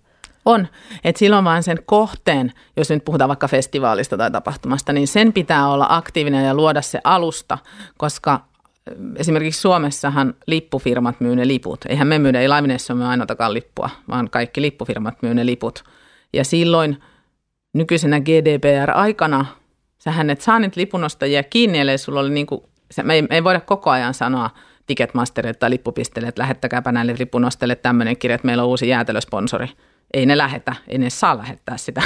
On, 0.44 0.66
että 1.04 1.18
silloin 1.18 1.44
vaan 1.44 1.62
sen 1.62 1.78
kohteen, 1.86 2.52
jos 2.76 2.90
nyt 2.90 3.04
puhutaan 3.04 3.28
vaikka 3.28 3.48
festivaalista 3.48 4.16
tai 4.16 4.30
tapahtumasta, 4.30 4.92
niin 4.92 5.08
sen 5.08 5.32
pitää 5.32 5.68
olla 5.68 5.86
aktiivinen 5.88 6.46
ja 6.46 6.54
luoda 6.54 6.82
se 6.82 7.00
alusta, 7.04 7.58
koska 7.98 8.49
esimerkiksi 9.16 9.60
Suomessahan 9.60 10.34
lippufirmat 10.46 11.20
myy 11.20 11.36
ne 11.36 11.48
liput. 11.48 11.80
Eihän 11.88 12.08
me 12.08 12.18
myydä, 12.18 12.40
ei 12.40 12.48
Livenessa 12.48 12.94
myy 12.94 13.06
ainoatakaan 13.06 13.54
lippua, 13.54 13.90
vaan 14.08 14.30
kaikki 14.30 14.62
lippufirmat 14.62 15.22
myy 15.22 15.34
ne 15.34 15.46
liput. 15.46 15.84
Ja 16.32 16.44
silloin 16.44 16.96
nykyisenä 17.72 18.20
GDPR-aikana 18.20 19.46
sähän 19.98 20.30
et 20.30 20.40
saa 20.40 20.58
niitä 20.58 20.80
lipunostajia 20.80 21.42
kiinni, 21.42 21.78
ellei 21.78 21.98
sulla 21.98 22.20
oli 22.20 22.30
niin 22.30 22.46
kuin, 22.46 22.60
me 23.02 23.14
ei, 23.14 23.22
me 23.22 23.28
ei 23.30 23.44
voida 23.44 23.60
koko 23.60 23.90
ajan 23.90 24.14
sanoa 24.14 24.50
Ticketmasterille 24.86 25.54
tai 25.54 25.70
lippupisteelle, 25.70 26.28
että 26.28 26.42
lähettäkääpä 26.42 26.92
näille 26.92 27.14
lipunostajille 27.18 27.76
tämmöinen 27.76 28.16
kirja, 28.16 28.34
että 28.34 28.46
meillä 28.46 28.62
on 28.62 28.68
uusi 28.68 28.88
jäätelösponsori. 28.88 29.68
Ei 30.14 30.26
ne 30.26 30.38
lähetä, 30.38 30.76
ei 30.88 30.98
ne 30.98 31.10
saa 31.10 31.38
lähettää 31.38 31.76
sitä. 31.76 32.02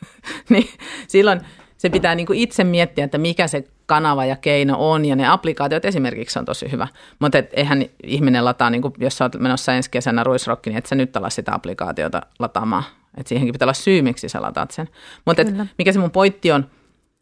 niin 0.50 0.68
silloin 1.08 1.40
se 1.78 1.90
pitää 1.90 2.14
niin 2.14 2.26
kuin 2.26 2.38
itse 2.38 2.64
miettiä, 2.64 3.04
että 3.04 3.18
mikä 3.18 3.48
se 3.48 3.64
kanava 3.86 4.24
ja 4.24 4.36
keino 4.36 4.76
on, 4.78 5.04
ja 5.04 5.16
ne 5.16 5.28
applikaatiot 5.28 5.84
esimerkiksi 5.84 6.38
on 6.38 6.44
tosi 6.44 6.72
hyvä. 6.72 6.88
Mutta 7.18 7.38
eihän 7.52 7.84
ihminen 8.02 8.44
lataa, 8.44 8.70
niin 8.70 8.82
kuin 8.82 8.94
jos 8.98 9.18
sä 9.18 9.24
oot 9.24 9.34
menossa 9.34 9.74
ensi 9.74 9.90
kesänä 9.90 10.24
ruisrokki, 10.24 10.70
niin 10.70 10.78
et 10.78 10.86
sä 10.86 10.94
nyt 10.94 11.16
ala 11.16 11.30
sitä 11.30 11.54
applikaatiota 11.54 12.22
lataamaan. 12.38 12.84
Että 13.16 13.28
siihenkin 13.28 13.52
pitää 13.52 13.66
olla 13.66 13.74
syy, 13.74 14.02
miksi 14.02 14.28
sä 14.28 14.42
lataat 14.42 14.70
sen. 14.70 14.88
Mutta 15.24 15.42
mikä 15.78 15.92
se 15.92 15.98
mun 15.98 16.10
pointti 16.10 16.52
on, 16.52 16.70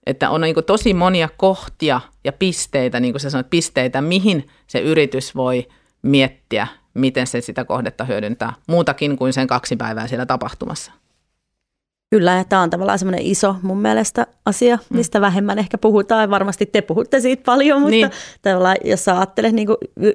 että 0.06 0.30
on 0.30 0.40
niin 0.40 0.54
kuin 0.54 0.66
tosi 0.66 0.94
monia 0.94 1.28
kohtia 1.36 2.00
ja 2.24 2.32
pisteitä, 2.32 3.00
niin 3.00 3.12
kuin 3.12 3.20
sä 3.20 3.30
sanoit, 3.30 3.50
pisteitä, 3.50 4.00
mihin 4.00 4.48
se 4.66 4.80
yritys 4.80 5.36
voi 5.36 5.68
miettiä, 6.02 6.66
miten 6.94 7.26
se 7.26 7.40
sitä 7.40 7.64
kohdetta 7.64 8.04
hyödyntää, 8.04 8.52
muutakin 8.68 9.16
kuin 9.16 9.32
sen 9.32 9.46
kaksi 9.46 9.76
päivää 9.76 10.06
siellä 10.06 10.26
tapahtumassa. 10.26 10.92
Kyllä, 12.14 12.32
ja 12.32 12.44
tämä 12.44 12.62
on 12.62 12.70
tavallaan 12.70 12.98
semmoinen 12.98 13.26
iso 13.26 13.56
mun 13.62 13.80
mielestä 13.80 14.26
asia, 14.46 14.76
mm. 14.76 14.96
mistä 14.96 15.18
mm. 15.18 15.20
vähemmän 15.20 15.58
ehkä 15.58 15.78
puhutaan. 15.78 16.30
Varmasti 16.30 16.66
te 16.66 16.82
puhutte 16.82 17.20
siitä 17.20 17.42
paljon, 17.46 17.80
mutta 17.80 17.90
niin. 17.90 18.10
tavallaan 18.42 18.76
jos 18.84 19.04
sä 19.04 19.16
ajattelet 19.16 19.52
niin 19.52 19.68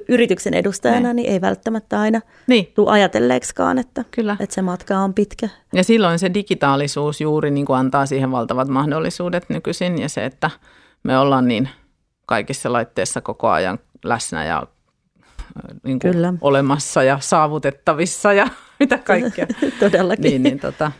yrityksen 0.08 0.54
edustajana, 0.54 1.12
niin. 1.12 1.16
niin 1.16 1.32
ei 1.32 1.40
välttämättä 1.40 2.00
aina 2.00 2.20
niin. 2.46 2.72
tule 2.74 2.90
ajatelleeksikaan, 2.90 3.78
että, 3.78 4.04
Kyllä. 4.10 4.36
että 4.40 4.54
se 4.54 4.62
matka 4.62 4.98
on 4.98 5.14
pitkä. 5.14 5.48
Ja 5.72 5.84
silloin 5.84 6.18
se 6.18 6.34
digitaalisuus 6.34 7.20
juuri 7.20 7.50
niin 7.50 7.66
kuin 7.66 7.78
antaa 7.78 8.06
siihen 8.06 8.30
valtavat 8.30 8.68
mahdollisuudet 8.68 9.44
nykyisin 9.48 10.00
ja 10.00 10.08
se, 10.08 10.24
että 10.24 10.50
me 11.02 11.18
ollaan 11.18 11.48
niin 11.48 11.68
kaikissa 12.26 12.72
laitteissa 12.72 13.20
koko 13.20 13.48
ajan 13.48 13.78
läsnä 14.04 14.44
ja 14.44 14.62
niin 15.84 15.98
kuin 15.98 16.12
Kyllä. 16.12 16.34
olemassa 16.40 17.02
ja 17.02 17.18
saavutettavissa 17.20 18.32
ja 18.32 18.48
mitä 18.80 18.98
kaikkea. 18.98 19.46
Todellakin. 19.80 20.22
Niin, 20.22 20.42
niin 20.42 20.60
tota, 20.60 20.92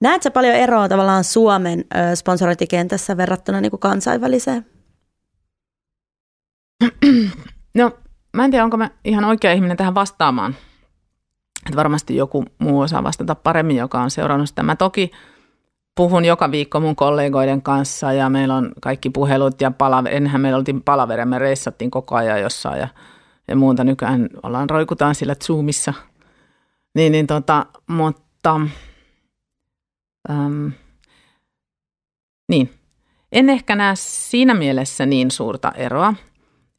Näetkö 0.00 0.30
paljon 0.30 0.54
eroa 0.54 0.88
tavallaan 0.88 1.24
Suomen 1.24 1.84
sponsorointikentässä 2.14 3.16
verrattuna 3.16 3.60
niin 3.60 3.70
kuin 3.70 3.80
kansainväliseen? 3.80 4.66
No, 7.74 7.90
mä 8.32 8.44
en 8.44 8.50
tiedä, 8.50 8.64
onko 8.64 8.76
mä 8.76 8.90
ihan 9.04 9.24
oikea 9.24 9.52
ihminen 9.52 9.76
tähän 9.76 9.94
vastaamaan. 9.94 10.54
Että 11.66 11.76
varmasti 11.76 12.16
joku 12.16 12.44
muu 12.58 12.80
osaa 12.80 13.04
vastata 13.04 13.34
paremmin, 13.34 13.76
joka 13.76 14.00
on 14.00 14.10
seurannut 14.10 14.48
sitä. 14.48 14.62
Mä 14.62 14.76
toki 14.76 15.10
puhun 15.94 16.24
joka 16.24 16.50
viikko 16.50 16.80
mun 16.80 16.96
kollegoiden 16.96 17.62
kanssa 17.62 18.12
ja 18.12 18.28
meillä 18.28 18.54
on 18.54 18.72
kaikki 18.80 19.10
puhelut 19.10 19.60
ja 19.60 19.70
palaver. 19.70 20.14
Ennenhän 20.14 20.40
meillä 20.40 20.58
oltiin 20.58 20.82
palavere, 20.82 21.24
me 21.24 21.38
reissattiin 21.38 21.90
koko 21.90 22.16
ajan 22.16 22.40
jossain 22.40 22.80
ja, 22.80 22.88
ja 23.48 23.56
muuta. 23.56 23.84
Nykyään 23.84 24.28
ollaan 24.42 24.70
roikutaan 24.70 25.14
sillä 25.14 25.34
Zoomissa. 25.44 25.94
Niin, 26.94 27.12
niin 27.12 27.26
tota, 27.26 27.66
mutta 27.86 28.60
Ähm, 30.30 30.68
niin, 32.48 32.70
en 33.32 33.50
ehkä 33.50 33.76
näe 33.76 33.94
siinä 33.96 34.54
mielessä 34.54 35.06
niin 35.06 35.30
suurta 35.30 35.72
eroa, 35.72 36.14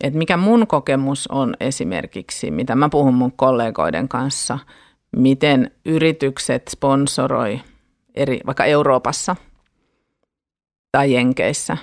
että 0.03 0.17
mikä 0.17 0.37
mun 0.37 0.67
kokemus 0.67 1.27
on 1.27 1.53
esimerkiksi, 1.59 2.51
mitä 2.51 2.75
mä 2.75 2.89
puhun 2.89 3.13
mun 3.13 3.31
kollegoiden 3.31 4.07
kanssa, 4.07 4.59
miten 5.15 5.71
yritykset 5.85 6.67
sponsoroi 6.67 7.61
eri, 8.15 8.39
vaikka 8.45 8.65
Euroopassa 8.65 9.35
tai 10.91 11.13
Jenkeissä, 11.13 11.77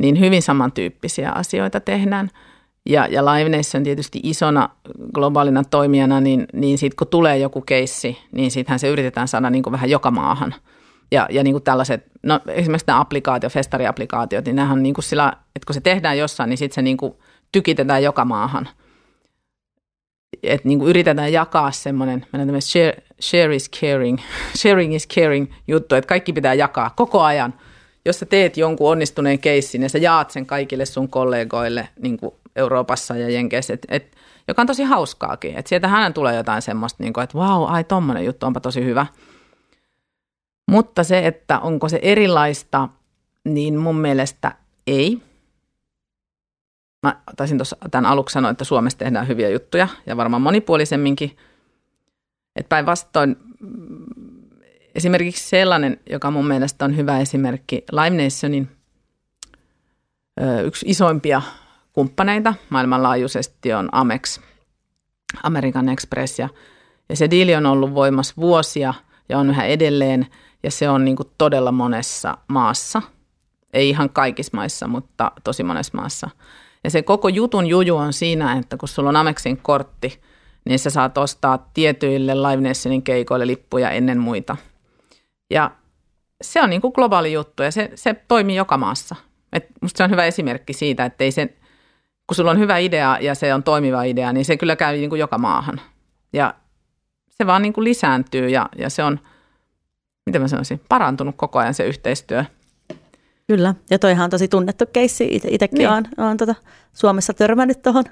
niin 0.00 0.20
hyvin 0.20 0.42
samantyyppisiä 0.42 1.30
asioita 1.30 1.80
tehdään. 1.80 2.30
Ja, 2.88 3.06
ja 3.06 3.24
Live 3.24 3.56
Nation 3.56 3.84
tietysti 3.84 4.20
isona 4.22 4.68
globaalina 5.14 5.64
toimijana, 5.64 6.20
niin, 6.20 6.46
niin 6.52 6.78
sitten 6.78 6.96
kun 6.96 7.06
tulee 7.06 7.38
joku 7.38 7.60
keissi, 7.60 8.18
niin 8.32 8.50
sittenhän 8.50 8.78
se 8.78 8.88
yritetään 8.88 9.28
saada 9.28 9.50
niin 9.50 9.62
kuin 9.62 9.72
vähän 9.72 9.90
joka 9.90 10.10
maahan– 10.10 10.54
ja, 11.14 11.26
ja 11.30 11.42
niin 11.42 11.54
kuin 11.54 11.64
tällaiset, 11.64 12.04
no 12.22 12.40
esimerkiksi 12.46 12.86
nämä 12.86 13.00
applikaatio, 13.00 13.50
festariaplikaatiot, 13.50 14.44
niin 14.44 14.56
nämähän 14.56 14.78
on 14.78 14.82
niin 14.82 14.94
kuin 14.94 15.04
sillä, 15.04 15.32
että 15.56 15.66
kun 15.66 15.74
se 15.74 15.80
tehdään 15.80 16.18
jossain, 16.18 16.50
niin 16.50 16.58
sitten 16.58 16.74
se 16.74 16.82
niin 16.82 16.96
kuin 16.96 17.14
tykitetään 17.52 18.02
joka 18.02 18.24
maahan. 18.24 18.68
Että 20.42 20.68
niin 20.68 20.78
kuin 20.78 20.88
yritetään 20.88 21.32
jakaa 21.32 21.70
semmoinen, 21.70 22.26
meidän 22.32 22.62
share, 22.62 23.02
share 23.20 23.56
is 23.56 23.70
caring, 23.70 24.18
sharing 24.60 24.94
is 24.94 25.08
caring 25.08 25.52
juttu, 25.68 25.94
että 25.94 26.08
kaikki 26.08 26.32
pitää 26.32 26.54
jakaa 26.54 26.90
koko 26.96 27.22
ajan. 27.22 27.54
Jos 28.04 28.18
sä 28.18 28.26
teet 28.26 28.56
jonkun 28.56 28.90
onnistuneen 28.90 29.38
keissin 29.38 29.82
ja 29.82 29.88
sä 29.88 29.98
jaat 29.98 30.30
sen 30.30 30.46
kaikille 30.46 30.86
sun 30.86 31.08
kollegoille 31.08 31.88
niin 32.00 32.16
kuin 32.16 32.34
Euroopassa 32.56 33.16
ja 33.16 33.30
Jenkeissä, 33.30 33.74
et, 33.74 33.86
et, 33.88 34.16
joka 34.48 34.62
on 34.62 34.66
tosi 34.66 34.82
hauskaakin. 34.82 35.56
Että 35.56 35.68
sieltä 35.68 35.88
hänen 35.88 36.12
tulee 36.12 36.36
jotain 36.36 36.62
semmoista, 36.62 37.02
niin 37.02 37.12
kuin, 37.12 37.24
että 37.24 37.38
vau, 37.38 37.60
wow, 37.60 37.70
ai 37.70 37.84
tommonen 37.84 38.24
juttu, 38.24 38.46
onpa 38.46 38.60
tosi 38.60 38.84
hyvä– 38.84 39.06
mutta 40.70 41.04
se, 41.04 41.26
että 41.26 41.58
onko 41.58 41.88
se 41.88 41.98
erilaista, 42.02 42.88
niin 43.44 43.78
mun 43.78 43.96
mielestä 43.96 44.52
ei. 44.86 45.22
Mä 47.02 47.20
taisin 47.36 47.58
tuossa 47.58 47.76
tämän 47.90 48.06
aluksi 48.06 48.32
sanoa, 48.32 48.50
että 48.50 48.64
Suomessa 48.64 48.98
tehdään 48.98 49.28
hyviä 49.28 49.48
juttuja 49.48 49.88
ja 50.06 50.16
varmaan 50.16 50.42
monipuolisemminkin. 50.42 51.36
Että 52.56 52.68
päinvastoin 52.68 53.36
esimerkiksi 54.94 55.48
sellainen, 55.48 56.00
joka 56.10 56.30
mun 56.30 56.46
mielestä 56.46 56.84
on 56.84 56.96
hyvä 56.96 57.18
esimerkki, 57.18 57.84
Live 57.92 58.22
Nationin 58.24 58.68
yksi 60.64 60.86
isoimpia 60.88 61.42
kumppaneita 61.92 62.54
maailmanlaajuisesti 62.70 63.72
on 63.72 63.88
Amex, 63.92 64.40
American 65.42 65.88
Express. 65.88 66.38
Ja, 66.38 66.48
ja 67.08 67.16
se 67.16 67.30
diili 67.30 67.54
on 67.54 67.66
ollut 67.66 67.94
voimassa 67.94 68.34
vuosia 68.36 68.94
ja 69.28 69.38
on 69.38 69.50
yhä 69.50 69.64
edelleen 69.64 70.26
ja 70.64 70.70
se 70.70 70.88
on 70.88 71.04
niin 71.04 71.16
kuin 71.16 71.28
todella 71.38 71.72
monessa 71.72 72.38
maassa. 72.48 73.02
Ei 73.72 73.88
ihan 73.88 74.10
kaikissa 74.10 74.56
maissa, 74.56 74.88
mutta 74.88 75.32
tosi 75.44 75.62
monessa 75.62 75.98
maassa. 75.98 76.30
Ja 76.84 76.90
se 76.90 77.02
koko 77.02 77.28
jutun 77.28 77.66
juju 77.66 77.96
on 77.96 78.12
siinä, 78.12 78.52
että 78.52 78.76
kun 78.76 78.88
sulla 78.88 79.08
on 79.08 79.16
Amexin 79.16 79.56
kortti, 79.56 80.20
niin 80.64 80.78
sä 80.78 80.90
saat 80.90 81.18
ostaa 81.18 81.70
tietyille 81.74 82.34
Live 82.34 82.68
Nationin 82.68 83.02
keikoille 83.02 83.46
lippuja 83.46 83.90
ennen 83.90 84.18
muita. 84.18 84.56
Ja 85.50 85.70
se 86.42 86.62
on 86.62 86.70
niin 86.70 86.80
kuin 86.80 86.92
globaali 86.94 87.32
juttu 87.32 87.62
ja 87.62 87.70
se, 87.70 87.90
se 87.94 88.14
toimii 88.28 88.56
joka 88.56 88.76
maassa. 88.76 89.16
Et 89.52 89.66
musta 89.80 89.98
se 89.98 90.04
on 90.04 90.10
hyvä 90.10 90.24
esimerkki 90.24 90.72
siitä, 90.72 91.04
että 91.04 91.24
ei 91.24 91.32
se, 91.32 91.46
kun 92.26 92.34
sulla 92.34 92.50
on 92.50 92.58
hyvä 92.58 92.78
idea 92.78 93.18
ja 93.20 93.34
se 93.34 93.54
on 93.54 93.62
toimiva 93.62 94.02
idea, 94.02 94.32
niin 94.32 94.44
se 94.44 94.56
kyllä 94.56 94.76
käy 94.76 94.96
niin 94.96 95.10
kuin 95.10 95.20
joka 95.20 95.38
maahan. 95.38 95.80
Ja 96.32 96.54
se 97.30 97.46
vaan 97.46 97.62
niin 97.62 97.72
kuin 97.72 97.84
lisääntyy 97.84 98.48
ja, 98.48 98.68
ja 98.78 98.90
se 98.90 99.04
on, 99.04 99.20
miten 100.26 100.42
mä 100.42 100.48
sanoisin, 100.48 100.80
parantunut 100.88 101.34
koko 101.36 101.58
ajan 101.58 101.74
se 101.74 101.86
yhteistyö. 101.86 102.44
Kyllä, 103.46 103.74
ja 103.90 103.98
toihan 103.98 104.24
on 104.24 104.30
tosi 104.30 104.48
tunnettu 104.48 104.84
keissi. 104.92 105.40
Itsekin 105.50 105.78
niin. 105.78 105.90
olen, 105.90 106.08
olen 106.18 106.36
tota 106.36 106.54
Suomessa 106.92 107.34
törmännyt 107.34 107.82
tuohon 107.82 108.04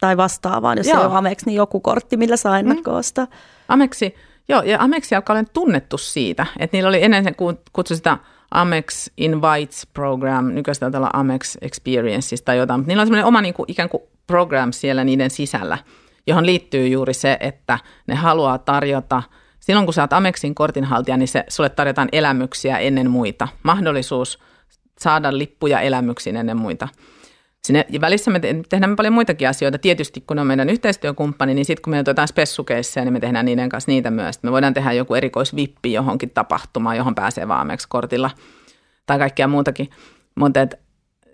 tai 0.00 0.16
vastaavaan, 0.16 0.78
jos 0.78 0.86
Joo. 0.86 1.00
ei 1.00 1.06
ole 1.06 1.16
Amex, 1.16 1.44
niin 1.46 1.56
joku 1.56 1.80
kortti, 1.80 2.16
millä 2.16 2.36
saa 2.36 2.58
ennakkoostaa. 2.58 3.24
Mm. 3.24 3.30
Ameksi, 3.68 4.14
joo, 4.48 4.62
ja 4.62 4.80
Ameksi 4.80 5.14
alkaa 5.14 5.36
olla 5.36 5.48
tunnettu 5.52 5.98
siitä, 5.98 6.46
että 6.58 6.76
niillä 6.76 6.88
oli 6.88 7.04
ennen 7.04 7.24
kutsu 7.72 7.96
sitä 7.96 8.18
Amex 8.50 9.10
Invites 9.16 9.86
Program, 9.94 10.46
nykyistä 10.46 10.90
tällä 10.90 11.10
Amex 11.12 11.56
Experiences 11.60 12.42
tai 12.42 12.56
jotain, 12.56 12.80
mutta 12.80 12.88
niillä 12.88 13.00
on 13.00 13.06
semmoinen 13.06 13.26
oma 13.26 13.40
niin 13.40 13.54
kuin, 13.54 13.70
ikään 13.70 13.88
kuin 13.88 14.02
program 14.26 14.72
siellä 14.72 15.04
niiden 15.04 15.30
sisällä, 15.30 15.78
johon 16.26 16.46
liittyy 16.46 16.88
juuri 16.88 17.14
se, 17.14 17.36
että 17.40 17.78
ne 18.06 18.14
haluaa 18.14 18.58
tarjota, 18.58 19.22
silloin 19.60 19.86
kun 19.86 19.94
oot 20.00 20.12
Amexin 20.12 20.54
kortinhaltija, 20.54 21.16
niin 21.16 21.28
se, 21.28 21.44
sulle 21.48 21.68
tarjotaan 21.68 22.08
elämyksiä 22.12 22.78
ennen 22.78 23.10
muita, 23.10 23.48
mahdollisuus 23.62 24.38
saada 24.98 25.38
lippuja 25.38 25.80
elämyksiin 25.80 26.36
ennen 26.36 26.56
muita. 26.56 26.88
Sinne 27.64 27.86
välissä 28.00 28.30
me 28.30 28.40
tehdään 28.68 28.96
paljon 28.96 29.14
muitakin 29.14 29.48
asioita. 29.48 29.78
Tietysti 29.78 30.20
kun 30.20 30.38
on 30.38 30.46
meidän 30.46 30.70
yhteistyökumppani, 30.70 31.54
niin 31.54 31.64
sitten 31.64 31.82
kun 31.82 31.90
me 31.90 31.98
on 31.98 32.04
jotain 32.06 32.28
spessukeissa, 32.28 33.00
niin 33.00 33.12
me 33.12 33.20
tehdään 33.20 33.44
niiden 33.44 33.68
kanssa 33.68 33.90
niitä 33.90 34.10
myös. 34.10 34.42
Me 34.42 34.52
voidaan 34.52 34.74
tehdä 34.74 34.92
joku 34.92 35.14
erikoisvippi 35.14 35.92
johonkin 35.92 36.30
tapahtumaan, 36.30 36.96
johon 36.96 37.14
pääsee 37.14 37.48
vaameeksi 37.48 37.88
kortilla 37.88 38.30
tai 39.06 39.18
kaikkea 39.18 39.48
muutakin. 39.48 39.90
Mutta 40.34 40.60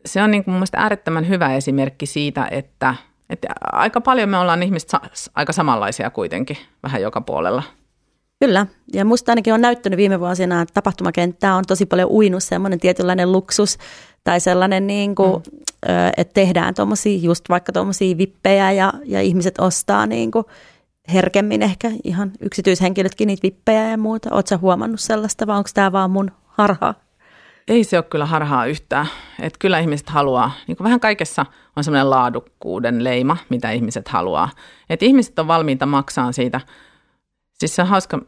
se 0.07 0.23
on 0.23 0.31
niin 0.31 0.45
kuin 0.45 0.53
mun 0.53 0.59
mielestä 0.59 0.79
äärettömän 0.79 1.29
hyvä 1.29 1.55
esimerkki 1.55 2.07
siitä, 2.07 2.49
että, 2.51 2.95
että 3.31 3.49
aika 3.73 4.01
paljon 4.01 4.29
me 4.29 4.39
ollaan 4.39 4.63
ihmiset 4.63 4.91
aika 5.35 5.53
samanlaisia 5.53 6.11
kuitenkin 6.11 6.57
vähän 6.83 7.03
joka 7.03 7.21
puolella. 7.21 7.63
Kyllä, 8.41 8.67
ja 8.93 9.05
musta 9.05 9.33
ainakin 9.33 9.55
on 9.55 9.61
näyttänyt 9.61 9.97
viime 9.97 10.21
vuosina, 10.21 10.63
että 10.63 10.75
tapahtumakenttää 10.75 11.57
on 11.57 11.65
tosi 11.69 11.87
paljon 11.87 12.11
uinut 12.11 12.43
semmoinen 12.43 12.81
tietynlainen 12.81 13.33
luksus 13.33 13.79
tai 14.25 14.41
sellainen, 14.41 14.87
niin 14.87 15.15
kuin, 15.15 15.33
mm. 15.33 15.91
että 16.17 16.35
tehdään 16.35 16.75
tuommoisia, 16.75 17.19
just 17.19 17.49
vaikka 17.49 17.73
tuommoisia 17.73 18.19
vippejä 18.19 18.73
ja, 18.73 18.93
ja 19.05 19.21
ihmiset 19.21 19.59
ostaa 19.59 20.07
niin 20.07 20.31
kuin 20.31 20.45
herkemmin 21.13 21.63
ehkä 21.63 21.91
ihan 22.05 22.33
yksityishenkilötkin 22.41 23.27
niitä 23.27 23.43
vippejä 23.43 23.91
ja 23.91 23.99
muuta. 23.99 24.29
Oletko 24.33 24.59
huomannut 24.61 25.01
sellaista 25.01 25.47
vai 25.47 25.57
onko 25.57 25.71
tämä 25.75 25.93
vaan 25.93 26.11
mun 26.11 26.31
harha? 26.47 26.95
Ei 27.69 27.85
se 27.85 27.99
ole 27.99 28.05
kyllä 28.11 28.27
harhaa 28.27 28.67
yhtään. 28.67 29.07
Että 29.41 29.59
kyllä 29.59 29.79
ihmiset 29.79 30.09
haluaa, 30.09 30.51
niin 30.67 30.77
kuin 30.77 30.85
vähän 30.85 31.01
kaikessa 31.01 31.47
on 31.77 31.85
semmoinen 31.85 32.11
laadukkuuden 32.11 33.05
leima, 33.05 33.37
mitä 33.49 33.71
ihmiset 33.71 34.09
haluaa. 34.09 34.49
Että 34.91 35.05
ihmiset 35.05 35.39
on 35.39 35.49
valmiita 35.49 35.87
maksaa 35.87 36.33
siitä. 36.33 36.61
Siis 37.61 37.77
se 37.77 37.83
on 37.83 37.89
hauska, 37.89 38.19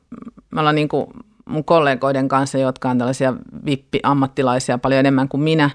me 0.50 0.60
ollaan 0.60 0.74
niin 0.74 0.88
kuin 0.88 1.06
mun 1.48 1.64
kollegoiden 1.64 2.28
kanssa, 2.28 2.58
jotka 2.58 2.90
on 2.90 2.98
tällaisia 2.98 3.34
vippi-ammattilaisia 3.66 4.78
paljon 4.78 5.00
enemmän 5.00 5.28
kuin 5.28 5.40
minä, 5.40 5.70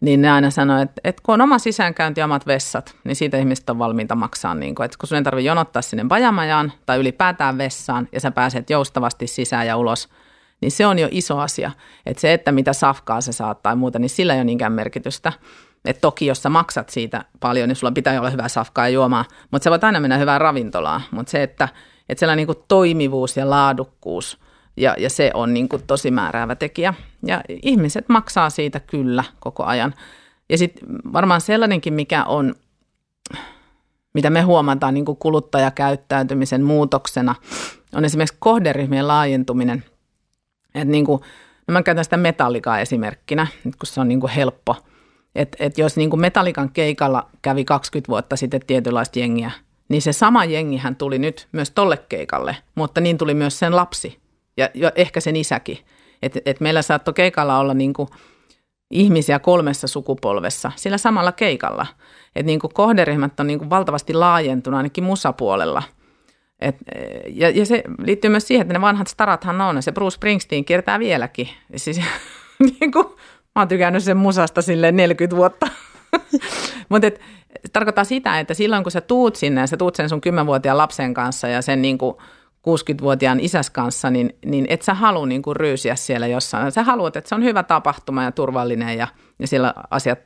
niin 0.00 0.22
ne 0.22 0.30
aina 0.30 0.50
sanoo, 0.50 0.78
että, 0.80 1.00
että 1.04 1.22
kun 1.22 1.32
on 1.32 1.40
oma 1.40 1.58
sisäänkäynti 1.58 2.20
ja 2.20 2.24
omat 2.24 2.46
vessat, 2.46 2.96
niin 3.04 3.16
siitä 3.16 3.38
ihmiset 3.38 3.70
on 3.70 3.78
valmiita 3.78 4.14
maksaa. 4.14 4.54
Niin 4.54 4.74
kuin, 4.74 4.84
että 4.84 4.96
kun 5.00 5.08
sun 5.08 5.18
ei 5.18 5.24
tarvitse 5.24 5.46
jonottaa 5.46 5.82
sinne 5.82 6.04
bajamajaan 6.04 6.72
tai 6.86 6.98
ylipäätään 6.98 7.58
vessaan 7.58 8.08
ja 8.12 8.20
sä 8.20 8.30
pääset 8.30 8.70
joustavasti 8.70 9.26
sisään 9.26 9.66
ja 9.66 9.76
ulos, 9.76 10.08
niin 10.60 10.70
se 10.70 10.86
on 10.86 10.98
jo 10.98 11.08
iso 11.10 11.38
asia. 11.38 11.70
Että 12.06 12.20
se, 12.20 12.32
että 12.32 12.52
mitä 12.52 12.72
safkaa 12.72 13.20
se 13.20 13.32
saat 13.32 13.62
tai 13.62 13.76
muuta, 13.76 13.98
niin 13.98 14.10
sillä 14.10 14.34
ei 14.34 14.38
ole 14.38 14.44
niinkään 14.44 14.72
merkitystä. 14.72 15.32
Et 15.84 16.00
toki 16.00 16.26
jos 16.26 16.42
sä 16.42 16.48
maksat 16.48 16.88
siitä 16.88 17.24
paljon, 17.40 17.68
niin 17.68 17.76
sulla 17.76 17.92
pitää 17.92 18.18
olla 18.18 18.30
hyvää 18.30 18.48
safkaa 18.48 18.88
ja 18.88 18.94
juomaa, 18.94 19.24
mutta 19.50 19.64
sä 19.64 19.70
voit 19.70 19.84
aina 19.84 20.00
mennä 20.00 20.18
hyvään 20.18 20.40
ravintolaan. 20.40 21.00
Mutta 21.10 21.30
se, 21.30 21.42
että, 21.42 21.68
että 22.08 22.20
sellainen 22.20 22.46
niin 22.46 22.64
toimivuus 22.68 23.36
ja 23.36 23.50
laadukkuus– 23.50 24.38
ja, 24.76 24.94
ja 24.98 25.10
se 25.10 25.30
on 25.34 25.54
niin 25.54 25.68
kuin 25.68 25.82
tosi 25.86 26.10
määräävä 26.10 26.54
tekijä. 26.54 26.94
Ja 27.26 27.40
ihmiset 27.62 28.08
maksaa 28.08 28.50
siitä 28.50 28.80
kyllä 28.80 29.24
koko 29.40 29.64
ajan. 29.64 29.94
Ja 30.48 30.58
sitten 30.58 30.88
varmaan 31.12 31.40
sellainenkin, 31.40 31.94
mikä 31.94 32.24
on, 32.24 32.54
mitä 34.14 34.30
me 34.30 34.42
huomataan 34.42 34.94
niin 34.94 35.04
kuin 35.04 35.18
kuluttajakäyttäytymisen 35.18 36.62
muutoksena, 36.62 37.34
on 37.94 38.04
esimerkiksi 38.04 38.36
kohderyhmien 38.38 39.08
laajentuminen. 39.08 39.84
Että 40.74 40.84
niin 40.84 41.04
kuin, 41.04 41.20
no 41.68 41.72
mä 41.72 41.82
käytän 41.82 42.04
sitä 42.04 42.16
metallikaa 42.16 42.78
esimerkkinä, 42.78 43.46
kun 43.62 43.72
se 43.84 44.00
on 44.00 44.08
niin 44.08 44.20
kuin 44.20 44.32
helppo. 44.32 44.76
Että 45.34 45.56
et 45.60 45.78
jos 45.78 45.96
niin 45.96 46.10
kuin 46.10 46.20
metallikan 46.20 46.70
keikalla 46.70 47.28
kävi 47.42 47.64
20 47.64 48.08
vuotta 48.08 48.36
sitten 48.36 48.60
tietynlaista 48.66 49.18
jengiä, 49.18 49.50
niin 49.92 50.02
se 50.02 50.12
sama 50.12 50.44
jengihän 50.44 50.96
tuli 50.96 51.18
nyt 51.18 51.48
myös 51.52 51.70
tolle 51.70 51.96
keikalle, 52.08 52.56
mutta 52.74 53.00
niin 53.00 53.18
tuli 53.18 53.34
myös 53.34 53.58
sen 53.58 53.76
lapsi 53.76 54.18
ja, 54.56 54.68
ja 54.74 54.92
ehkä 54.94 55.20
sen 55.20 55.36
isäkin. 55.36 55.78
Että 56.22 56.40
et 56.46 56.60
meillä 56.60 56.82
saattoi 56.82 57.14
keikalla 57.14 57.58
olla 57.58 57.74
niin 57.74 57.92
kuin 57.92 58.08
ihmisiä 58.90 59.38
kolmessa 59.38 59.86
sukupolvessa 59.86 60.72
sillä 60.76 60.98
samalla 60.98 61.32
keikalla. 61.32 61.86
Että 62.36 62.46
niin 62.46 62.60
kuin 62.60 62.74
kohderyhmät 62.74 63.40
on 63.40 63.46
niin 63.46 63.58
kuin 63.58 63.70
valtavasti 63.70 64.14
laajentunut 64.14 64.76
ainakin 64.76 65.04
musapuolella. 65.04 65.82
Et, 66.60 66.76
ja, 67.28 67.50
ja 67.50 67.66
se 67.66 67.82
liittyy 67.98 68.30
myös 68.30 68.48
siihen, 68.48 68.62
että 68.62 68.74
ne 68.74 68.80
vanhat 68.80 69.08
starathan 69.08 69.60
on. 69.60 69.82
Se 69.82 69.92
Bruce 69.92 70.14
Springsteen 70.14 70.64
kiertää 70.64 70.98
vieläkin. 70.98 71.48
Siis, 71.76 72.00
niin 72.80 72.92
kuin, 72.92 73.06
mä 73.54 73.60
oon 73.60 73.68
tykännyt 73.68 74.04
sen 74.04 74.16
musasta 74.16 74.62
sille 74.62 74.92
40 74.92 75.36
vuotta. 75.36 75.68
Mutta 76.88 77.10
tarkoittaa 77.72 78.04
sitä, 78.04 78.40
että 78.40 78.54
silloin 78.54 78.82
kun 78.82 78.92
sä 78.92 79.00
tuut 79.00 79.36
sinne 79.36 79.60
ja 79.60 79.66
sä 79.66 79.76
tuut 79.76 79.96
sen 79.96 80.08
sun 80.08 80.20
10-vuotiaan 80.42 80.78
lapsen 80.78 81.14
kanssa 81.14 81.48
ja 81.48 81.62
sen 81.62 81.82
niin 81.82 81.98
kuin– 81.98 82.16
60-vuotiaan 82.68 83.40
isäs 83.40 83.70
kanssa, 83.70 84.10
niin, 84.10 84.36
niin 84.44 84.66
et 84.68 84.82
sä 84.82 84.94
halua 84.94 85.26
niin 85.26 85.42
kuin 85.42 85.56
ryysiä 85.56 85.96
siellä 85.96 86.26
jossain. 86.26 86.72
Sä 86.72 86.82
haluat, 86.82 87.16
että 87.16 87.28
se 87.28 87.34
on 87.34 87.44
hyvä 87.44 87.62
tapahtuma 87.62 88.22
ja 88.22 88.32
turvallinen 88.32 88.98
ja, 88.98 89.08
ja 89.38 89.46
siellä 89.46 89.74
asiat 89.90 90.18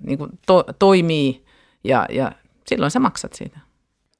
niin 0.00 0.18
kuin 0.18 0.30
to, 0.46 0.64
toimii 0.78 1.44
ja, 1.84 2.06
ja 2.10 2.32
silloin 2.66 2.90
sä 2.90 3.00
maksat 3.00 3.32
siitä. 3.32 3.58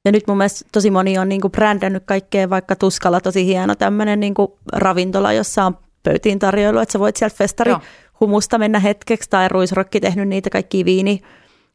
Ja 0.05 0.11
nyt 0.11 0.27
mun 0.27 0.37
mielestä 0.37 0.69
tosi 0.71 0.91
moni 0.91 1.17
on 1.17 1.29
niin 1.29 1.41
kuin 1.41 1.51
brändännyt 1.51 2.03
kaikkea, 2.05 2.49
vaikka 2.49 2.75
Tuskalla 2.75 3.21
tosi 3.21 3.45
hieno 3.45 3.75
tämmöinen 3.75 4.19
niin 4.19 4.33
ravintola, 4.73 5.33
jossa 5.33 5.65
on 5.65 5.77
pöytiin 6.03 6.39
tarjoilu, 6.39 6.79
että 6.79 6.93
sä 6.93 6.99
voit 6.99 7.15
sieltä 7.15 7.35
festari 7.35 7.71
Joo. 7.71 7.81
Humusta 8.23 8.57
mennä 8.57 8.79
hetkeksi, 8.79 9.29
tai 9.29 9.47
Ruisrokki 9.47 9.99
tehnyt 9.99 10.27
niitä 10.27 10.49
kaikki 10.49 10.85
viini 10.85 11.21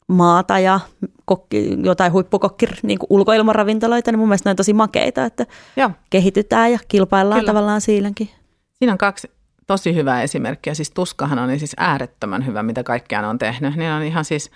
maata 0.09 0.59
ja 0.59 0.80
kokki, 1.24 1.76
jotain 1.82 2.12
huippukokki 2.12 2.66
niin 2.82 2.99
ulkoilmaravintoloita, 3.11 4.12
niin 4.12 4.18
mun 4.18 4.28
mielestä 4.28 4.49
ne 4.49 4.51
on 4.51 4.57
tosi 4.57 4.72
makeita, 4.72 5.24
että 5.24 5.46
Joo. 5.76 5.90
kehitytään 6.11 6.72
ja 6.72 6.78
kilpaillaan 6.88 7.40
Kyllä. 7.40 7.53
tavallaan 7.53 7.80
siinäkin. 7.80 8.30
Siinä 8.78 8.92
on 8.92 8.99
kaksi 8.99 9.30
tosi 9.66 9.94
hyvää 9.94 10.22
esimerkkiä. 10.22 10.74
Siis 10.74 10.90
Tuskahan 10.90 11.38
on 11.38 11.59
siis 11.59 11.74
äärettömän 11.76 12.46
hyvä, 12.46 12.62
mitä 12.62 12.82
kaikkea 12.82 13.28
on 13.28 13.38
tehnyt. 13.38 13.76
Niin 13.76 13.90
on 13.90 14.03
ihan 14.03 14.24
siis 14.24 14.51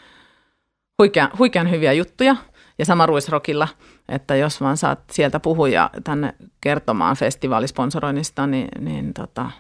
huikean, 0.99 1.31
huikean 1.39 1.71
hyviä 1.71 1.93
juttuja. 1.93 2.37
Ja 2.79 2.85
sama 2.85 3.07
Ruisrokilla, 3.07 3.69
että 4.09 4.37
jos 4.37 4.61
vaan 4.61 4.77
saat 4.77 5.01
sieltä 5.11 5.41
puhuja 5.41 5.91
tänne 6.05 6.35
kertomaan 6.61 7.17
festivaalisponsoroinnista, 7.17 8.47
niin, 8.47 8.69
niin 8.79 9.15
tota, 9.15 9.51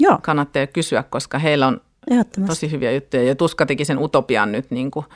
Joo. 0.00 0.18
kannattaa 0.22 0.66
kysyä, 0.66 1.02
koska 1.02 1.38
heillä 1.38 1.66
on 1.66 1.80
tosi 2.46 2.70
hyviä 2.70 2.92
juttuja. 2.92 3.22
Ja 3.22 3.34
Tuska 3.34 3.66
teki 3.66 3.84
sen 3.84 3.98
utopian 3.98 4.52
nyt, 4.52 4.70
niin 4.70 4.90
kuin, 4.90 5.06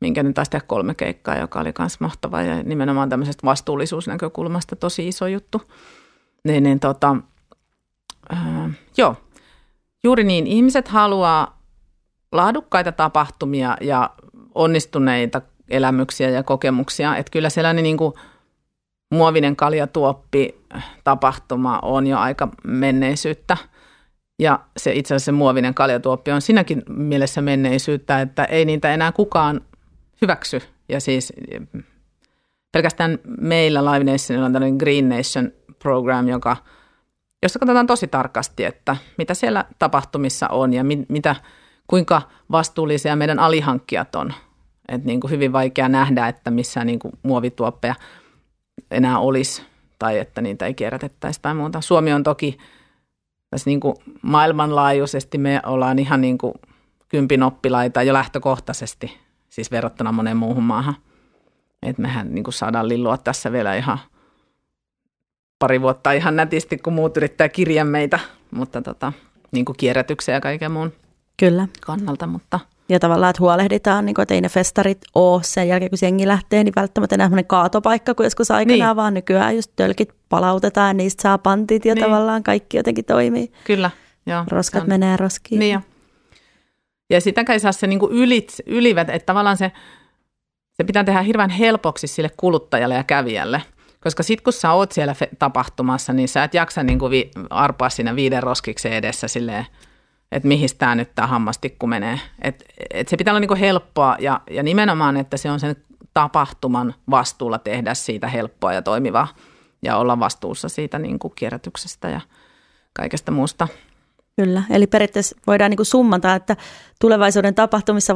minkä 0.00 0.22
nyt 0.22 0.34
taisi 0.34 0.50
tehdä 0.50 0.64
kolme 0.66 0.94
keikkaa, 0.94 1.38
joka 1.38 1.60
oli 1.60 1.72
myös 1.78 2.00
mahtava 2.00 2.42
ja 2.42 2.62
nimenomaan 2.62 3.08
tämmöisestä 3.08 3.46
vastuullisuusnäkökulmasta 3.46 4.76
tosi 4.76 5.08
iso 5.08 5.26
juttu. 5.26 5.62
Niin, 6.44 6.62
niin 6.62 6.80
tota, 6.80 7.16
äh, 8.32 8.70
joo, 8.96 9.16
juuri 10.04 10.24
niin. 10.24 10.46
Ihmiset 10.46 10.88
haluaa 10.88 11.58
laadukkaita 12.32 12.92
tapahtumia 12.92 13.76
ja 13.80 14.10
onnistuneita 14.54 15.42
elämyksiä 15.70 16.30
ja 16.30 16.42
kokemuksia. 16.42 17.16
Että 17.16 17.30
kyllä 17.30 17.50
sellainen 17.50 17.82
niin 17.82 17.96
kuin 17.96 18.14
muovinen 19.10 19.56
kaljatuoppi 19.56 20.64
tapahtuma 21.04 21.78
on 21.82 22.06
jo 22.06 22.18
aika 22.18 22.48
menneisyyttä. 22.64 23.56
Ja 24.38 24.60
se 24.76 24.92
itse 24.92 25.14
asiassa 25.14 25.24
se 25.24 25.32
muovinen 25.32 25.74
kaljatuoppi 25.74 26.30
on 26.30 26.42
sinäkin 26.42 26.82
mielessä 26.88 27.42
menneisyyttä, 27.42 28.20
että 28.20 28.44
ei 28.44 28.64
niitä 28.64 28.94
enää 28.94 29.12
kukaan 29.12 29.60
hyväksy. 30.22 30.62
Ja 30.88 31.00
siis 31.00 31.32
pelkästään 32.72 33.18
meillä 33.40 33.84
Live 33.84 34.12
Nationilla 34.12 34.46
on 34.46 34.52
tällainen 34.52 34.76
Green 34.76 35.08
Nation 35.08 35.52
program, 35.78 36.28
joka, 36.28 36.56
jossa 37.42 37.58
katsotaan 37.58 37.86
tosi 37.86 38.08
tarkasti, 38.08 38.64
että 38.64 38.96
mitä 39.18 39.34
siellä 39.34 39.64
tapahtumissa 39.78 40.48
on 40.48 40.72
ja 40.72 40.84
mit, 40.84 41.08
mitä, 41.08 41.36
kuinka 41.86 42.22
vastuullisia 42.50 43.16
meidän 43.16 43.38
alihankkijat 43.38 44.14
on. 44.14 44.34
Että 44.88 45.06
niin 45.06 45.20
kuin 45.20 45.30
hyvin 45.30 45.52
vaikea 45.52 45.88
nähdä, 45.88 46.28
että 46.28 46.50
missään 46.50 46.86
niin 46.86 46.98
kuin 46.98 47.12
muovituoppeja 47.22 47.94
enää 48.90 49.18
olisi 49.18 49.62
tai 49.98 50.18
että 50.18 50.40
niitä 50.40 50.66
ei 50.66 50.74
kierrätettäisi 50.74 51.42
tai 51.42 51.54
muuta. 51.54 51.80
Suomi 51.80 52.12
on 52.12 52.22
toki 52.22 52.58
tässä 53.50 53.70
niin 53.70 53.80
kuin 53.80 53.96
maailmanlaajuisesti, 54.22 55.38
me 55.38 55.60
ollaan 55.66 55.98
ihan 55.98 56.20
niin 56.20 56.38
kuin 56.38 56.54
kympin 57.08 57.42
oppilaita 57.42 58.02
jo 58.02 58.12
lähtökohtaisesti, 58.12 59.18
siis 59.48 59.70
verrattuna 59.70 60.12
moneen 60.12 60.36
muuhun 60.36 60.64
maahan– 60.64 60.94
että 61.82 62.02
mehän 62.02 62.34
niin 62.34 62.44
kuin 62.44 62.54
saadaan 62.54 62.88
lillua 62.88 63.18
tässä 63.18 63.52
vielä 63.52 63.74
ihan 63.74 63.98
pari 65.58 65.80
vuotta 65.80 66.12
ihan 66.12 66.36
nätisti, 66.36 66.78
kun 66.78 66.92
muut 66.92 67.16
yrittää 67.16 67.48
kirjan 67.48 67.86
meitä, 67.86 68.18
mutta 68.50 68.82
tota, 68.82 69.12
niin 69.52 69.64
kuin 69.64 69.76
kierrätyksen 69.76 70.32
ja 70.32 70.40
kaiken 70.40 70.72
muun 70.72 70.92
Kyllä. 71.36 71.68
kannalta. 71.80 72.26
Mutta. 72.26 72.60
Ja 72.88 72.98
tavallaan, 72.98 73.30
että 73.30 73.42
huolehditaan, 73.42 74.06
niin 74.06 74.14
kuin, 74.14 74.22
että 74.22 74.34
ei 74.34 74.40
ne 74.40 74.48
festarit 74.48 74.98
ole 75.14 75.42
sen 75.42 75.68
jälkeen, 75.68 75.90
kun 75.90 75.98
jengi 76.02 76.28
lähtee, 76.28 76.64
niin 76.64 76.74
välttämättä 76.76 77.14
enää 77.14 77.30
kaatopaikka 77.46 78.14
kuin 78.14 78.24
joskus 78.24 78.50
aikanaan, 78.50 78.88
niin. 78.88 78.96
vaan 78.96 79.14
nykyään 79.14 79.56
just 79.56 79.72
tölkit 79.76 80.14
palautetaan, 80.28 80.96
niistä 80.96 81.22
saa 81.22 81.38
pantit 81.38 81.84
ja 81.84 81.94
niin. 81.94 82.04
tavallaan 82.04 82.42
kaikki 82.42 82.76
jotenkin 82.76 83.04
toimii. 83.04 83.52
Kyllä, 83.64 83.90
joo. 84.26 84.44
Roskat 84.48 84.86
menee 84.86 85.16
roskiin. 85.16 85.58
Niin 85.58 85.74
jo. 85.74 85.80
Ja 87.10 87.20
sitä 87.20 87.44
kai 87.44 87.60
saa 87.60 87.72
se 87.72 87.86
niin 87.86 88.00
ylit, 88.10 88.56
ylivät, 88.66 89.10
että 89.10 89.26
tavallaan 89.26 89.56
se 89.56 89.72
se 90.78 90.84
pitää 90.84 91.04
tehdä 91.04 91.22
hirveän 91.22 91.50
helpoksi 91.50 92.06
sille 92.06 92.30
kuluttajalle 92.36 92.94
ja 92.94 93.04
kävijälle. 93.04 93.62
Koska 94.00 94.22
sitten 94.22 94.44
kun 94.44 94.52
sä 94.52 94.72
oot 94.72 94.92
siellä 94.92 95.14
tapahtumassa, 95.38 96.12
niin 96.12 96.28
sä 96.28 96.44
et 96.44 96.54
jaksa 96.54 96.82
niin 96.82 96.98
kuin 96.98 97.10
vi- 97.10 97.30
arpaa 97.50 97.90
siinä 97.90 98.16
viiden 98.16 98.42
roskiksen 98.42 98.92
edessä 98.92 99.28
silleen, 99.28 99.66
että 100.32 100.48
mihin 100.48 100.68
tämä 100.78 100.94
nyt 100.94 101.14
tämä 101.14 101.28
hammastikku 101.28 101.86
menee. 101.86 102.20
Et, 102.42 102.64
et 102.90 103.08
se 103.08 103.16
pitää 103.16 103.32
olla 103.32 103.40
niin 103.40 103.48
kuin 103.48 103.60
helppoa 103.60 104.16
ja, 104.20 104.40
ja 104.50 104.62
nimenomaan, 104.62 105.16
että 105.16 105.36
se 105.36 105.50
on 105.50 105.60
sen 105.60 105.76
tapahtuman 106.14 106.94
vastuulla 107.10 107.58
tehdä 107.58 107.94
siitä 107.94 108.28
helppoa 108.28 108.72
ja 108.72 108.82
toimivaa 108.82 109.28
ja 109.82 109.96
olla 109.96 110.20
vastuussa 110.20 110.68
siitä 110.68 110.98
niin 110.98 111.18
kuin 111.18 111.32
kierrätyksestä 111.36 112.08
ja 112.08 112.20
kaikesta 112.92 113.32
muusta 113.32 113.68
Kyllä, 114.40 114.62
eli 114.70 114.86
periaatteessa 114.86 115.36
voidaan 115.46 115.70
niin 115.70 115.84
summata, 115.86 116.34
että 116.34 116.56
tulevaisuuden 117.00 117.54
tapahtumissa 117.54 118.14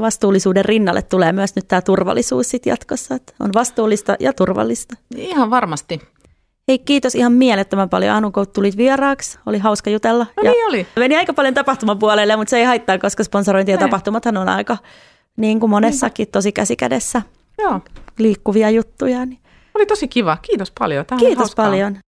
vastuullisuuden 0.00 0.64
rinnalle 0.64 1.02
tulee 1.02 1.32
myös 1.32 1.56
nyt 1.56 1.68
tämä 1.68 1.82
turvallisuus 1.82 2.48
sit 2.48 2.66
jatkossa, 2.66 3.14
että 3.14 3.32
on 3.40 3.50
vastuullista 3.54 4.16
ja 4.20 4.32
turvallista. 4.32 4.96
Ihan 5.16 5.50
varmasti. 5.50 6.00
Hei, 6.68 6.78
kiitos 6.78 7.14
ihan 7.14 7.32
mielettömän 7.32 7.88
paljon 7.88 8.14
Anu, 8.14 8.30
kun 8.32 8.46
tulit 8.54 8.76
vieraaksi. 8.76 9.38
Oli 9.46 9.58
hauska 9.58 9.90
jutella. 9.90 10.26
No 10.36 10.42
niin 10.42 10.68
oli. 10.68 10.86
Meni 10.96 11.16
aika 11.16 11.32
paljon 11.32 11.54
tapahtumapuolelle, 11.54 12.36
mutta 12.36 12.50
se 12.50 12.58
ei 12.58 12.64
haittaa, 12.64 12.98
koska 12.98 13.24
sponsorointi 13.24 13.72
ja 13.72 13.78
tapahtumathan 13.78 14.36
on 14.36 14.48
aika 14.48 14.76
niin 15.36 15.60
kuin 15.60 15.70
monessakin 15.70 16.28
tosi 16.28 16.52
käsikädessä 16.52 17.22
Joo. 17.58 17.80
liikkuvia 18.18 18.70
juttuja. 18.70 19.26
Niin. 19.26 19.38
Oli 19.74 19.86
tosi 19.86 20.08
kiva. 20.08 20.36
Kiitos 20.42 20.72
paljon. 20.78 21.06
Tämä 21.06 21.18
Kiitos 21.18 21.54
paljon. 21.54 21.98